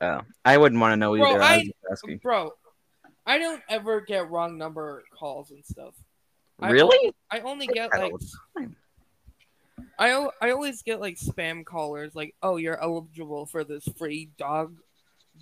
Oh, 0.00 0.20
I 0.44 0.56
wouldn't 0.58 0.80
want 0.80 0.92
to 0.92 0.96
know 0.96 1.16
Bro, 1.16 1.30
either. 1.32 1.42
I, 1.42 1.46
I- 1.54 1.56
was 1.56 1.64
just 1.64 1.76
asking. 1.90 2.18
Bro, 2.18 2.52
I 3.26 3.38
don't 3.38 3.62
ever 3.68 4.00
get 4.00 4.30
wrong 4.30 4.56
number 4.56 5.02
calls 5.18 5.50
and 5.50 5.64
stuff. 5.64 5.94
I 6.60 6.70
Really? 6.70 7.12
I 7.30 7.40
only 7.40 7.66
get 7.66 7.90
that 7.92 8.00
like 8.00 8.12
all 8.12 8.18
the 8.18 8.32
time. 8.58 8.76
I 9.98 10.28
I 10.40 10.50
always 10.50 10.82
get 10.82 11.00
like 11.00 11.16
spam 11.16 11.64
callers 11.64 12.14
like, 12.14 12.34
"Oh, 12.42 12.56
you're 12.56 12.80
eligible 12.80 13.46
for 13.46 13.64
this 13.64 13.84
free 13.98 14.30
dog 14.38 14.76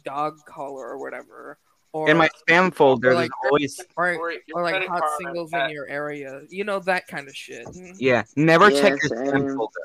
dog 0.05 0.38
collar 0.46 0.86
or 0.88 0.98
whatever." 0.98 1.59
Or 1.92 2.11
In 2.11 2.16
my 2.16 2.28
spam 2.48 2.74
folder, 2.74 3.11
or 3.11 3.14
there's 3.14 3.22
like- 3.28 3.44
always 3.44 3.80
or, 3.96 4.14
Or 4.16 4.32
or 4.55 4.62
like 4.62 4.84
hot 4.88 5.05
singles 5.20 5.52
in 5.52 5.70
your 5.70 5.86
area. 5.86 6.40
You 6.48 6.64
know 6.64 6.80
that 6.80 7.07
kind 7.07 7.28
of 7.28 7.36
shit. 7.36 7.66
yeah. 7.98 8.24
Never 8.34 8.70
check 8.70 8.94
Yeah, 9.02 9.16
your 9.18 9.26
same. 9.26 9.42
spam 9.42 9.57
folder. 9.57 9.80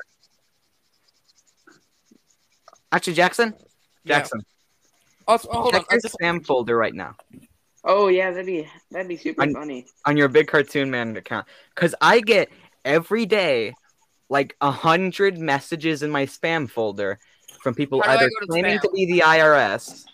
Actually, 2.92 3.14
Jackson, 3.14 3.54
Yeah. 4.04 4.18
Jackson, 4.18 4.40
Also, 5.28 5.48
oh, 5.52 5.60
hold 5.62 5.74
check 5.74 5.82
on. 5.82 5.86
I 5.90 5.94
your 5.94 6.00
just, 6.02 6.16
spam 6.20 6.44
folder 6.44 6.76
right 6.76 6.94
now 6.94 7.14
Oh 7.84 8.08
yeah, 8.08 8.30
that'd 8.30 8.44
be 8.46 8.68
that'd 8.90 9.08
be 9.08 9.16
super 9.16 9.40
I'm- 9.42 9.54
funny. 9.54 9.86
on 10.04 10.16
your 10.16 10.28
Big 10.28 10.48
Cartoon 10.48 10.90
Man 10.90 11.16
account, 11.16 11.46
because 11.74 11.94
I 12.00 12.20
get 12.20 12.50
every 12.84 13.24
day 13.26 13.74
like 14.28 14.54
a 14.60 14.70
hundred 14.70 15.38
messages 15.38 16.02
in 16.02 16.10
my 16.10 16.26
spam 16.26 16.68
folder 16.70 17.18
from 17.62 17.74
people 17.74 18.00
How 18.02 18.06
do 18.08 18.10
I 18.12 18.14
either 18.16 18.28
to 18.28 18.46
claiming 18.48 18.78
spam? 18.78 18.82
to 18.82 18.90
be 18.90 19.06
the 19.06 19.20
IRS, 19.20 20.04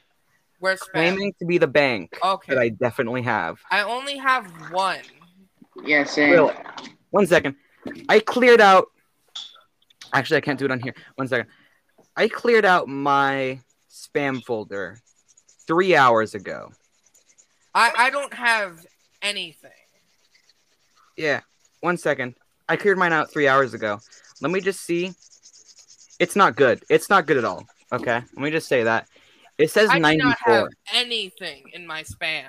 where's 0.61 0.81
spam? 0.81 0.93
claiming 0.93 1.33
to 1.41 1.45
be 1.45 1.59
the 1.59 1.67
bank 1.67 2.17
Okay, 2.23 2.55
that 2.55 2.61
I 2.61 2.69
definitely 2.69 3.23
have. 3.23 3.59
I 3.71 3.83
only 3.83 4.17
have 4.19 4.47
one. 4.71 5.01
Yeah, 5.85 6.05
same. 6.05 6.31
Really? 6.33 6.55
One 7.11 7.27
second. 7.27 7.57
I 8.09 8.21
cleared 8.21 8.61
out. 8.61 8.87
Actually, 10.13 10.39
I 10.39 10.41
can't 10.41 10.59
do 10.59 10.65
it 10.67 10.71
on 10.71 10.81
here. 10.81 10.95
One 11.17 11.27
second. 11.29 11.49
I 12.17 12.29
cleared 12.29 12.65
out 12.65 12.89
my 12.89 13.61
spam 13.91 14.43
folder 14.43 14.99
three 15.67 15.95
hours 15.95 16.35
ago. 16.35 16.73
I 17.75 17.93
I 17.97 18.11
don't 18.11 18.33
have 18.35 18.85
anything. 19.23 19.71
Yeah. 21.17 21.41
One 21.81 21.97
second. 21.97 22.35
I 22.69 22.77
cleared 22.77 22.99
mine 22.99 23.13
out 23.13 23.33
three 23.33 23.49
hours 23.49 23.75
ago. 23.75 24.01
let 24.41 24.51
me 24.51 24.61
just 24.61 24.81
see. 24.81 25.13
It's 26.19 26.37
not 26.37 26.57
good. 26.57 26.83
It's 26.89 27.11
not 27.11 27.27
good 27.27 27.37
at 27.37 27.45
all. 27.45 27.67
Okay, 27.93 28.15
let 28.15 28.37
me 28.37 28.51
just 28.51 28.69
say 28.69 28.83
that. 28.85 29.07
It 29.59 29.71
says 29.71 29.89
I 29.91 30.01
don't 30.17 30.37
have 30.41 30.69
anything 30.93 31.65
in 31.73 31.87
my 31.87 32.03
spam. 32.03 32.47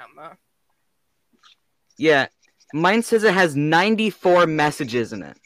Yeah, 1.98 2.28
mine 2.74 3.04
says 3.04 3.24
it 3.24 3.34
has 3.34 3.56
ninety 3.56 4.10
four 4.10 4.48
messages 4.48 5.14
in 5.14 5.22
it. 5.24 5.38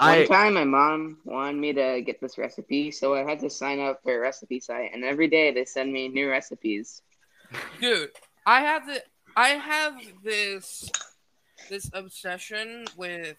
One 0.00 0.10
I 0.10 0.24
time, 0.26 0.54
my 0.54 0.62
mom 0.62 1.18
wanted 1.24 1.60
me 1.60 1.72
to 1.72 2.00
get 2.02 2.20
this 2.20 2.38
recipe, 2.38 2.92
so 2.92 3.14
I 3.14 3.28
had 3.28 3.40
to 3.40 3.50
sign 3.50 3.80
up 3.80 4.00
for 4.04 4.16
a 4.16 4.20
recipe 4.20 4.60
site, 4.60 4.92
and 4.94 5.02
every 5.02 5.26
day 5.26 5.50
they 5.50 5.64
send 5.64 5.92
me 5.92 6.06
new 6.06 6.30
recipes. 6.30 7.02
Dude, 7.80 8.10
I 8.46 8.60
have 8.60 8.86
the 8.86 9.02
I 9.36 9.48
have 9.48 9.94
this 10.22 10.88
this 11.68 11.90
obsession 11.92 12.84
with 12.96 13.38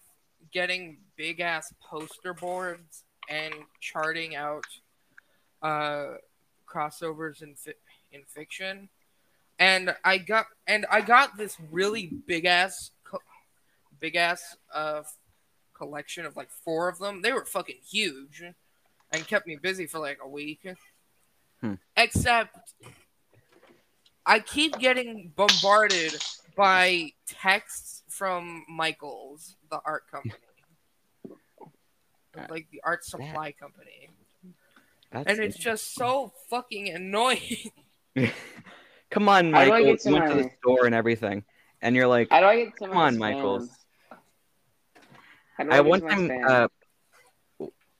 getting 0.52 0.98
big 1.16 1.40
ass 1.40 1.72
poster 1.82 2.34
boards 2.34 3.04
and 3.30 3.54
charting 3.80 4.36
out 4.36 4.66
uh 5.62 6.16
crossovers 6.68 7.42
in 7.42 7.54
fi- 7.54 7.72
in 8.12 8.22
fiction. 8.24 8.90
And 9.58 9.94
I 10.04 10.18
got 10.18 10.46
and 10.66 10.84
I 10.90 11.00
got 11.00 11.38
this 11.38 11.56
really 11.70 12.06
big 12.26 12.44
ass 12.44 12.90
co- 13.04 13.22
big 13.98 14.16
ass 14.16 14.56
uh 14.74 15.02
collection 15.80 16.26
of 16.26 16.36
like 16.36 16.50
four 16.50 16.88
of 16.88 16.98
them. 16.98 17.22
They 17.22 17.32
were 17.32 17.46
fucking 17.46 17.78
huge 17.88 18.42
and 19.12 19.26
kept 19.26 19.46
me 19.46 19.56
busy 19.56 19.86
for 19.86 19.98
like 19.98 20.18
a 20.22 20.28
week. 20.28 20.66
Hmm. 21.62 21.74
Except 21.96 22.74
I 24.26 24.40
keep 24.40 24.78
getting 24.78 25.32
bombarded 25.34 26.14
by 26.54 27.12
texts 27.26 28.02
from 28.08 28.64
Michaels, 28.68 29.56
the 29.70 29.80
art 29.84 30.04
company, 30.10 30.34
like 32.50 32.66
the 32.70 32.82
art 32.84 33.04
supply 33.04 33.52
company, 33.52 34.10
and 35.12 35.38
it's 35.40 35.56
just 35.56 35.94
so 35.94 36.32
fucking 36.50 36.90
annoying. 36.90 37.72
come 39.10 39.28
on, 39.28 39.52
How 39.52 39.64
do 39.64 39.72
I 39.72 39.80
Michael. 39.80 39.96
to 39.96 40.08
You 40.08 40.14
went 40.14 40.30
to 40.30 40.42
the 40.42 40.50
store 40.62 40.84
and 40.86 40.94
everything, 40.94 41.44
and 41.80 41.96
you're 41.96 42.08
like, 42.08 42.28
How 42.30 42.40
do 42.40 42.46
I 42.46 42.64
get 42.64 42.76
to 42.76 42.86
come 42.86 42.96
on, 42.96 43.14
spam? 43.14 43.18
Michaels. 43.18 43.70
I 45.70 45.80
one 45.80 46.00
time 46.00 46.30
uh, 46.46 46.68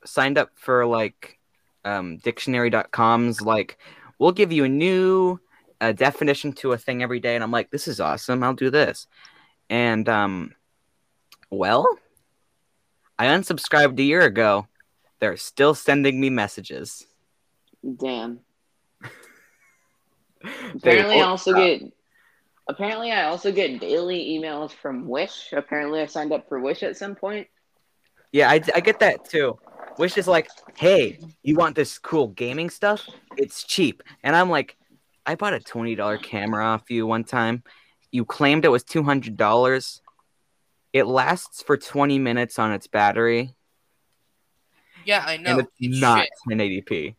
signed 0.04 0.38
up 0.38 0.50
for 0.54 0.86
like 0.86 1.38
um, 1.84 2.18
dictionary.com's 2.18 3.40
like 3.40 3.78
we'll 4.18 4.32
give 4.32 4.52
you 4.52 4.64
a 4.64 4.68
new 4.68 5.40
uh, 5.80 5.92
definition 5.92 6.52
to 6.52 6.72
a 6.72 6.78
thing 6.78 7.02
every 7.02 7.20
day 7.20 7.34
and 7.34 7.42
i'm 7.42 7.50
like 7.50 7.70
this 7.70 7.88
is 7.88 8.00
awesome 8.00 8.42
i'll 8.42 8.52
do 8.52 8.68
this 8.68 9.06
and 9.70 10.10
um 10.10 10.54
well 11.48 11.88
i 13.18 13.24
unsubscribed 13.24 13.98
a 13.98 14.02
year 14.02 14.20
ago 14.20 14.66
they're 15.20 15.38
still 15.38 15.74
sending 15.74 16.20
me 16.20 16.28
messages 16.28 17.06
Damn. 17.96 18.40
Apparently, 20.74 21.20
I 21.20 21.22
also 21.22 21.52
stop. 21.52 21.64
get. 21.64 21.82
Apparently, 22.70 23.10
I 23.10 23.24
also 23.24 23.50
get 23.50 23.80
daily 23.80 24.38
emails 24.38 24.70
from 24.70 25.08
Wish. 25.08 25.52
Apparently, 25.52 26.00
I 26.00 26.06
signed 26.06 26.32
up 26.32 26.48
for 26.48 26.60
Wish 26.60 26.82
at 26.82 26.96
some 26.96 27.14
point. 27.14 27.48
Yeah, 28.32 28.48
I, 28.48 28.62
I 28.74 28.80
get 28.80 29.00
that 29.00 29.24
too. 29.24 29.58
Wish 29.98 30.16
is 30.16 30.28
like, 30.28 30.48
hey, 30.76 31.18
you 31.42 31.56
want 31.56 31.74
this 31.74 31.98
cool 31.98 32.28
gaming 32.28 32.70
stuff? 32.70 33.06
It's 33.36 33.64
cheap. 33.64 34.02
And 34.22 34.36
I'm 34.36 34.50
like, 34.50 34.76
I 35.26 35.34
bought 35.34 35.52
a 35.52 35.58
$20 35.58 36.22
camera 36.22 36.64
off 36.64 36.90
you 36.90 37.06
one 37.06 37.24
time. 37.24 37.64
You 38.12 38.24
claimed 38.24 38.64
it 38.64 38.68
was 38.68 38.84
$200. 38.84 40.00
It 40.92 41.06
lasts 41.06 41.62
for 41.62 41.76
20 41.76 42.18
minutes 42.18 42.58
on 42.58 42.72
its 42.72 42.86
battery, 42.86 43.54
yeah, 45.04 45.24
I 45.26 45.36
know. 45.36 45.50
and 45.50 45.60
it's 45.60 45.70
it's 45.78 46.00
not 46.00 46.26
shit. 46.48 46.86
1080p. 46.86 47.14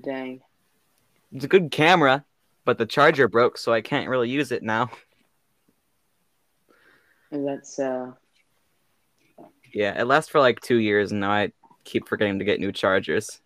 Dang. 0.00 0.40
It's 1.32 1.44
a 1.44 1.48
good 1.48 1.70
camera, 1.70 2.24
but 2.66 2.76
the 2.76 2.84
charger 2.84 3.28
broke, 3.28 3.56
so 3.56 3.72
I 3.72 3.80
can't 3.80 4.10
really 4.10 4.28
use 4.28 4.52
it 4.52 4.62
now. 4.62 4.90
That's 7.30 7.78
uh. 7.78 8.12
Yeah, 9.72 9.98
it 9.98 10.04
lasts 10.04 10.30
for 10.30 10.40
like 10.40 10.60
two 10.60 10.76
years, 10.76 11.12
and 11.12 11.20
now 11.20 11.30
I 11.30 11.52
keep 11.84 12.08
forgetting 12.08 12.40
to 12.40 12.44
get 12.44 12.60
new 12.60 12.72
chargers. 12.72 13.40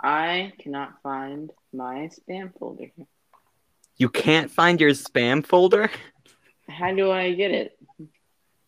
I 0.00 0.52
cannot 0.58 1.02
find 1.02 1.50
my 1.72 2.08
spam 2.08 2.52
folder. 2.56 2.90
You 3.96 4.08
can't 4.08 4.50
find 4.50 4.80
your 4.80 4.90
spam 4.90 5.44
folder? 5.44 5.90
How 6.68 6.94
do 6.94 7.10
I 7.10 7.32
get 7.32 7.50
it? 7.50 7.76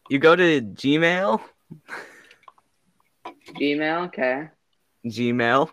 You 0.08 0.18
go 0.18 0.34
to 0.34 0.60
Gmail, 0.60 1.40
Gmail. 3.54 4.06
Okay. 4.06 4.48
Gmail, 5.06 5.70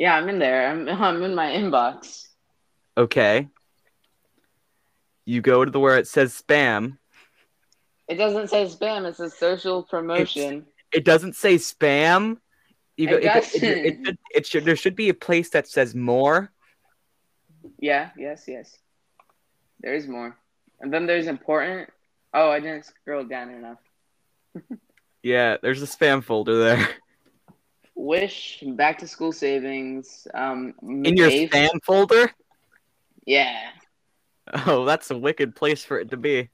Yeah, 0.00 0.16
I'm 0.16 0.30
in 0.30 0.38
there. 0.38 0.66
I'm 0.70 0.88
I'm 1.02 1.22
in 1.22 1.34
my 1.34 1.50
inbox. 1.50 2.26
okay. 2.96 3.48
You 5.26 5.42
go 5.42 5.64
to 5.64 5.70
the 5.70 5.78
where 5.78 5.98
it 5.98 6.08
says 6.08 6.32
spam. 6.32 6.96
It 8.08 8.14
doesn't 8.16 8.48
say 8.48 8.64
spam. 8.64 9.06
It 9.06 9.16
says 9.16 9.34
social 9.34 9.82
promotion. 9.84 10.66
It 10.92 11.04
doesn't 11.04 11.36
say 11.36 11.56
spam. 11.56 12.38
You 12.96 13.10
go, 13.10 13.16
It 13.16 13.24
it, 13.24 13.62
it, 13.62 13.62
it, 13.62 13.62
it 13.62 13.96
should, 14.02 14.18
it 14.34 14.46
should 14.46 14.64
there 14.64 14.74
should 14.76 14.96
be 14.96 15.10
a 15.10 15.14
place 15.14 15.50
that 15.50 15.68
says 15.68 15.94
more. 15.94 16.50
Yeah. 17.78 18.10
Yes. 18.16 18.44
Yes. 18.48 18.76
There's 19.80 20.08
more, 20.08 20.36
and 20.80 20.92
then 20.92 21.06
there's 21.06 21.26
important. 21.26 21.90
Oh, 22.32 22.50
I 22.50 22.60
didn't 22.60 22.86
scroll 22.86 23.24
down 23.24 23.50
enough. 23.50 23.78
Yeah, 25.22 25.58
there's 25.60 25.82
a 25.82 25.86
spam 25.86 26.24
folder 26.24 26.58
there. 26.58 26.88
Wish 27.94 28.62
back 28.66 28.98
to 28.98 29.06
school 29.08 29.32
savings. 29.32 30.26
Um, 30.32 30.74
In 30.82 31.16
your 31.16 31.28
McAfe- 31.30 31.50
spam 31.50 31.84
folder? 31.84 32.30
Yeah. 33.26 33.70
Oh, 34.66 34.84
that's 34.84 35.10
a 35.10 35.18
wicked 35.18 35.54
place 35.54 35.84
for 35.84 36.00
it 36.00 36.10
to 36.10 36.16
be. 36.16 36.48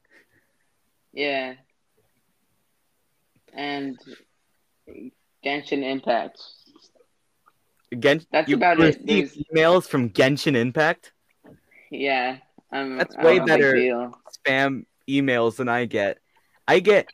Yeah. 1.13 1.55
And 3.53 3.97
Genshin 5.43 5.83
Impact. 5.83 6.39
Gen- 7.97 8.25
That's 8.31 8.49
you 8.49 8.55
about 8.57 8.79
it. 8.81 9.03
emails 9.05 9.87
from 9.87 10.09
Genshin 10.09 10.55
Impact 10.55 11.13
Yeah. 11.89 12.37
Um, 12.71 12.97
That's 12.97 13.15
way 13.17 13.39
better. 13.39 13.73
spam 14.45 14.85
emails 15.07 15.55
than 15.55 15.69
I 15.69 15.85
get. 15.85 16.19
I 16.67 16.81
get 16.81 17.07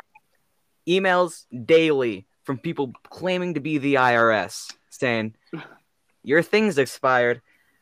emails 0.88 1.46
daily 1.66 2.26
from 2.44 2.58
people 2.58 2.92
claiming 3.10 3.54
to 3.54 3.60
be 3.60 3.78
the 3.78 3.96
IRS 3.96 4.72
saying 4.90 5.36
your 6.24 6.42
thing's 6.42 6.78
expired. 6.78 7.42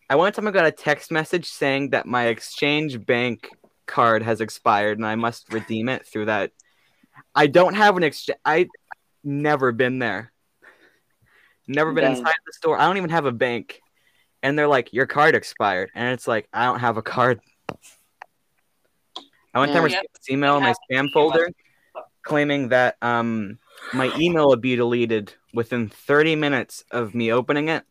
I 0.09 0.15
one 0.15 0.31
time 0.33 0.47
I 0.47 0.51
got 0.51 0.65
a 0.65 0.71
text 0.71 1.11
message 1.11 1.47
saying 1.47 1.91
that 1.91 2.05
my 2.05 2.27
exchange 2.27 3.05
bank 3.05 3.49
card 3.85 4.23
has 4.23 4.41
expired 4.41 4.97
and 4.97 5.05
I 5.05 5.15
must 5.15 5.51
redeem 5.53 5.89
it 5.89 6.05
through 6.05 6.25
that. 6.25 6.51
I 7.35 7.47
don't 7.47 7.75
have 7.75 7.97
an 7.97 8.03
exchange. 8.03 8.39
I 8.45 8.67
never 9.23 9.71
been 9.71 9.99
there. 9.99 10.31
Never 11.67 11.93
been 11.93 12.03
Dang. 12.03 12.17
inside 12.17 12.35
the 12.45 12.53
store. 12.53 12.79
I 12.79 12.85
don't 12.85 12.97
even 12.97 13.09
have 13.09 13.25
a 13.25 13.31
bank. 13.31 13.81
And 14.43 14.57
they're 14.57 14.67
like, 14.67 14.91
your 14.91 15.05
card 15.05 15.35
expired. 15.35 15.91
And 15.93 16.13
it's 16.13 16.27
like, 16.27 16.47
I 16.51 16.65
don't 16.65 16.79
have 16.79 16.97
a 16.97 17.01
card. 17.01 17.39
I 19.53 19.59
one 19.59 19.69
time 19.69 19.77
Yeah. 19.77 19.83
received 19.83 20.07
this 20.13 20.29
email 20.29 20.57
in 20.57 20.63
my 20.63 20.73
spam 20.89 21.11
folder 21.11 21.49
claiming 22.23 22.69
that 22.69 22.97
um 23.01 23.59
my 23.93 24.11
email 24.17 24.47
would 24.49 24.61
be 24.61 24.75
deleted 24.75 25.33
within 25.53 25.89
30 25.89 26.35
minutes 26.35 26.83
of 26.91 27.13
me 27.13 27.31
opening 27.31 27.69
it. 27.69 27.83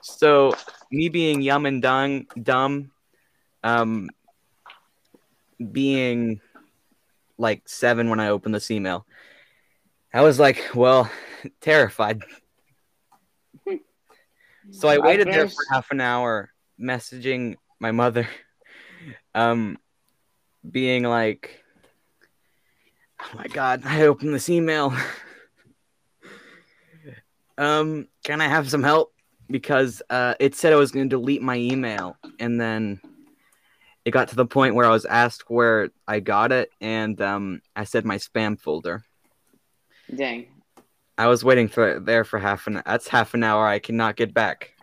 So 0.00 0.54
me 0.90 1.08
being 1.08 1.42
yum 1.42 1.66
and 1.66 1.82
dung, 1.82 2.26
dumb, 2.40 2.90
um, 3.62 4.10
being 5.72 6.40
like 7.36 7.68
seven 7.68 8.10
when 8.10 8.20
I 8.20 8.28
opened 8.28 8.54
this 8.54 8.70
email, 8.70 9.06
I 10.12 10.22
was 10.22 10.38
like, 10.38 10.70
well, 10.74 11.10
terrified. 11.60 12.22
So 14.70 14.88
I 14.88 14.94
I 14.94 14.98
waited 14.98 15.28
there 15.28 15.48
for 15.48 15.64
half 15.72 15.90
an 15.90 16.00
hour, 16.00 16.50
messaging 16.80 17.56
my 17.80 17.90
mother, 17.90 18.28
um, 19.34 19.78
being 20.68 21.02
like, 21.02 21.62
"Oh 21.64 21.67
my 23.36 23.46
god, 23.48 23.82
I 23.84 24.02
opened 24.02 24.34
this 24.34 24.48
email. 24.48 24.94
um, 27.58 28.08
can 28.24 28.40
I 28.40 28.48
have 28.48 28.70
some 28.70 28.82
help?" 28.82 29.12
Because 29.50 30.02
uh, 30.10 30.34
it 30.38 30.54
said 30.54 30.72
I 30.72 30.76
was 30.76 30.92
going 30.92 31.08
to 31.08 31.16
delete 31.16 31.42
my 31.42 31.56
email, 31.56 32.16
and 32.38 32.60
then 32.60 33.00
it 34.04 34.10
got 34.10 34.28
to 34.28 34.36
the 34.36 34.46
point 34.46 34.74
where 34.74 34.86
I 34.86 34.90
was 34.90 35.04
asked 35.04 35.48
where 35.50 35.90
I 36.06 36.20
got 36.20 36.52
it, 36.52 36.70
and 36.80 37.20
um, 37.20 37.60
I 37.74 37.84
said 37.84 38.04
my 38.04 38.16
spam 38.16 38.58
folder. 38.60 39.04
Dang. 40.14 40.46
I 41.18 41.26
was 41.26 41.42
waiting 41.44 41.68
for 41.68 41.98
there 41.98 42.24
for 42.24 42.38
half 42.38 42.66
an. 42.66 42.82
That's 42.86 43.08
half 43.08 43.34
an 43.34 43.42
hour 43.42 43.66
I 43.66 43.78
cannot 43.80 44.16
get 44.16 44.32
back. 44.32 44.74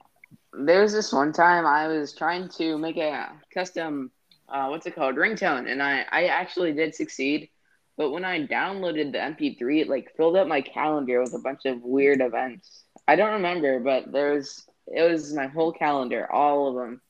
there 0.58 0.82
was 0.82 0.94
this 0.94 1.12
one 1.14 1.32
time 1.34 1.66
I 1.66 1.88
was 1.88 2.14
trying 2.14 2.50
to 2.58 2.78
make 2.78 2.98
a 2.98 3.30
custom, 3.54 4.12
uh, 4.50 4.68
what's 4.68 4.86
it 4.86 4.96
called, 4.96 5.16
ringtone, 5.16 5.70
and 5.72 5.82
I 5.82 6.06
I 6.12 6.26
actually 6.26 6.74
did 6.74 6.94
succeed. 6.96 7.50
But 7.98 8.12
when 8.12 8.26
I 8.26 8.46
downloaded 8.46 9.12
the 9.12 9.20
MP3, 9.20 9.82
it 9.82 9.90
like 9.90 10.16
filled 10.18 10.36
up 10.36 10.48
my 10.48 10.62
calendar 10.62 11.22
with 11.22 11.34
a 11.34 11.40
bunch 11.40 11.66
of 11.66 11.82
weird 11.82 12.22
events. 12.22 12.84
I 13.08 13.16
don't 13.16 13.34
remember, 13.34 13.80
but 13.80 14.12
there 14.12 14.34
was 14.34 14.66
it 14.88 15.10
was 15.10 15.34
my 15.34 15.48
whole 15.48 15.72
calendar, 15.72 16.32
all 16.32 16.70
of 16.70 16.76
them, 16.76 17.02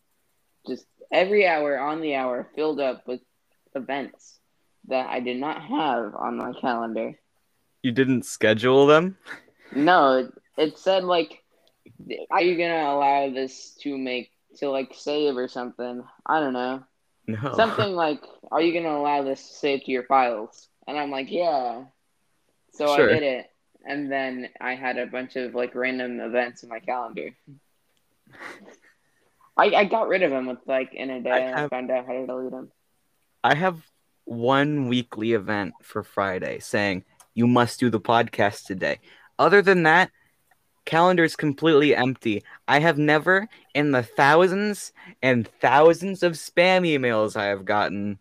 just 0.68 0.86
every 1.12 1.48
hour 1.48 1.78
on 1.80 2.02
the 2.02 2.16
hour 2.16 2.50
filled 2.56 2.80
up 2.80 3.08
with 3.08 3.22
events 3.76 4.40
that 4.88 5.10
I 5.10 5.20
did 5.20 5.38
not 5.38 5.62
have 5.62 6.16
on 6.16 6.38
my 6.38 6.54
calendar. 6.60 7.14
You 7.82 7.92
didn't 7.92 8.26
schedule 8.26 8.88
them? 8.88 9.18
No, 9.76 10.20
it, 10.20 10.34
it 10.58 10.78
said 10.78 11.04
like, 11.04 11.44
are 12.30 12.42
you 12.42 12.58
gonna 12.58 12.92
allow 12.92 13.30
this 13.32 13.76
to 13.82 13.98
make 13.98 14.32
to 14.58 14.70
like 14.70 14.94
save 14.94 15.38
or 15.38 15.48
something? 15.48 16.04
I 16.26 16.40
don't 16.40 16.54
know. 16.54 16.84
No. 17.28 17.54
Something 17.56 17.94
like, 17.94 18.22
are 18.52 18.62
you 18.62 18.74
gonna 18.74 18.96
allow 18.96 19.24
this 19.24 19.46
to 19.48 19.54
save 19.56 19.84
to 19.86 19.92
your 19.92 20.04
files? 20.04 20.70
And 20.88 20.98
I'm 20.98 21.12
like, 21.12 21.32
yeah. 21.32 21.84
So 22.74 22.96
Sure. 22.96 23.10
I 23.10 23.14
did 23.14 23.24
it, 23.24 23.52
and 23.86 24.12
then 24.12 24.50
I 24.60 24.76
had 24.76 24.98
a 24.98 25.08
bunch 25.08 25.36
of 25.36 25.56
like 25.56 25.76
random 25.76 26.20
events 26.20 26.64
in 26.64 26.70
my 26.70 26.80
calendar. 26.80 27.30
I, 29.58 29.68
I 29.68 29.86
got 29.86 30.10
rid 30.10 30.24
of 30.24 30.32
them 30.32 30.48
with 30.48 30.60
like 30.66 30.94
in 30.94 31.10
a 31.10 31.22
day, 31.22 31.32
I 31.32 31.40
and 31.40 31.56
I 31.56 31.68
found 31.70 31.90
out 31.90 32.06
how 32.06 32.14
to 32.14 32.26
delete 32.26 32.52
them. 32.52 32.72
I 33.44 33.56
have 33.56 33.82
one 34.26 34.88
weekly 34.88 35.34
event 35.34 35.74
for 35.82 36.04
Friday 36.04 36.60
saying 36.60 37.06
you 37.34 37.48
must 37.48 37.80
do 37.80 37.90
the 37.90 38.00
podcast 38.00 38.66
today. 38.66 39.00
Other 39.40 39.62
than 39.62 39.84
that, 39.84 40.12
calendar 40.86 41.24
is 41.24 41.36
completely 41.36 41.96
empty. 41.96 42.44
I 42.68 42.80
have 42.80 42.98
never, 42.98 43.48
in 43.74 43.92
the 43.92 44.04
thousands 44.04 44.94
and 45.22 45.48
thousands 45.48 46.24
of 46.24 46.34
spam 46.34 46.88
emails 46.88 47.36
I 47.36 47.46
have 47.46 47.66
gotten, 47.66 48.20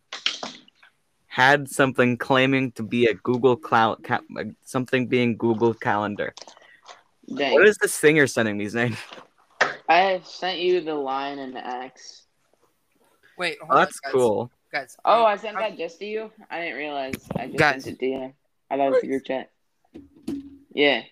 had 1.34 1.68
something 1.68 2.16
claiming 2.16 2.70
to 2.70 2.84
be 2.84 3.06
a 3.06 3.14
Google 3.14 3.56
Cloud, 3.56 4.04
ca- 4.04 4.20
something 4.62 5.08
being 5.08 5.36
Google 5.36 5.74
Calendar. 5.74 6.32
Dang. 7.34 7.54
What 7.54 7.66
is 7.66 7.76
you're 8.14 8.28
sending 8.28 8.56
these 8.56 8.72
names? 8.72 8.96
I 9.88 10.20
sent 10.24 10.60
you 10.60 10.80
the 10.80 10.94
line 10.94 11.40
and 11.40 11.56
the 11.56 11.66
X. 11.66 12.26
Wait, 13.36 13.58
hold 13.58 13.70
Oh, 13.72 13.74
on, 13.74 13.80
that's 13.80 13.98
guys. 13.98 14.12
cool. 14.12 14.50
Guys. 14.70 14.96
Oh, 15.04 15.22
um, 15.22 15.26
I 15.26 15.36
sent 15.36 15.56
I'm- 15.56 15.70
that 15.72 15.76
just 15.76 15.98
to 15.98 16.04
you. 16.04 16.30
I 16.48 16.60
didn't 16.60 16.76
realize. 16.76 17.14
I 17.36 17.46
just 17.46 17.58
Guys. 17.58 17.82
sent 17.82 17.96
it 17.96 17.98
to 17.98 18.06
you. 18.06 18.34
I 18.70 18.76
thought 18.76 18.86
it 18.86 18.90
was 18.92 19.00
the 19.00 19.08
group 19.08 19.24
chat. 19.24 19.50
Yeah. 20.72 21.02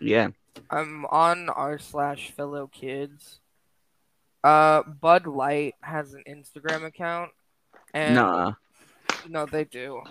Yeah. 0.00 0.28
I'm 0.70 1.06
on 1.06 1.48
r 1.48 1.80
slash 1.80 2.30
fellow 2.30 2.68
kids. 2.68 3.40
Uh, 4.44 4.82
Bud 4.84 5.26
Light 5.26 5.74
has 5.80 6.14
an 6.14 6.22
Instagram 6.28 6.84
account, 6.84 7.32
and 7.92 8.14
Nah. 8.14 8.52
No, 9.28 9.46
they 9.46 9.64
do. 9.64 10.02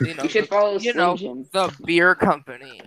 You 0.00 0.14
know, 0.14 0.22
You 0.22 0.28
should 0.28 0.44
the, 0.44 0.48
follow 0.48 0.78
you 0.78 0.94
know, 0.94 1.16
Jim. 1.16 1.46
the 1.52 1.74
beer 1.84 2.14
company. 2.14 2.80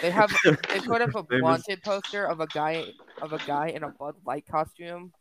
They 0.00 0.10
have 0.10 0.30
they 0.44 0.80
put 0.86 1.00
up 1.02 1.14
a 1.14 1.24
wanted 1.42 1.82
poster 1.82 2.24
of 2.24 2.40
a 2.40 2.46
guy 2.46 2.84
of 3.20 3.32
a 3.32 3.38
guy 3.38 3.68
in 3.68 3.82
a 3.82 3.88
Bud 3.88 4.14
Light 4.24 4.44
costume, 4.50 5.12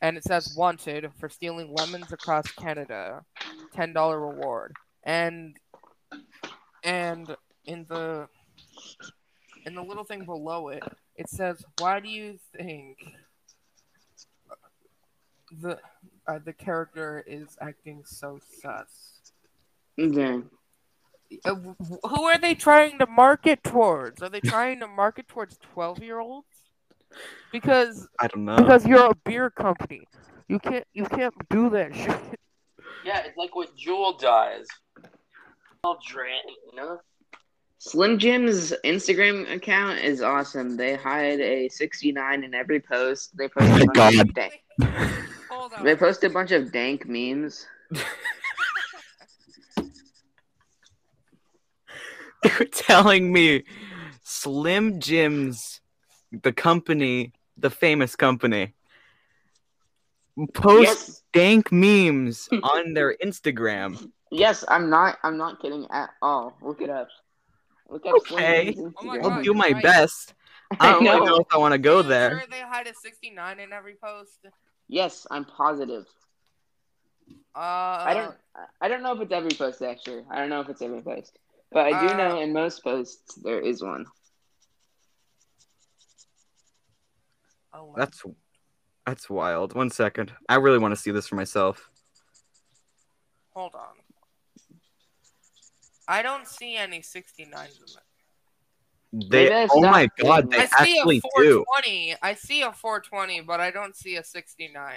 and 0.00 0.16
it 0.16 0.24
says 0.24 0.54
"wanted 0.56 1.10
for 1.18 1.28
stealing 1.28 1.74
lemons 1.76 2.12
across 2.12 2.50
Canada, 2.52 3.24
ten 3.74 3.92
dollar 3.92 4.20
reward." 4.20 4.72
And 5.02 5.56
and 6.84 7.34
in 7.64 7.86
the 7.88 8.28
in 9.64 9.74
the 9.74 9.82
little 9.82 10.04
thing 10.04 10.24
below 10.24 10.68
it, 10.68 10.84
it 11.16 11.28
says, 11.28 11.64
"Why 11.78 12.00
do 12.00 12.08
you 12.08 12.38
think 12.56 12.98
the 15.60 15.78
uh, 16.28 16.38
the 16.44 16.52
character 16.52 17.22
is 17.26 17.56
acting 17.60 18.02
so 18.04 18.38
sus?" 18.60 19.32
Okay. 19.98 20.42
Uh, 21.44 21.54
who 22.08 22.22
are 22.22 22.38
they 22.38 22.54
trying 22.54 22.98
to 22.98 23.06
market 23.06 23.64
towards? 23.64 24.22
Are 24.22 24.28
they 24.28 24.40
trying 24.40 24.80
to 24.80 24.86
market 24.86 25.26
towards 25.28 25.58
twelve 25.58 26.02
year 26.02 26.20
olds? 26.20 26.46
Because 27.52 28.08
I 28.20 28.28
don't 28.28 28.44
know. 28.44 28.56
because 28.56 28.86
you're 28.86 29.10
a 29.10 29.14
beer 29.24 29.50
company, 29.50 30.06
you 30.48 30.58
can't 30.58 30.86
you 30.92 31.04
can't 31.04 31.34
do 31.48 31.70
that 31.70 31.94
shit. 31.94 32.38
Yeah, 33.04 33.22
it's 33.24 33.36
like 33.36 33.54
what 33.54 33.76
Juul 33.76 34.18
does. 34.18 34.66
All 35.84 35.98
drain, 36.04 36.42
you 36.70 36.76
know? 36.76 36.98
Slim 37.78 38.18
Jim's 38.18 38.72
Instagram 38.84 39.48
account 39.54 40.00
is 40.00 40.22
awesome. 40.22 40.76
They 40.76 40.96
hide 40.96 41.38
a 41.40 41.68
69 41.68 42.42
in 42.42 42.54
every 42.54 42.80
post. 42.80 43.36
They 43.36 43.48
post 43.48 43.70
Oh 43.70 43.76
a 43.76 43.86
my 43.86 44.10
bunch 44.10 44.34
God. 44.34 44.50
Of 45.64 45.70
dank, 45.70 45.72
Hold 45.72 45.80
on. 45.80 45.84
they 45.84 45.96
post 45.96 46.24
a 46.24 46.30
bunch 46.30 46.52
of 46.52 46.72
dank 46.72 47.06
memes. 47.06 47.66
You're 52.44 52.68
telling 52.68 53.32
me 53.32 53.64
Slim 54.22 55.00
Jim's, 55.00 55.80
the 56.42 56.52
company, 56.52 57.32
the 57.56 57.70
famous 57.70 58.14
company, 58.14 58.74
post 60.54 60.82
Yes, 60.82 61.22
dank 61.32 61.72
memes 61.72 62.48
on 62.62 62.94
their 62.94 63.16
Instagram. 63.24 64.10
yes, 64.30 64.64
I'm 64.68 64.90
not. 64.90 65.18
I'm 65.22 65.36
not 65.38 65.60
kidding 65.60 65.86
at 65.90 66.10
all. 66.22 66.56
Look 66.62 66.80
it 66.82 66.90
up. 66.90 67.08
Look 67.88 68.04
up 68.06 68.14
Okay. 68.32 68.74
Slim 68.74 68.94
Jim's 69.00 69.16
Oh. 69.24 69.30
I'll 69.30 69.42
do 69.42 69.54
my 69.54 69.70
right. 69.70 69.82
best. 69.82 70.34
I 70.78 70.92
don't 70.92 71.04
really 71.04 71.18
know. 71.20 71.24
know 71.26 71.36
if 71.38 71.46
I 71.52 71.58
want 71.58 71.72
to 71.72 71.78
go 71.78 72.02
there. 72.02 72.30
Sure 72.38 72.46
they 72.50 72.60
hide 72.60 72.86
a 72.86 72.94
sixty 72.94 73.30
nine 73.30 73.58
in 73.60 73.72
every 73.72 73.94
post. 73.94 74.46
Yes, 74.88 75.26
I'm 75.30 75.44
positive. 75.44 76.06
Uh, 77.54 77.58
I 77.58 78.14
don't. 78.14 78.34
I 78.80 78.88
don't 78.88 79.02
know 79.02 79.12
if 79.14 79.20
it's 79.20 79.32
every 79.32 79.50
post 79.50 79.82
actually. 79.82 80.24
I 80.30 80.38
don't 80.38 80.48
know 80.48 80.60
if 80.60 80.68
it's 80.68 80.80
every 80.82 81.02
post, 81.02 81.38
but 81.72 81.86
I 81.86 81.90
do 81.90 82.06
Uh, 82.08 82.16
know 82.16 82.40
in 82.40 82.52
most 82.52 82.82
posts 82.84 83.34
there 83.42 83.60
is 83.60 83.82
one. 83.82 84.06
Oh, 87.74 87.92
That's 87.96 88.22
that's 89.04 89.28
wild. 89.28 89.74
One 89.74 89.90
second. 89.90 90.32
I 90.48 90.56
really 90.56 90.78
want 90.78 90.92
to 90.92 91.00
see 91.00 91.10
this 91.10 91.26
for 91.28 91.36
myself. 91.36 91.90
hold 93.50 93.74
on. 93.74 93.96
I 96.08 96.22
don't 96.22 96.46
see 96.46 96.76
any 96.76 97.00
69s 97.00 97.40
in 97.40 97.50
there. 97.52 98.05
They, 99.18 99.44
Maybe 99.44 99.54
I 99.54 99.68
oh 99.70 99.80
my 99.80 100.08
god, 100.18 100.50
they 100.50 100.58
I 100.58 100.60
that. 100.66 100.84
see 100.84 100.98
actually 100.98 101.18
a 101.18 101.20
do. 101.42 101.64
420. 101.74 102.16
I 102.22 102.34
see 102.34 102.60
a 102.62 102.70
420, 102.72 103.40
but 103.42 103.60
I 103.60 103.70
don't 103.70 103.96
see 103.96 104.16
a 104.16 104.24
69. 104.24 104.94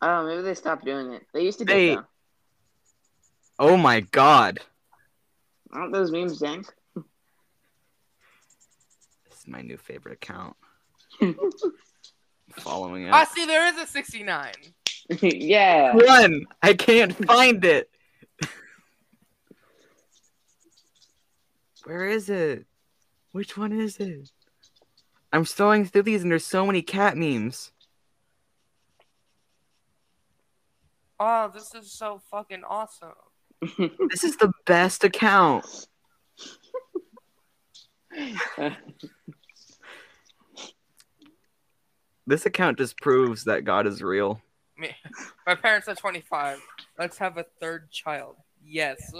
Oh, 0.00 0.26
maybe 0.26 0.42
they 0.42 0.54
stopped 0.54 0.84
doing 0.84 1.12
it. 1.14 1.26
They 1.34 1.42
used 1.42 1.58
to 1.58 1.64
do 1.64 1.72
They- 1.72 1.92
it. 1.94 1.98
Oh 3.58 3.76
my 3.76 4.00
god. 4.00 4.60
Aren't 5.72 5.92
those 5.92 6.12
memes 6.12 6.38
dank? 6.38 6.66
This 6.94 7.04
is 9.40 9.48
my 9.48 9.62
new 9.62 9.76
favorite 9.76 10.12
account. 10.14 10.56
Following 12.60 13.06
it. 13.08 13.10
Ah, 13.12 13.24
see, 13.24 13.44
there 13.46 13.66
is 13.66 13.76
a 13.78 13.86
69. 13.86 14.52
yeah. 15.20 15.92
One. 15.94 16.44
I 16.62 16.74
can't 16.74 17.12
find 17.26 17.64
it. 17.64 17.90
Where 21.84 22.06
is 22.08 22.30
it? 22.30 22.66
Which 23.32 23.56
one 23.56 23.72
is 23.72 23.98
it? 23.98 24.30
I'm 25.32 25.44
scrolling 25.44 25.88
through 25.88 26.04
these 26.04 26.22
and 26.22 26.30
there's 26.30 26.46
so 26.46 26.66
many 26.66 26.82
cat 26.82 27.16
memes. 27.16 27.72
Oh, 31.20 31.50
this 31.52 31.74
is 31.74 31.92
so 31.92 32.20
fucking 32.30 32.62
awesome. 32.68 33.12
This 34.08 34.24
is 34.24 34.36
the 34.36 34.52
best 34.66 35.02
account. 35.04 35.66
This 42.26 42.46
account 42.46 42.78
just 42.78 43.00
proves 43.00 43.44
that 43.44 43.64
God 43.64 43.86
is 43.86 44.02
real. 44.02 44.40
Me, 44.76 44.94
my 45.46 45.54
parents 45.54 45.88
are 45.88 45.94
25. 45.94 46.60
Let's 46.98 47.18
have 47.18 47.38
a 47.38 47.44
third 47.58 47.90
child. 47.90 48.36
Yes. 48.64 49.12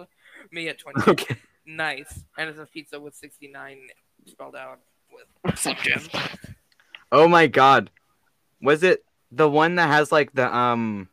Me 0.53 0.69
at 0.69 0.79
20. 0.79 1.11
Okay. 1.11 1.37
Nice. 1.69 2.25
And 2.39 2.49
it's 2.49 2.59
a 2.59 2.65
pizza 2.65 2.99
with 2.99 3.15
69 3.15 3.79
spelled 4.25 4.57
out 4.57 4.81
with 5.13 5.59
Slim 5.59 5.77
Jim. 5.83 6.01
Oh 7.13 7.29
my 7.29 7.47
god. 7.47 7.91
Was 8.63 8.83
it 8.83 9.05
the 9.31 9.49
one 9.49 9.75
that 9.75 9.89
has 9.89 10.11
like 10.11 10.33
the 10.33 10.55
um 10.55 11.11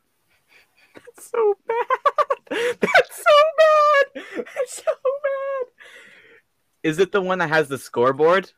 That's 0.96 1.30
so 1.30 1.58
bad. 1.68 2.78
That's 2.80 3.18
so 3.18 3.34
bad. 3.58 4.26
That's 4.38 4.76
so 4.78 4.92
bad. 4.94 5.72
Is 6.84 7.00
it 7.00 7.12
the 7.12 7.22
one 7.22 7.40
that 7.40 7.50
has 7.50 7.68
the 7.68 7.78
scoreboard? 7.78 8.50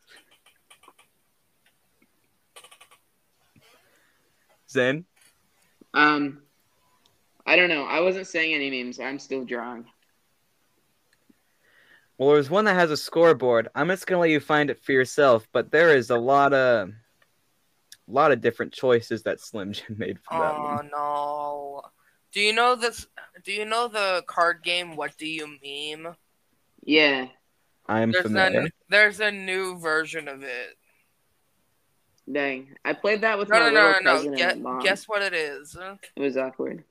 Zen? 4.69 5.05
um, 5.95 6.43
I 7.47 7.55
don't 7.55 7.69
know. 7.69 7.85
I 7.85 8.01
wasn't 8.01 8.27
saying 8.27 8.53
any 8.53 8.83
memes. 8.83 8.99
I'm 8.99 9.17
still 9.17 9.45
drawing. 9.45 9.85
Well, 12.17 12.29
there's 12.29 12.49
one 12.49 12.65
that 12.65 12.73
has 12.75 12.89
a 12.91 12.97
scoreboard. 12.97 13.67
I'm 13.75 13.89
just 13.89 14.07
gonna 14.07 14.21
let 14.21 14.29
you 14.31 14.39
find 14.39 14.69
it 14.69 14.81
for 14.83 14.91
yourself, 14.91 15.47
but 15.51 15.71
there 15.71 15.95
is 15.95 16.09
a 16.09 16.17
lot 16.17 16.53
of 16.53 16.89
a 16.89 16.93
lot 18.11 18.31
of 18.31 18.41
different 18.41 18.73
choices 18.73 19.23
that 19.23 19.39
Slim 19.39 19.71
Jim 19.73 19.95
made 19.97 20.19
for 20.19 20.37
that 20.39 20.55
Oh 20.55 20.63
one. 20.75 20.89
no. 20.91 21.81
Do 22.31 22.41
you 22.41 22.53
know 22.53 22.75
this? 22.75 23.07
Do 23.43 23.51
you 23.51 23.65
know 23.65 23.87
the 23.87 24.23
card 24.27 24.63
game? 24.63 24.95
What 24.95 25.17
do 25.17 25.27
you 25.27 25.47
meme? 25.47 26.15
Yeah. 26.83 27.27
I 27.85 28.01
am 28.01 28.11
There's 28.11 28.23
familiar. 28.23 28.61
a 28.63 28.69
there's 28.89 29.19
a 29.19 29.31
new 29.31 29.77
version 29.79 30.27
of 30.27 30.43
it. 30.43 30.77
Dang. 32.29 32.75
I 32.83 32.91
played 32.93 33.21
that 33.21 33.37
with 33.37 33.47
No, 33.49 33.59
my 33.59 33.69
no, 33.69 33.71
no, 33.71 33.85
little 33.87 34.03
no, 34.03 34.11
cousin 34.11 34.25
no. 34.25 34.31
and 34.31 34.37
Guess, 34.37 34.57
mom. 34.57 34.79
guess 34.79 35.07
what 35.07 35.21
it 35.21 35.33
is. 35.33 35.77
It 36.15 36.19
was 36.19 36.35
awkward. 36.35 36.77
No, 36.77 36.83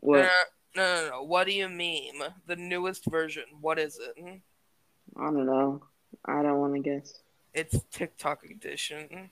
What? 0.00 0.28
No, 0.76 0.82
no, 0.82 1.10
no. 1.10 1.22
What 1.22 1.46
do 1.46 1.52
you 1.52 1.68
mean? 1.68 2.14
The 2.46 2.56
newest 2.56 3.06
version. 3.06 3.44
What 3.60 3.78
is 3.78 3.98
it? 3.98 4.40
I 5.16 5.24
don't 5.24 5.46
know. 5.46 5.82
I 6.24 6.42
don't 6.42 6.58
want 6.58 6.74
to 6.74 6.80
guess. 6.80 7.14
It's 7.54 7.80
TikTok 7.92 8.44
edition. 8.44 9.30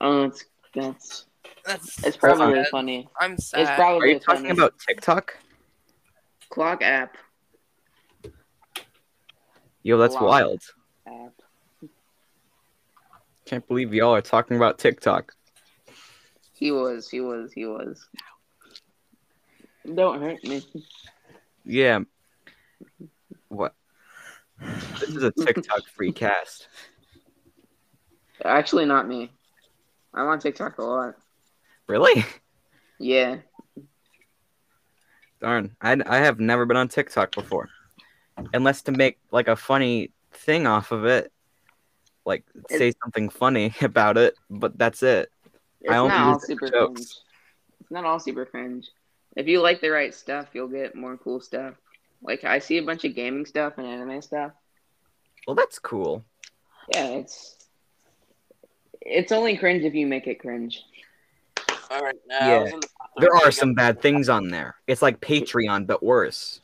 Oh, 0.00 0.24
it's 0.24 0.44
that's 0.74 1.26
That's 1.64 1.98
it's 2.04 2.16
probably 2.16 2.62
sad. 2.62 2.70
funny. 2.70 3.08
I'm 3.20 3.32
It's 3.34 3.50
sad. 3.50 3.68
Are 3.68 3.76
probably 3.76 4.12
you 4.14 4.18
talking 4.18 4.42
funny. 4.42 4.50
about 4.52 4.74
TikTok? 4.86 5.36
clock 6.50 6.82
app. 6.82 7.16
Yo, 9.82 9.96
that's 9.96 10.14
Wow. 10.16 10.26
wild. 10.26 10.62
App. 11.06 11.32
Can't 13.46 13.66
believe 13.66 13.92
y'all 13.94 14.14
are 14.14 14.20
talking 14.22 14.56
about 14.56 14.78
TikTok. 14.78 15.34
He 16.52 16.70
was. 16.70 17.08
He 17.08 17.20
was. 17.20 17.52
He 17.52 17.66
was. 17.66 18.06
Don't 19.94 20.20
hurt 20.20 20.42
me. 20.44 20.62
Yeah. 21.64 22.00
What? 23.48 23.74
This 25.00 25.10
is 25.10 25.22
a 25.22 25.32
TikTok 25.32 25.86
free 25.94 26.12
cast. 26.12 26.68
Actually, 28.44 28.86
not 28.86 29.08
me. 29.08 29.30
I'm 30.14 30.26
on 30.26 30.38
TikTok 30.38 30.78
a 30.78 30.82
lot. 30.82 31.14
Really? 31.88 32.24
Yeah. 32.98 33.38
Darn. 35.40 35.74
I, 35.80 36.00
I 36.06 36.18
have 36.18 36.38
never 36.38 36.66
been 36.66 36.76
on 36.76 36.88
TikTok 36.88 37.34
before. 37.34 37.68
Unless 38.54 38.82
to 38.82 38.92
make 38.92 39.18
like 39.30 39.48
a 39.48 39.56
funny 39.56 40.12
thing 40.32 40.66
off 40.66 40.92
of 40.92 41.04
it. 41.04 41.32
Like 42.24 42.44
say 42.70 42.92
something 43.02 43.28
funny 43.28 43.74
about 43.82 44.16
it, 44.16 44.34
but 44.48 44.78
that's 44.78 45.02
it. 45.02 45.30
It's 45.80 45.92
I 45.92 45.96
only 45.96 46.16
not 46.16 46.34
all 46.34 46.40
super 46.40 46.70
jokes. 46.70 46.92
cringe. 46.94 47.14
It's 47.80 47.90
not 47.90 48.04
all 48.04 48.20
super 48.20 48.44
cringe. 48.46 48.88
If 49.36 49.46
you 49.46 49.60
like 49.60 49.80
the 49.80 49.90
right 49.90 50.14
stuff, 50.14 50.48
you'll 50.52 50.68
get 50.68 50.94
more 50.94 51.16
cool 51.16 51.40
stuff. 51.40 51.74
Like 52.22 52.44
I 52.44 52.58
see 52.58 52.78
a 52.78 52.82
bunch 52.82 53.04
of 53.04 53.14
gaming 53.14 53.46
stuff 53.46 53.74
and 53.78 53.86
anime 53.86 54.22
stuff. 54.22 54.52
Well, 55.46 55.56
that's 55.56 55.78
cool. 55.78 56.24
Yeah, 56.94 57.06
it's 57.08 57.56
it's 59.00 59.32
only 59.32 59.56
cringe 59.56 59.84
if 59.84 59.94
you 59.94 60.06
make 60.06 60.26
it 60.26 60.38
cringe. 60.38 60.82
All 61.90 62.00
right, 62.02 62.14
now 62.26 62.48
Yeah. 62.48 62.54
I 62.58 62.62
was 62.62 62.72
in 62.72 62.80
the 62.80 62.88
There 63.18 63.34
are 63.34 63.50
some 63.50 63.74
bad 63.74 64.00
things 64.00 64.28
on 64.28 64.48
there. 64.48 64.76
It's 64.86 65.02
like 65.02 65.20
Patreon, 65.20 65.86
but 65.86 66.02
worse. 66.02 66.60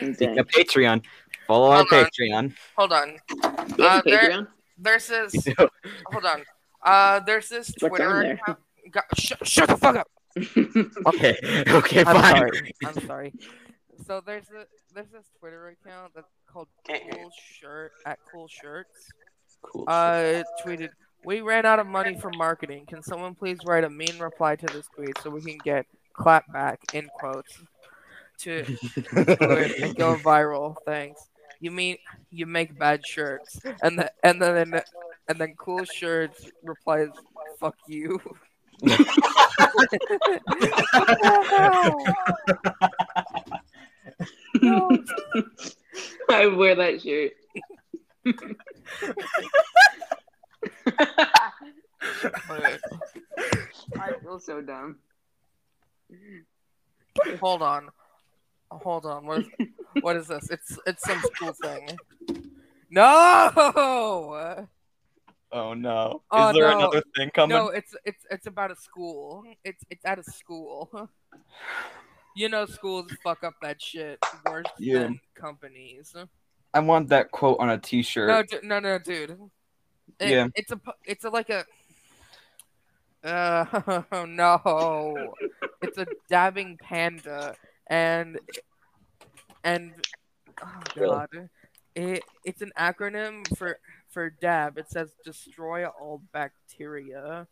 Speaking 0.00 0.38
of 0.38 0.46
Patreon, 0.48 1.04
follow 1.46 1.70
our 1.70 1.80
on. 1.80 1.86
Patreon. 1.86 2.54
Hold 2.76 2.92
on. 2.92 3.16
Uh, 3.44 4.02
there- 4.04 4.30
Patreon? 4.30 4.48
There's 4.78 5.06
this. 5.06 5.46
Hold 6.06 6.24
on. 6.24 6.42
Uh, 6.82 7.20
there's 7.20 7.48
this 7.48 7.68
What's 7.78 7.82
on 7.84 7.88
Twitter 7.90 8.22
there? 8.22 8.32
account. 8.34 8.58
Go- 8.90 9.00
sh- 9.16 9.32
shut 9.44 9.68
the 9.68 9.76
fuck 9.76 9.94
up. 9.96 10.08
Okay, 11.06 11.36
okay, 11.68 12.00
I'm 12.04 12.16
fine. 12.16 12.36
sorry. 12.36 12.74
I'm 12.84 13.00
sorry. 13.06 13.32
So 14.06 14.22
there's 14.24 14.48
a 14.50 14.66
there's 14.94 15.10
this 15.10 15.26
Twitter 15.38 15.68
account 15.68 16.12
that's 16.14 16.32
called 16.46 16.68
Cool 16.86 17.30
Shirt 17.38 17.92
at 18.06 18.18
Cool 18.30 18.48
Shirts. 18.48 19.08
Cool. 19.62 19.84
Uh, 19.86 20.42
tweeted, 20.64 20.90
"We 21.24 21.40
ran 21.40 21.66
out 21.66 21.78
of 21.78 21.86
money 21.86 22.16
for 22.18 22.30
marketing. 22.36 22.86
Can 22.86 23.02
someone 23.02 23.34
please 23.34 23.58
write 23.64 23.84
a 23.84 23.90
mean 23.90 24.18
reply 24.18 24.56
to 24.56 24.66
this 24.66 24.86
tweet 24.94 25.16
so 25.22 25.30
we 25.30 25.42
can 25.42 25.58
get 25.64 25.86
clap 26.14 26.50
back 26.52 26.80
in 26.94 27.08
quotes 27.14 27.58
to, 28.38 28.64
to 28.64 29.82
and 29.82 29.94
go 29.96 30.16
viral? 30.16 30.76
Thanks. 30.84 31.28
You 31.60 31.70
mean 31.70 31.98
you 32.30 32.46
make 32.46 32.76
bad 32.78 33.06
shirts?" 33.06 33.60
And 33.82 33.98
the, 33.98 34.10
and 34.24 34.40
then 34.42 34.80
and 35.28 35.38
then 35.38 35.54
Cool 35.56 35.84
Shirts 35.84 36.50
replies, 36.64 37.10
"Fuck 37.60 37.76
you." 37.86 38.20
I 46.28 46.46
wear 46.46 46.74
that 46.74 47.00
shirt. 47.02 47.32
I 53.98 54.12
feel 54.22 54.40
so 54.40 54.60
dumb. 54.60 54.96
Hold 57.40 57.62
on. 57.62 57.88
Hold 58.70 59.06
on. 59.06 59.26
What 59.26 59.38
is, 59.40 59.46
what 60.00 60.16
is 60.16 60.26
this? 60.28 60.50
It's 60.50 60.78
it's 60.86 61.04
some 61.04 61.20
school 61.20 61.52
thing. 61.52 61.88
No. 62.90 64.66
Oh 65.52 65.74
no! 65.74 66.14
Is 66.14 66.20
Oh, 66.30 66.52
there 66.52 66.70
no. 66.70 66.78
another 66.78 67.02
thing 67.16 67.30
coming? 67.30 67.56
No, 67.56 67.68
it's 67.68 67.94
it's 68.04 68.24
it's 68.30 68.46
about 68.46 68.70
a 68.70 68.76
school. 68.76 69.44
It's 69.64 69.84
it's 69.90 70.04
at 70.04 70.18
a 70.18 70.24
school. 70.24 70.90
You 72.34 72.48
know, 72.48 72.64
schools 72.64 73.12
fuck 73.22 73.44
up 73.44 73.52
that 73.60 73.82
shit 73.82 74.18
worse 74.46 74.64
Yeah. 74.78 75.00
than 75.00 75.20
companies. 75.34 76.16
I 76.72 76.80
want 76.80 77.10
that 77.10 77.30
quote 77.30 77.58
on 77.60 77.68
a 77.68 77.76
T-shirt. 77.76 78.26
No, 78.26 78.42
du- 78.42 78.66
no, 78.66 78.80
no, 78.80 78.98
dude. 78.98 79.38
It- 80.18 80.30
Yeah. 80.30 80.46
It's 80.54 80.72
a 80.72 80.80
it's 81.04 81.24
a 81.24 81.28
like 81.28 81.50
a. 81.50 81.66
Uh, 83.22 84.02
no, 84.26 85.34
it's 85.82 85.98
a 85.98 86.06
dabbing 86.30 86.78
panda, 86.82 87.54
and 87.86 88.38
and 89.62 89.92
oh 90.64 90.80
Really? 90.96 91.08
god, 91.10 91.28
it 91.94 92.24
it's 92.44 92.62
an 92.62 92.72
acronym 92.78 93.46
for 93.58 93.78
for 94.12 94.30
dab. 94.30 94.78
It 94.78 94.90
says 94.90 95.12
destroy 95.24 95.86
all 95.86 96.22
bacteria. 96.32 97.46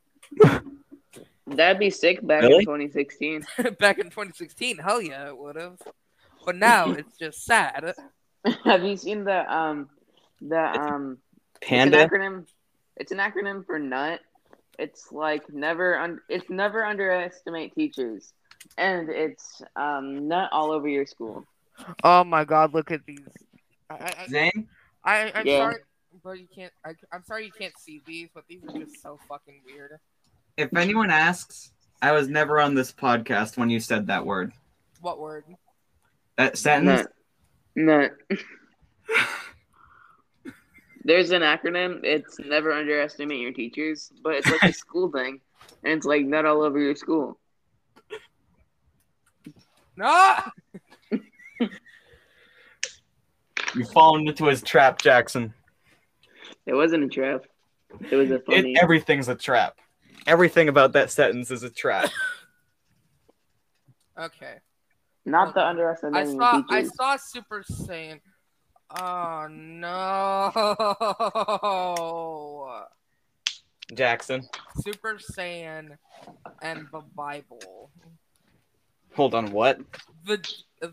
That'd 1.47 1.81
be 1.81 1.91
sick 1.91 2.25
back 2.27 2.43
Really? 2.43 2.57
in 2.57 2.61
2016. 2.65 3.45
Back 3.81 3.99
in 3.99 4.05
2016, 4.07 4.79
hell 4.79 5.03
yeah, 5.03 5.27
it 5.29 5.37
would 5.37 5.57
have. 5.57 5.79
But 6.45 6.57
now 6.57 6.91
it's 6.93 7.17
just 7.19 7.45
sad. 7.45 7.95
Have 8.65 8.85
you 8.85 8.97
seen 8.97 9.25
the 9.25 9.53
um 9.53 9.89
the 10.41 10.59
um 10.61 11.19
Panda. 11.61 11.99
It's 11.99 12.13
an 12.13 12.21
acronym. 12.21 12.47
It's 12.97 13.13
an 13.13 13.19
acronym 13.19 13.67
for 13.67 13.79
nut. 13.79 14.21
It's 14.79 15.11
like 15.13 15.51
never 15.53 15.99
un- 15.99 16.21
it's 16.29 16.49
never 16.49 16.85
underestimate 16.85 17.75
teachers, 17.75 18.33
and 18.79 19.09
it's 19.11 19.61
um 19.77 20.29
nut 20.29 20.49
all 20.53 20.71
over 20.71 20.89
your 20.89 21.05
school. 21.07 21.45
Oh 22.05 22.25
my 22.25 22.45
god, 22.45 22.73
look 22.73 22.91
at 22.91 23.05
these. 23.07 23.19
I, 23.91 23.95
I, 23.95 24.27
Zane. 24.29 24.69
I, 25.05 25.33
I'm 25.35 25.47
Yeah. 25.47 25.59
sorry, 25.59 25.77
but 26.23 26.39
you 26.39 26.47
can't. 26.55 26.73
I, 26.85 26.91
I'm 27.13 27.25
sorry 27.25 27.47
you 27.47 27.53
can't 27.53 27.77
see 27.79 28.01
these, 28.07 28.29
but 28.35 28.45
these 28.49 28.63
are 28.65 28.79
just 28.79 29.03
so 29.03 29.19
fucking 29.29 29.63
weird. 29.67 29.99
If 30.57 30.75
anyone 30.77 31.11
asks, 31.11 31.73
I 32.03 32.13
was 32.13 32.29
never 32.29 32.61
on 32.61 32.75
this 32.75 32.93
podcast 32.93 33.57
when 33.57 33.71
you 33.71 33.81
said 33.81 34.07
that 34.09 34.25
word. 34.27 34.53
What 35.01 35.21
word? 35.21 35.45
That 36.37 36.59
sentence. 36.59 37.09
Nut. 37.77 38.13
Nut. 38.29 39.21
There's 41.05 41.31
an 41.31 41.43
acronym. 41.43 42.01
It's 42.05 42.39
never 42.39 42.73
underestimate 42.73 43.41
your 43.41 43.53
teachers, 43.53 44.13
but 44.23 44.35
it's 44.35 44.51
like 44.51 44.63
a 44.63 44.73
school 44.75 45.11
thing, 45.11 45.41
and 45.83 45.95
it's 45.95 46.07
like 46.07 46.25
nut 46.25 46.45
all 46.45 46.63
over 46.63 46.79
your 46.79 46.95
school. 46.95 47.39
No. 49.97 50.37
You've 53.75 53.91
fallen 53.93 54.27
into 54.27 54.47
his 54.47 54.63
trap, 54.63 55.01
Jackson. 55.01 55.55
It 56.67 56.75
wasn't 56.75 57.05
a 57.05 57.09
trap. 57.09 57.45
It 58.11 58.17
was 58.17 58.31
a 58.31 58.37
It, 58.37 58.47
funny. 58.47 58.77
everything's 58.81 59.29
a 59.29 59.35
trap. 59.35 59.77
Everything 60.27 60.69
about 60.69 60.93
that 60.93 61.11
sentence 61.11 61.51
is 61.51 61.63
a 61.63 61.71
trap. 61.71 62.11
Okay. 64.19 64.55
not 65.25 65.55
the 65.55 65.61
I 65.61 65.71
underestimating 65.71 66.39
saw. 66.39 66.57
your 66.57 66.65
I 66.69 66.83
saw 66.83 67.17
Super 67.17 67.63
Saiyan. 67.63 68.21
Oh 69.01 69.47
no. 69.49 70.51
Jackson. 73.95 74.43
Super 74.81 75.15
Saiyan 75.17 75.97
and 76.61 76.87
the 76.93 77.01
Bible. 77.17 77.91
Hold 79.17 79.35
on, 79.35 79.51
what? 79.53 79.81
The 80.27 80.45
uh, 80.83 80.89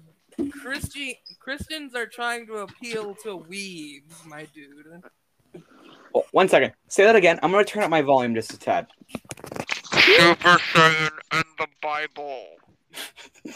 Christian 0.62 1.14
Christians 1.40 1.96
are 1.96 2.06
trying 2.08 2.46
to 2.48 2.58
appeal 2.60 3.14
to 3.24 3.38
weebs, 3.40 4.26
my 4.26 4.46
dude. 4.54 4.86
Oh, 6.16 6.24
one 6.32 6.48
second. 6.50 6.74
Say 6.88 7.04
that 7.04 7.16
again. 7.16 7.40
I'm 7.44 7.52
gonna 7.52 7.64
turn 7.66 7.84
up 7.84 7.90
my 7.90 8.02
volume 8.02 8.34
just 8.36 8.54
a 8.54 8.60
tad. 8.60 8.88
Super 9.94 10.58
Saiyan 10.74 11.12
and 11.32 11.44
the 11.58 11.68
Bible. 11.82 12.46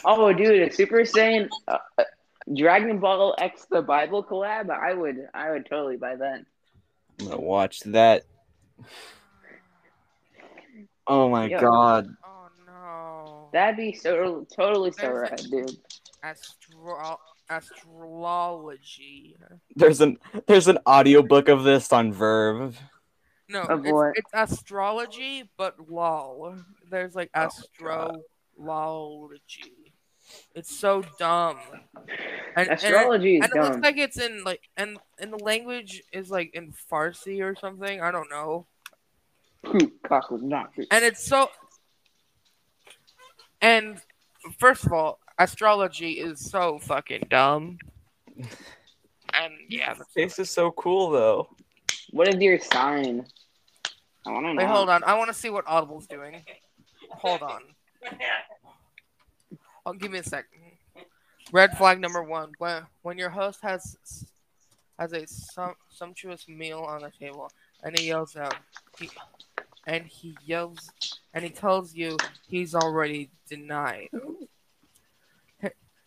Oh, 0.05 0.31
dude, 0.33 0.61
a 0.69 0.71
Super 0.73 0.97
Saiyan, 1.01 1.49
uh, 1.67 1.77
uh, 1.97 2.03
Dragon 2.55 2.99
Ball 2.99 3.35
X 3.39 3.65
the 3.69 3.81
Bible 3.81 4.23
collab. 4.23 4.69
I 4.69 4.93
would, 4.93 5.27
I 5.33 5.51
would 5.51 5.65
totally 5.65 5.97
buy 5.97 6.15
that. 6.15 6.45
I'm 7.19 7.27
gonna 7.27 7.41
watch 7.41 7.79
that. 7.81 8.23
Oh 11.07 11.29
my 11.29 11.45
Yeah. 11.47 11.59
god. 11.61 12.07
Oh 12.23 12.47
no. 12.65 13.49
That'd 13.53 13.77
be 13.77 13.93
so 13.93 14.45
totally 14.55 14.91
so 14.91 15.01
There's 15.01 15.17
a- 15.17 15.21
rad, 15.21 15.41
dude. 15.49 15.77
Astro- 16.23 17.19
astrology. 17.51 19.35
There's 19.75 20.01
an 20.01 20.17
there's 20.47 20.67
an 20.67 20.79
audiobook 20.87 21.49
of 21.49 21.63
this 21.63 21.91
on 21.93 22.13
Verve. 22.13 22.79
No, 23.49 23.63
Of 23.63 23.85
it's, 23.85 23.91
what? 23.93 24.13
it's 24.15 24.31
astrology, 24.33 25.49
but 25.57 25.75
lol. 25.91 26.55
There's 26.89 27.13
like 27.15 27.29
Oh, 27.35 27.47
astrology. 27.47 28.23
It's 30.55 30.73
so 30.79 31.03
dumb. 31.19 31.57
And, 32.55 32.69
and 32.69 32.69
it- 32.69 32.73
Astrology 32.83 33.37
is 33.37 33.43
and 33.43 33.53
it 33.55 33.59
looks 33.61 33.75
dumb. 33.75 33.81
like 33.81 33.97
it's 33.97 34.17
in 34.17 34.43
like 34.45 34.61
and 34.77 34.97
and 35.19 35.33
the 35.33 35.43
language 35.43 36.01
is 36.13 36.29
like 36.31 36.51
in 36.53 36.73
Farsi 36.91 37.41
or 37.43 37.55
something. 37.55 38.01
I 38.01 38.11
don't 38.11 38.29
know. 38.29 38.67
Poop 39.63 39.93
cock 40.07 40.31
was 40.31 40.41
not. 40.41 40.71
And 40.89 41.03
it's 41.03 41.25
so 41.25 41.49
and 43.61 43.99
first 44.59 44.85
of 44.85 44.93
all, 44.93 45.19
astrology 45.43 46.13
is 46.13 46.39
so 46.39 46.79
fucking 46.79 47.27
dumb. 47.29 47.77
And 49.33 49.53
yeah, 49.69 49.93
that's 49.93 50.13
This 50.13 50.39
is 50.39 50.49
so 50.49 50.71
cool 50.71 51.09
though. 51.11 51.49
What 52.11 52.27
is 52.27 52.41
your 52.41 52.59
sign? 52.59 53.25
I 54.25 54.31
want 54.31 54.45
to 54.45 54.53
know. 54.53 54.61
Wait, 54.61 54.67
hold 54.67 54.89
on. 54.89 55.03
I 55.03 55.17
want 55.17 55.29
to 55.29 55.33
see 55.33 55.49
what 55.49 55.65
Audible's 55.67 56.07
doing. 56.07 56.41
Hold 57.09 57.41
on. 57.41 57.61
Oh, 59.85 59.93
give 59.93 60.11
me 60.11 60.19
a 60.19 60.23
second. 60.23 60.59
Red 61.51 61.77
flag 61.77 61.99
number 61.99 62.21
one: 62.23 62.51
when 62.59 62.83
when 63.01 63.17
your 63.17 63.29
host 63.29 63.59
has 63.63 64.27
has 64.99 65.13
a 65.13 65.25
sum, 65.25 65.73
sumptuous 65.89 66.47
meal 66.47 66.79
on 66.79 67.01
the 67.01 67.11
table, 67.19 67.51
and 67.83 67.97
he 67.97 68.07
yells 68.07 68.35
out, 68.35 68.55
he, 68.99 69.09
and 69.87 70.05
he 70.05 70.37
yells, 70.45 70.91
and 71.33 71.43
he 71.43 71.49
tells 71.49 71.95
you 71.95 72.17
he's 72.47 72.75
already 72.75 73.31
denied. 73.49 74.09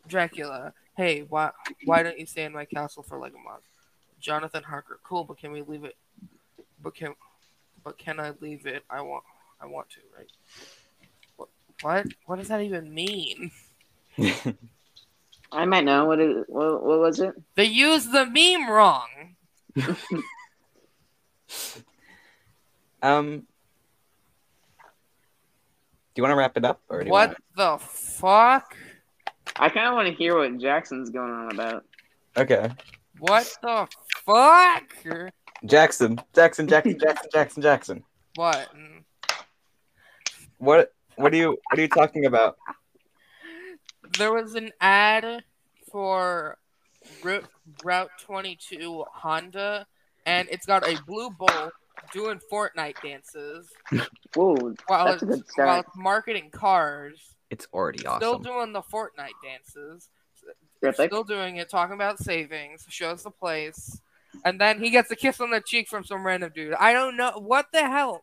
Hey, 0.04 0.10
Dracula, 0.10 0.72
hey, 0.96 1.22
why 1.28 1.50
why 1.84 2.02
don't 2.02 2.18
you 2.18 2.26
stay 2.26 2.44
in 2.44 2.52
my 2.52 2.64
castle 2.64 3.02
for 3.02 3.18
like 3.18 3.32
a 3.32 3.48
month? 3.48 3.64
Jonathan 4.20 4.62
Harker, 4.62 4.98
cool, 5.02 5.24
but 5.24 5.38
can 5.38 5.52
we 5.52 5.62
leave 5.62 5.84
it? 5.84 5.96
But 6.82 6.94
can 6.94 7.14
but 7.82 7.98
can 7.98 8.20
I 8.20 8.32
leave 8.40 8.66
it? 8.66 8.84
I 8.88 9.02
want 9.02 9.24
I 9.60 9.66
want 9.66 9.90
to, 9.90 10.00
right? 10.16 10.30
What 11.36 11.48
what, 11.82 12.06
what 12.26 12.38
does 12.38 12.48
that 12.48 12.62
even 12.62 12.92
mean? 12.92 13.50
I 15.52 15.64
might 15.64 15.84
know. 15.84 16.04
What 16.06 16.20
is 16.20 16.44
what, 16.48 16.84
what 16.84 17.00
was 17.00 17.20
it? 17.20 17.34
They 17.54 17.64
used 17.64 18.12
the 18.12 18.26
meme 18.26 18.70
wrong. 18.70 19.36
Um 23.02 23.40
Do 23.40 23.44
you 26.16 26.22
want 26.22 26.32
to 26.32 26.36
wrap 26.36 26.56
it 26.56 26.64
up 26.64 26.80
or 26.88 27.00
do 27.00 27.06
you 27.06 27.12
What 27.12 27.36
the 27.54 27.76
fuck? 27.78 28.74
I 29.56 29.68
kind 29.68 29.88
of 29.88 29.94
want 29.94 30.08
to 30.08 30.14
hear 30.14 30.36
what 30.36 30.58
Jackson's 30.58 31.10
going 31.10 31.30
on 31.30 31.52
about. 31.52 31.84
Okay. 32.36 32.70
What 33.18 33.56
the 33.62 33.86
fuck? 34.26 34.82
Jackson. 35.64 36.20
Jackson, 36.34 36.66
Jackson, 36.66 36.98
Jackson, 36.98 37.28
Jackson, 37.32 37.62
Jackson. 37.62 38.04
What? 38.34 38.68
What 40.58 40.92
what 41.16 41.32
are 41.32 41.36
you 41.36 41.50
what 41.70 41.78
are 41.78 41.82
you 41.82 41.88
talking 41.88 42.26
about? 42.26 42.56
There 44.18 44.32
was 44.32 44.54
an 44.54 44.72
ad 44.80 45.44
for 45.90 46.58
Route 47.22 47.44
Route 47.84 48.10
22 48.20 49.04
Honda, 49.12 49.86
and 50.26 50.48
it's 50.50 50.66
got 50.66 50.86
a 50.86 51.00
blue 51.06 51.30
bull 51.30 51.70
doing 52.12 52.40
Fortnite 52.52 53.00
dances 53.02 53.70
Whoa, 54.34 54.74
while 54.86 55.06
that's 55.06 55.22
a 55.22 55.26
it's, 55.26 55.36
good 55.36 55.48
start. 55.50 55.68
while 55.68 55.80
it's 55.80 55.96
marketing 55.96 56.50
cars. 56.50 57.33
It's 57.54 57.68
already 57.72 58.00
Still 58.00 58.10
awesome. 58.10 58.20
Still 58.20 58.38
doing 58.40 58.72
the 58.72 58.82
Fortnite 58.82 59.38
dances. 59.44 60.08
Terrific. 60.80 61.08
Still 61.08 61.22
doing 61.22 61.56
it, 61.56 61.70
talking 61.70 61.94
about 61.94 62.18
savings, 62.18 62.84
shows 62.88 63.22
the 63.22 63.30
place, 63.30 64.00
and 64.44 64.60
then 64.60 64.80
he 64.82 64.90
gets 64.90 65.08
a 65.12 65.16
kiss 65.16 65.40
on 65.40 65.50
the 65.50 65.60
cheek 65.60 65.88
from 65.88 66.04
some 66.04 66.26
random 66.26 66.50
dude. 66.52 66.74
I 66.74 66.92
don't 66.92 67.16
know 67.16 67.30
what 67.36 67.66
the 67.72 67.82
hell. 67.88 68.22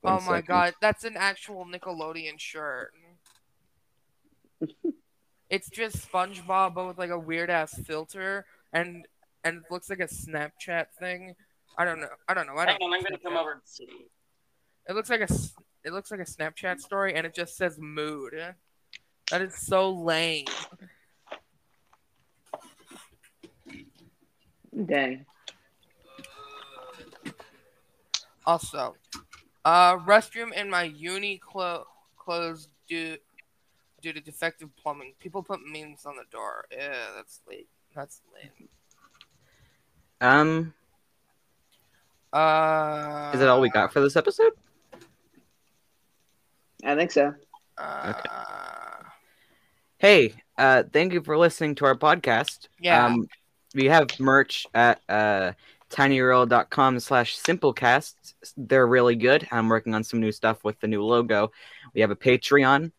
One 0.00 0.14
oh 0.14 0.20
my 0.26 0.40
god, 0.40 0.72
that's 0.80 1.04
an 1.04 1.16
actual 1.18 1.66
Nickelodeon 1.66 2.38
shirt. 2.38 2.92
it's 5.50 5.68
just 5.68 6.10
SpongeBob, 6.10 6.74
but 6.74 6.86
with 6.86 6.98
like 6.98 7.10
a 7.10 7.18
weird 7.18 7.50
ass 7.50 7.78
filter, 7.84 8.46
and 8.72 9.06
and 9.44 9.58
it 9.58 9.70
looks 9.70 9.90
like 9.90 10.00
a 10.00 10.08
Snapchat 10.08 10.86
thing. 10.98 11.34
I 11.76 11.84
don't 11.84 12.00
know. 12.00 12.08
I 12.26 12.32
don't 12.32 12.46
know. 12.46 12.54
I 12.56 12.64
Hang 12.64 12.78
don't. 12.80 12.90
on, 12.90 12.94
I'm 12.94 13.02
gonna 13.02 13.18
come 13.18 13.36
over 13.36 13.52
and 13.52 13.60
see. 13.64 13.86
It 14.88 14.94
looks 14.94 15.10
like 15.10 15.20
a 15.20 15.24
s- 15.24 15.52
it 15.86 15.92
looks 15.92 16.10
like 16.10 16.18
a 16.18 16.24
Snapchat 16.24 16.80
story, 16.80 17.14
and 17.14 17.24
it 17.24 17.32
just 17.32 17.56
says 17.56 17.78
mood. 17.78 18.34
That 19.30 19.40
is 19.40 19.54
so 19.54 19.90
lame. 19.90 20.46
Dang. 24.84 25.24
Also, 28.44 28.96
uh, 29.64 29.96
restroom 29.98 30.52
in 30.52 30.68
my 30.68 30.82
uni 30.82 31.38
clo- 31.38 31.86
closed 32.16 32.68
due 32.88 33.16
due 34.02 34.12
to 34.12 34.20
defective 34.20 34.68
plumbing. 34.76 35.14
People 35.20 35.42
put 35.42 35.60
memes 35.64 36.04
on 36.04 36.16
the 36.16 36.24
door. 36.30 36.66
Yeah, 36.70 36.94
that's 37.16 37.40
late. 37.48 37.68
That's 37.94 38.20
lame. 38.34 38.68
Um 40.20 40.74
Uh, 42.32 43.30
is 43.32 43.40
that 43.40 43.48
all 43.48 43.60
we 43.60 43.70
got 43.70 43.92
for 43.92 44.00
this 44.00 44.16
episode? 44.16 44.52
I 46.86 46.94
think 46.94 47.10
so. 47.10 47.34
Uh, 47.76 48.12
Hey, 49.98 50.34
uh 50.58 50.82
thank 50.92 51.12
you 51.14 51.22
for 51.22 51.36
listening 51.38 51.74
to 51.76 51.84
our 51.86 51.96
podcast. 51.96 52.68
Yeah. 52.80 53.04
Um 53.06 53.26
we 53.74 53.86
have 53.86 54.08
merch 54.20 54.66
at 54.74 55.00
uh 55.08 55.52
tinyurl.com 55.90 57.00
slash 57.00 57.38
simplecast. 57.38 58.14
They're 58.56 58.86
really 58.86 59.16
good. 59.16 59.46
I'm 59.50 59.68
working 59.68 59.94
on 59.94 60.04
some 60.04 60.20
new 60.20 60.32
stuff 60.32 60.64
with 60.64 60.78
the 60.80 60.86
new 60.88 61.02
logo. 61.02 61.50
We 61.94 62.00
have 62.02 62.10
a 62.10 62.16
Patreon. 62.16 62.92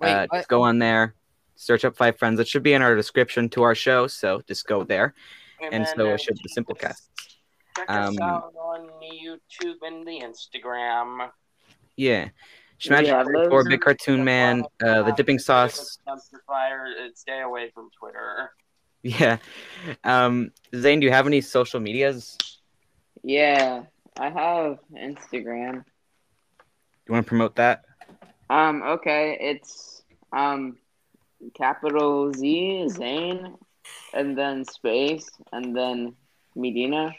Wait, 0.00 0.12
uh, 0.12 0.26
just 0.32 0.48
go 0.48 0.62
on 0.62 0.78
there, 0.78 1.14
search 1.56 1.84
up 1.84 1.96
Five 1.96 2.18
Friends. 2.18 2.38
It 2.38 2.46
should 2.48 2.62
be 2.62 2.74
in 2.74 2.82
our 2.82 2.94
description 2.94 3.48
to 3.50 3.62
our 3.62 3.74
show, 3.74 4.06
so 4.06 4.42
just 4.46 4.66
go 4.66 4.84
there. 4.84 5.14
And 5.60 5.84
then, 5.84 5.94
so 5.96 6.06
it 6.10 6.20
should 6.20 6.36
the 6.36 6.48
Simplecast. 6.60 7.00
Check 7.76 7.88
us 7.88 8.08
Um, 8.08 8.18
out 8.20 8.52
on 8.56 8.88
the 9.00 9.16
YouTube 9.26 9.78
and 9.82 10.06
the 10.06 10.20
Instagram. 10.20 11.30
Yeah. 11.96 12.28
Yeah, 12.80 13.02
Schmagic 13.02 13.50
or 13.50 13.64
Big 13.64 13.80
Cartoon 13.80 14.24
Man, 14.24 14.64
uh, 14.82 15.02
the 15.02 15.12
Dipping 15.12 15.38
Sauce. 15.38 15.98
Dumpster 16.06 16.40
fire. 16.46 16.86
Stay 17.14 17.40
away 17.40 17.70
from 17.74 17.90
Twitter. 17.98 18.50
Yeah. 19.06 19.36
Um, 20.02 20.50
Zane, 20.74 20.98
do 21.00 21.04
you 21.04 21.12
have 21.12 21.26
any 21.26 21.42
social 21.42 21.78
medias? 21.78 22.38
Yeah, 23.22 23.82
I 24.18 24.30
have 24.30 24.78
Instagram. 24.96 25.84
You 27.06 27.12
want 27.12 27.26
to 27.26 27.28
promote 27.28 27.56
that? 27.56 27.84
Um, 28.48 28.82
okay, 28.82 29.36
it's 29.38 30.02
um 30.32 30.78
capital 31.52 32.32
Z 32.32 32.88
Zane 32.88 33.58
and 34.14 34.38
then 34.38 34.64
space 34.64 35.28
and 35.52 35.76
then 35.76 36.14
Medina. 36.56 37.12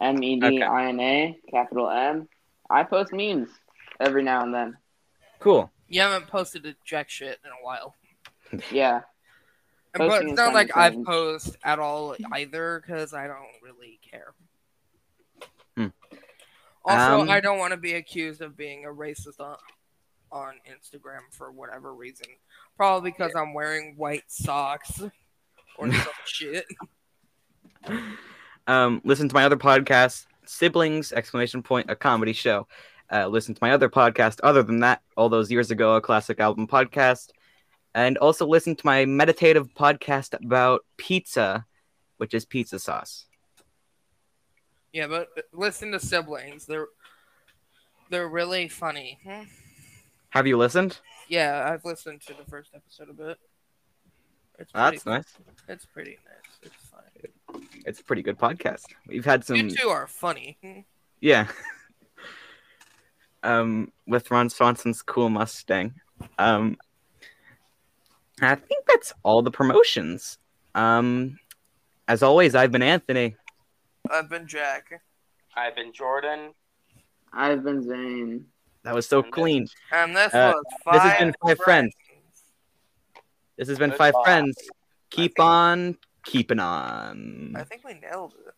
M 0.00 0.22
E 0.22 0.38
D 0.38 0.62
I 0.62 0.88
N 0.90 1.00
A 1.00 1.38
capital 1.50 1.90
M. 1.90 2.28
I 2.70 2.84
post 2.84 3.12
memes 3.12 3.48
every 4.00 4.22
now 4.22 4.42
and 4.42 4.54
then. 4.54 4.76
Cool. 5.40 5.70
you 5.88 6.00
haven't 6.00 6.26
posted 6.26 6.66
a 6.66 6.74
jack 6.84 7.08
shit 7.08 7.38
in 7.44 7.50
a 7.50 7.64
while. 7.64 7.94
Yeah. 8.72 9.02
but 9.92 10.08
Posting 10.08 10.28
it's 10.30 10.36
not 10.38 10.44
kinda 10.46 10.54
like 10.58 10.76
I've 10.76 11.04
posted 11.04 11.56
at 11.62 11.78
all 11.78 12.16
either 12.34 12.82
because 12.84 13.12
I 13.12 13.26
don't 13.26 13.38
really 13.62 14.00
care. 14.08 14.32
Hmm. 15.76 15.86
Also, 16.84 17.20
Um, 17.20 17.30
I 17.30 17.40
don't 17.40 17.58
want 17.58 17.72
to 17.72 17.76
be 17.76 17.92
accused 17.94 18.40
of 18.40 18.56
being 18.56 18.84
a 18.86 18.88
racist 18.88 19.38
on, 19.38 19.56
on 20.32 20.54
Instagram 20.70 21.20
for 21.30 21.50
whatever 21.52 21.94
reason. 21.94 22.26
Probably 22.76 23.10
because 23.10 23.32
I'm 23.36 23.52
wearing 23.52 23.94
white 23.96 24.24
socks 24.28 24.98
or 25.76 25.92
some 25.92 26.06
shit. 26.24 26.64
Um, 28.66 29.00
listen 29.04 29.28
to 29.28 29.34
my 29.34 29.44
other 29.44 29.56
podcast, 29.56 30.26
Siblings! 30.46 31.12
Exclamation 31.12 31.62
point, 31.62 31.90
a 31.90 31.96
comedy 31.96 32.32
show. 32.32 32.66
Uh, 33.10 33.26
listen 33.26 33.54
to 33.54 33.58
my 33.62 33.72
other 33.72 33.88
podcast. 33.88 34.40
Other 34.42 34.62
than 34.62 34.80
that, 34.80 35.02
all 35.16 35.28
those 35.28 35.50
years 35.50 35.70
ago, 35.70 35.96
a 35.96 36.00
classic 36.00 36.40
album 36.40 36.66
podcast, 36.66 37.30
and 37.94 38.18
also 38.18 38.46
listen 38.46 38.76
to 38.76 38.86
my 38.86 39.04
meditative 39.04 39.72
podcast 39.74 40.34
about 40.42 40.84
pizza, 40.96 41.64
which 42.18 42.34
is 42.34 42.44
pizza 42.44 42.78
sauce. 42.78 43.26
Yeah, 44.92 45.06
but 45.06 45.28
listen 45.52 45.92
to 45.92 46.00
siblings. 46.00 46.66
They're 46.66 46.88
they're 48.10 48.28
really 48.28 48.68
funny. 48.68 49.18
Hmm? 49.24 49.44
Have 50.30 50.46
you 50.46 50.56
listened? 50.58 50.98
Yeah, 51.28 51.70
I've 51.70 51.84
listened 51.84 52.20
to 52.22 52.34
the 52.34 52.44
first 52.50 52.70
episode 52.74 53.10
a 53.10 53.12
bit. 53.12 53.38
It's 54.58 54.72
pretty, 54.72 54.96
That's 54.96 55.06
nice. 55.06 55.34
It's 55.68 55.86
pretty 55.86 56.18
nice. 56.26 56.58
It's 56.62 56.74
fine. 56.90 57.62
It's 57.86 58.00
a 58.00 58.04
pretty 58.04 58.22
good 58.22 58.38
podcast. 58.38 58.86
We've 59.06 59.24
had 59.24 59.44
some, 59.44 59.56
You 59.56 59.70
two 59.70 59.88
are 59.88 60.06
funny. 60.06 60.58
Hmm? 60.62 60.80
yeah. 61.20 61.46
um, 63.48 63.90
with 64.06 64.30
Ron 64.30 64.48
Swanson's 64.50 65.02
cool 65.02 65.30
Mustang. 65.30 65.94
Um, 66.38 66.76
I 68.40 68.54
think 68.54 68.84
that's 68.86 69.12
all 69.22 69.42
the 69.42 69.50
promotions. 69.50 70.38
Um, 70.74 71.38
as 72.06 72.22
always, 72.22 72.54
I've 72.54 72.70
been 72.72 72.82
Anthony. 72.82 73.36
I've 74.10 74.28
been 74.30 74.46
Jack. 74.46 75.00
I've 75.56 75.74
been 75.74 75.92
Jordan. 75.92 76.52
I've 77.32 77.64
been 77.64 77.82
Zane. 77.82 78.46
That 78.84 78.94
was 78.94 79.06
so 79.08 79.18
And 79.18 79.26
this- 79.26 79.32
clean. 79.34 79.66
And 79.92 80.16
this 80.16 80.34
Uh, 80.34 80.52
was 80.54 80.64
this 80.94 81.02
has 81.02 81.18
been 81.18 81.34
Five 81.44 81.58
Friends. 81.58 81.94
This 83.56 83.68
has 83.68 83.78
been 83.78 83.90
Good 83.90 83.98
Five 83.98 84.14
bye. 84.14 84.24
Friends. 84.24 84.56
Keep 85.10 85.36
think- 85.36 85.44
on 85.46 85.98
keeping 86.24 86.58
on. 86.60 87.54
I 87.56 87.64
think 87.64 87.82
we 87.84 87.94
nailed 87.94 88.34
it. 88.46 88.54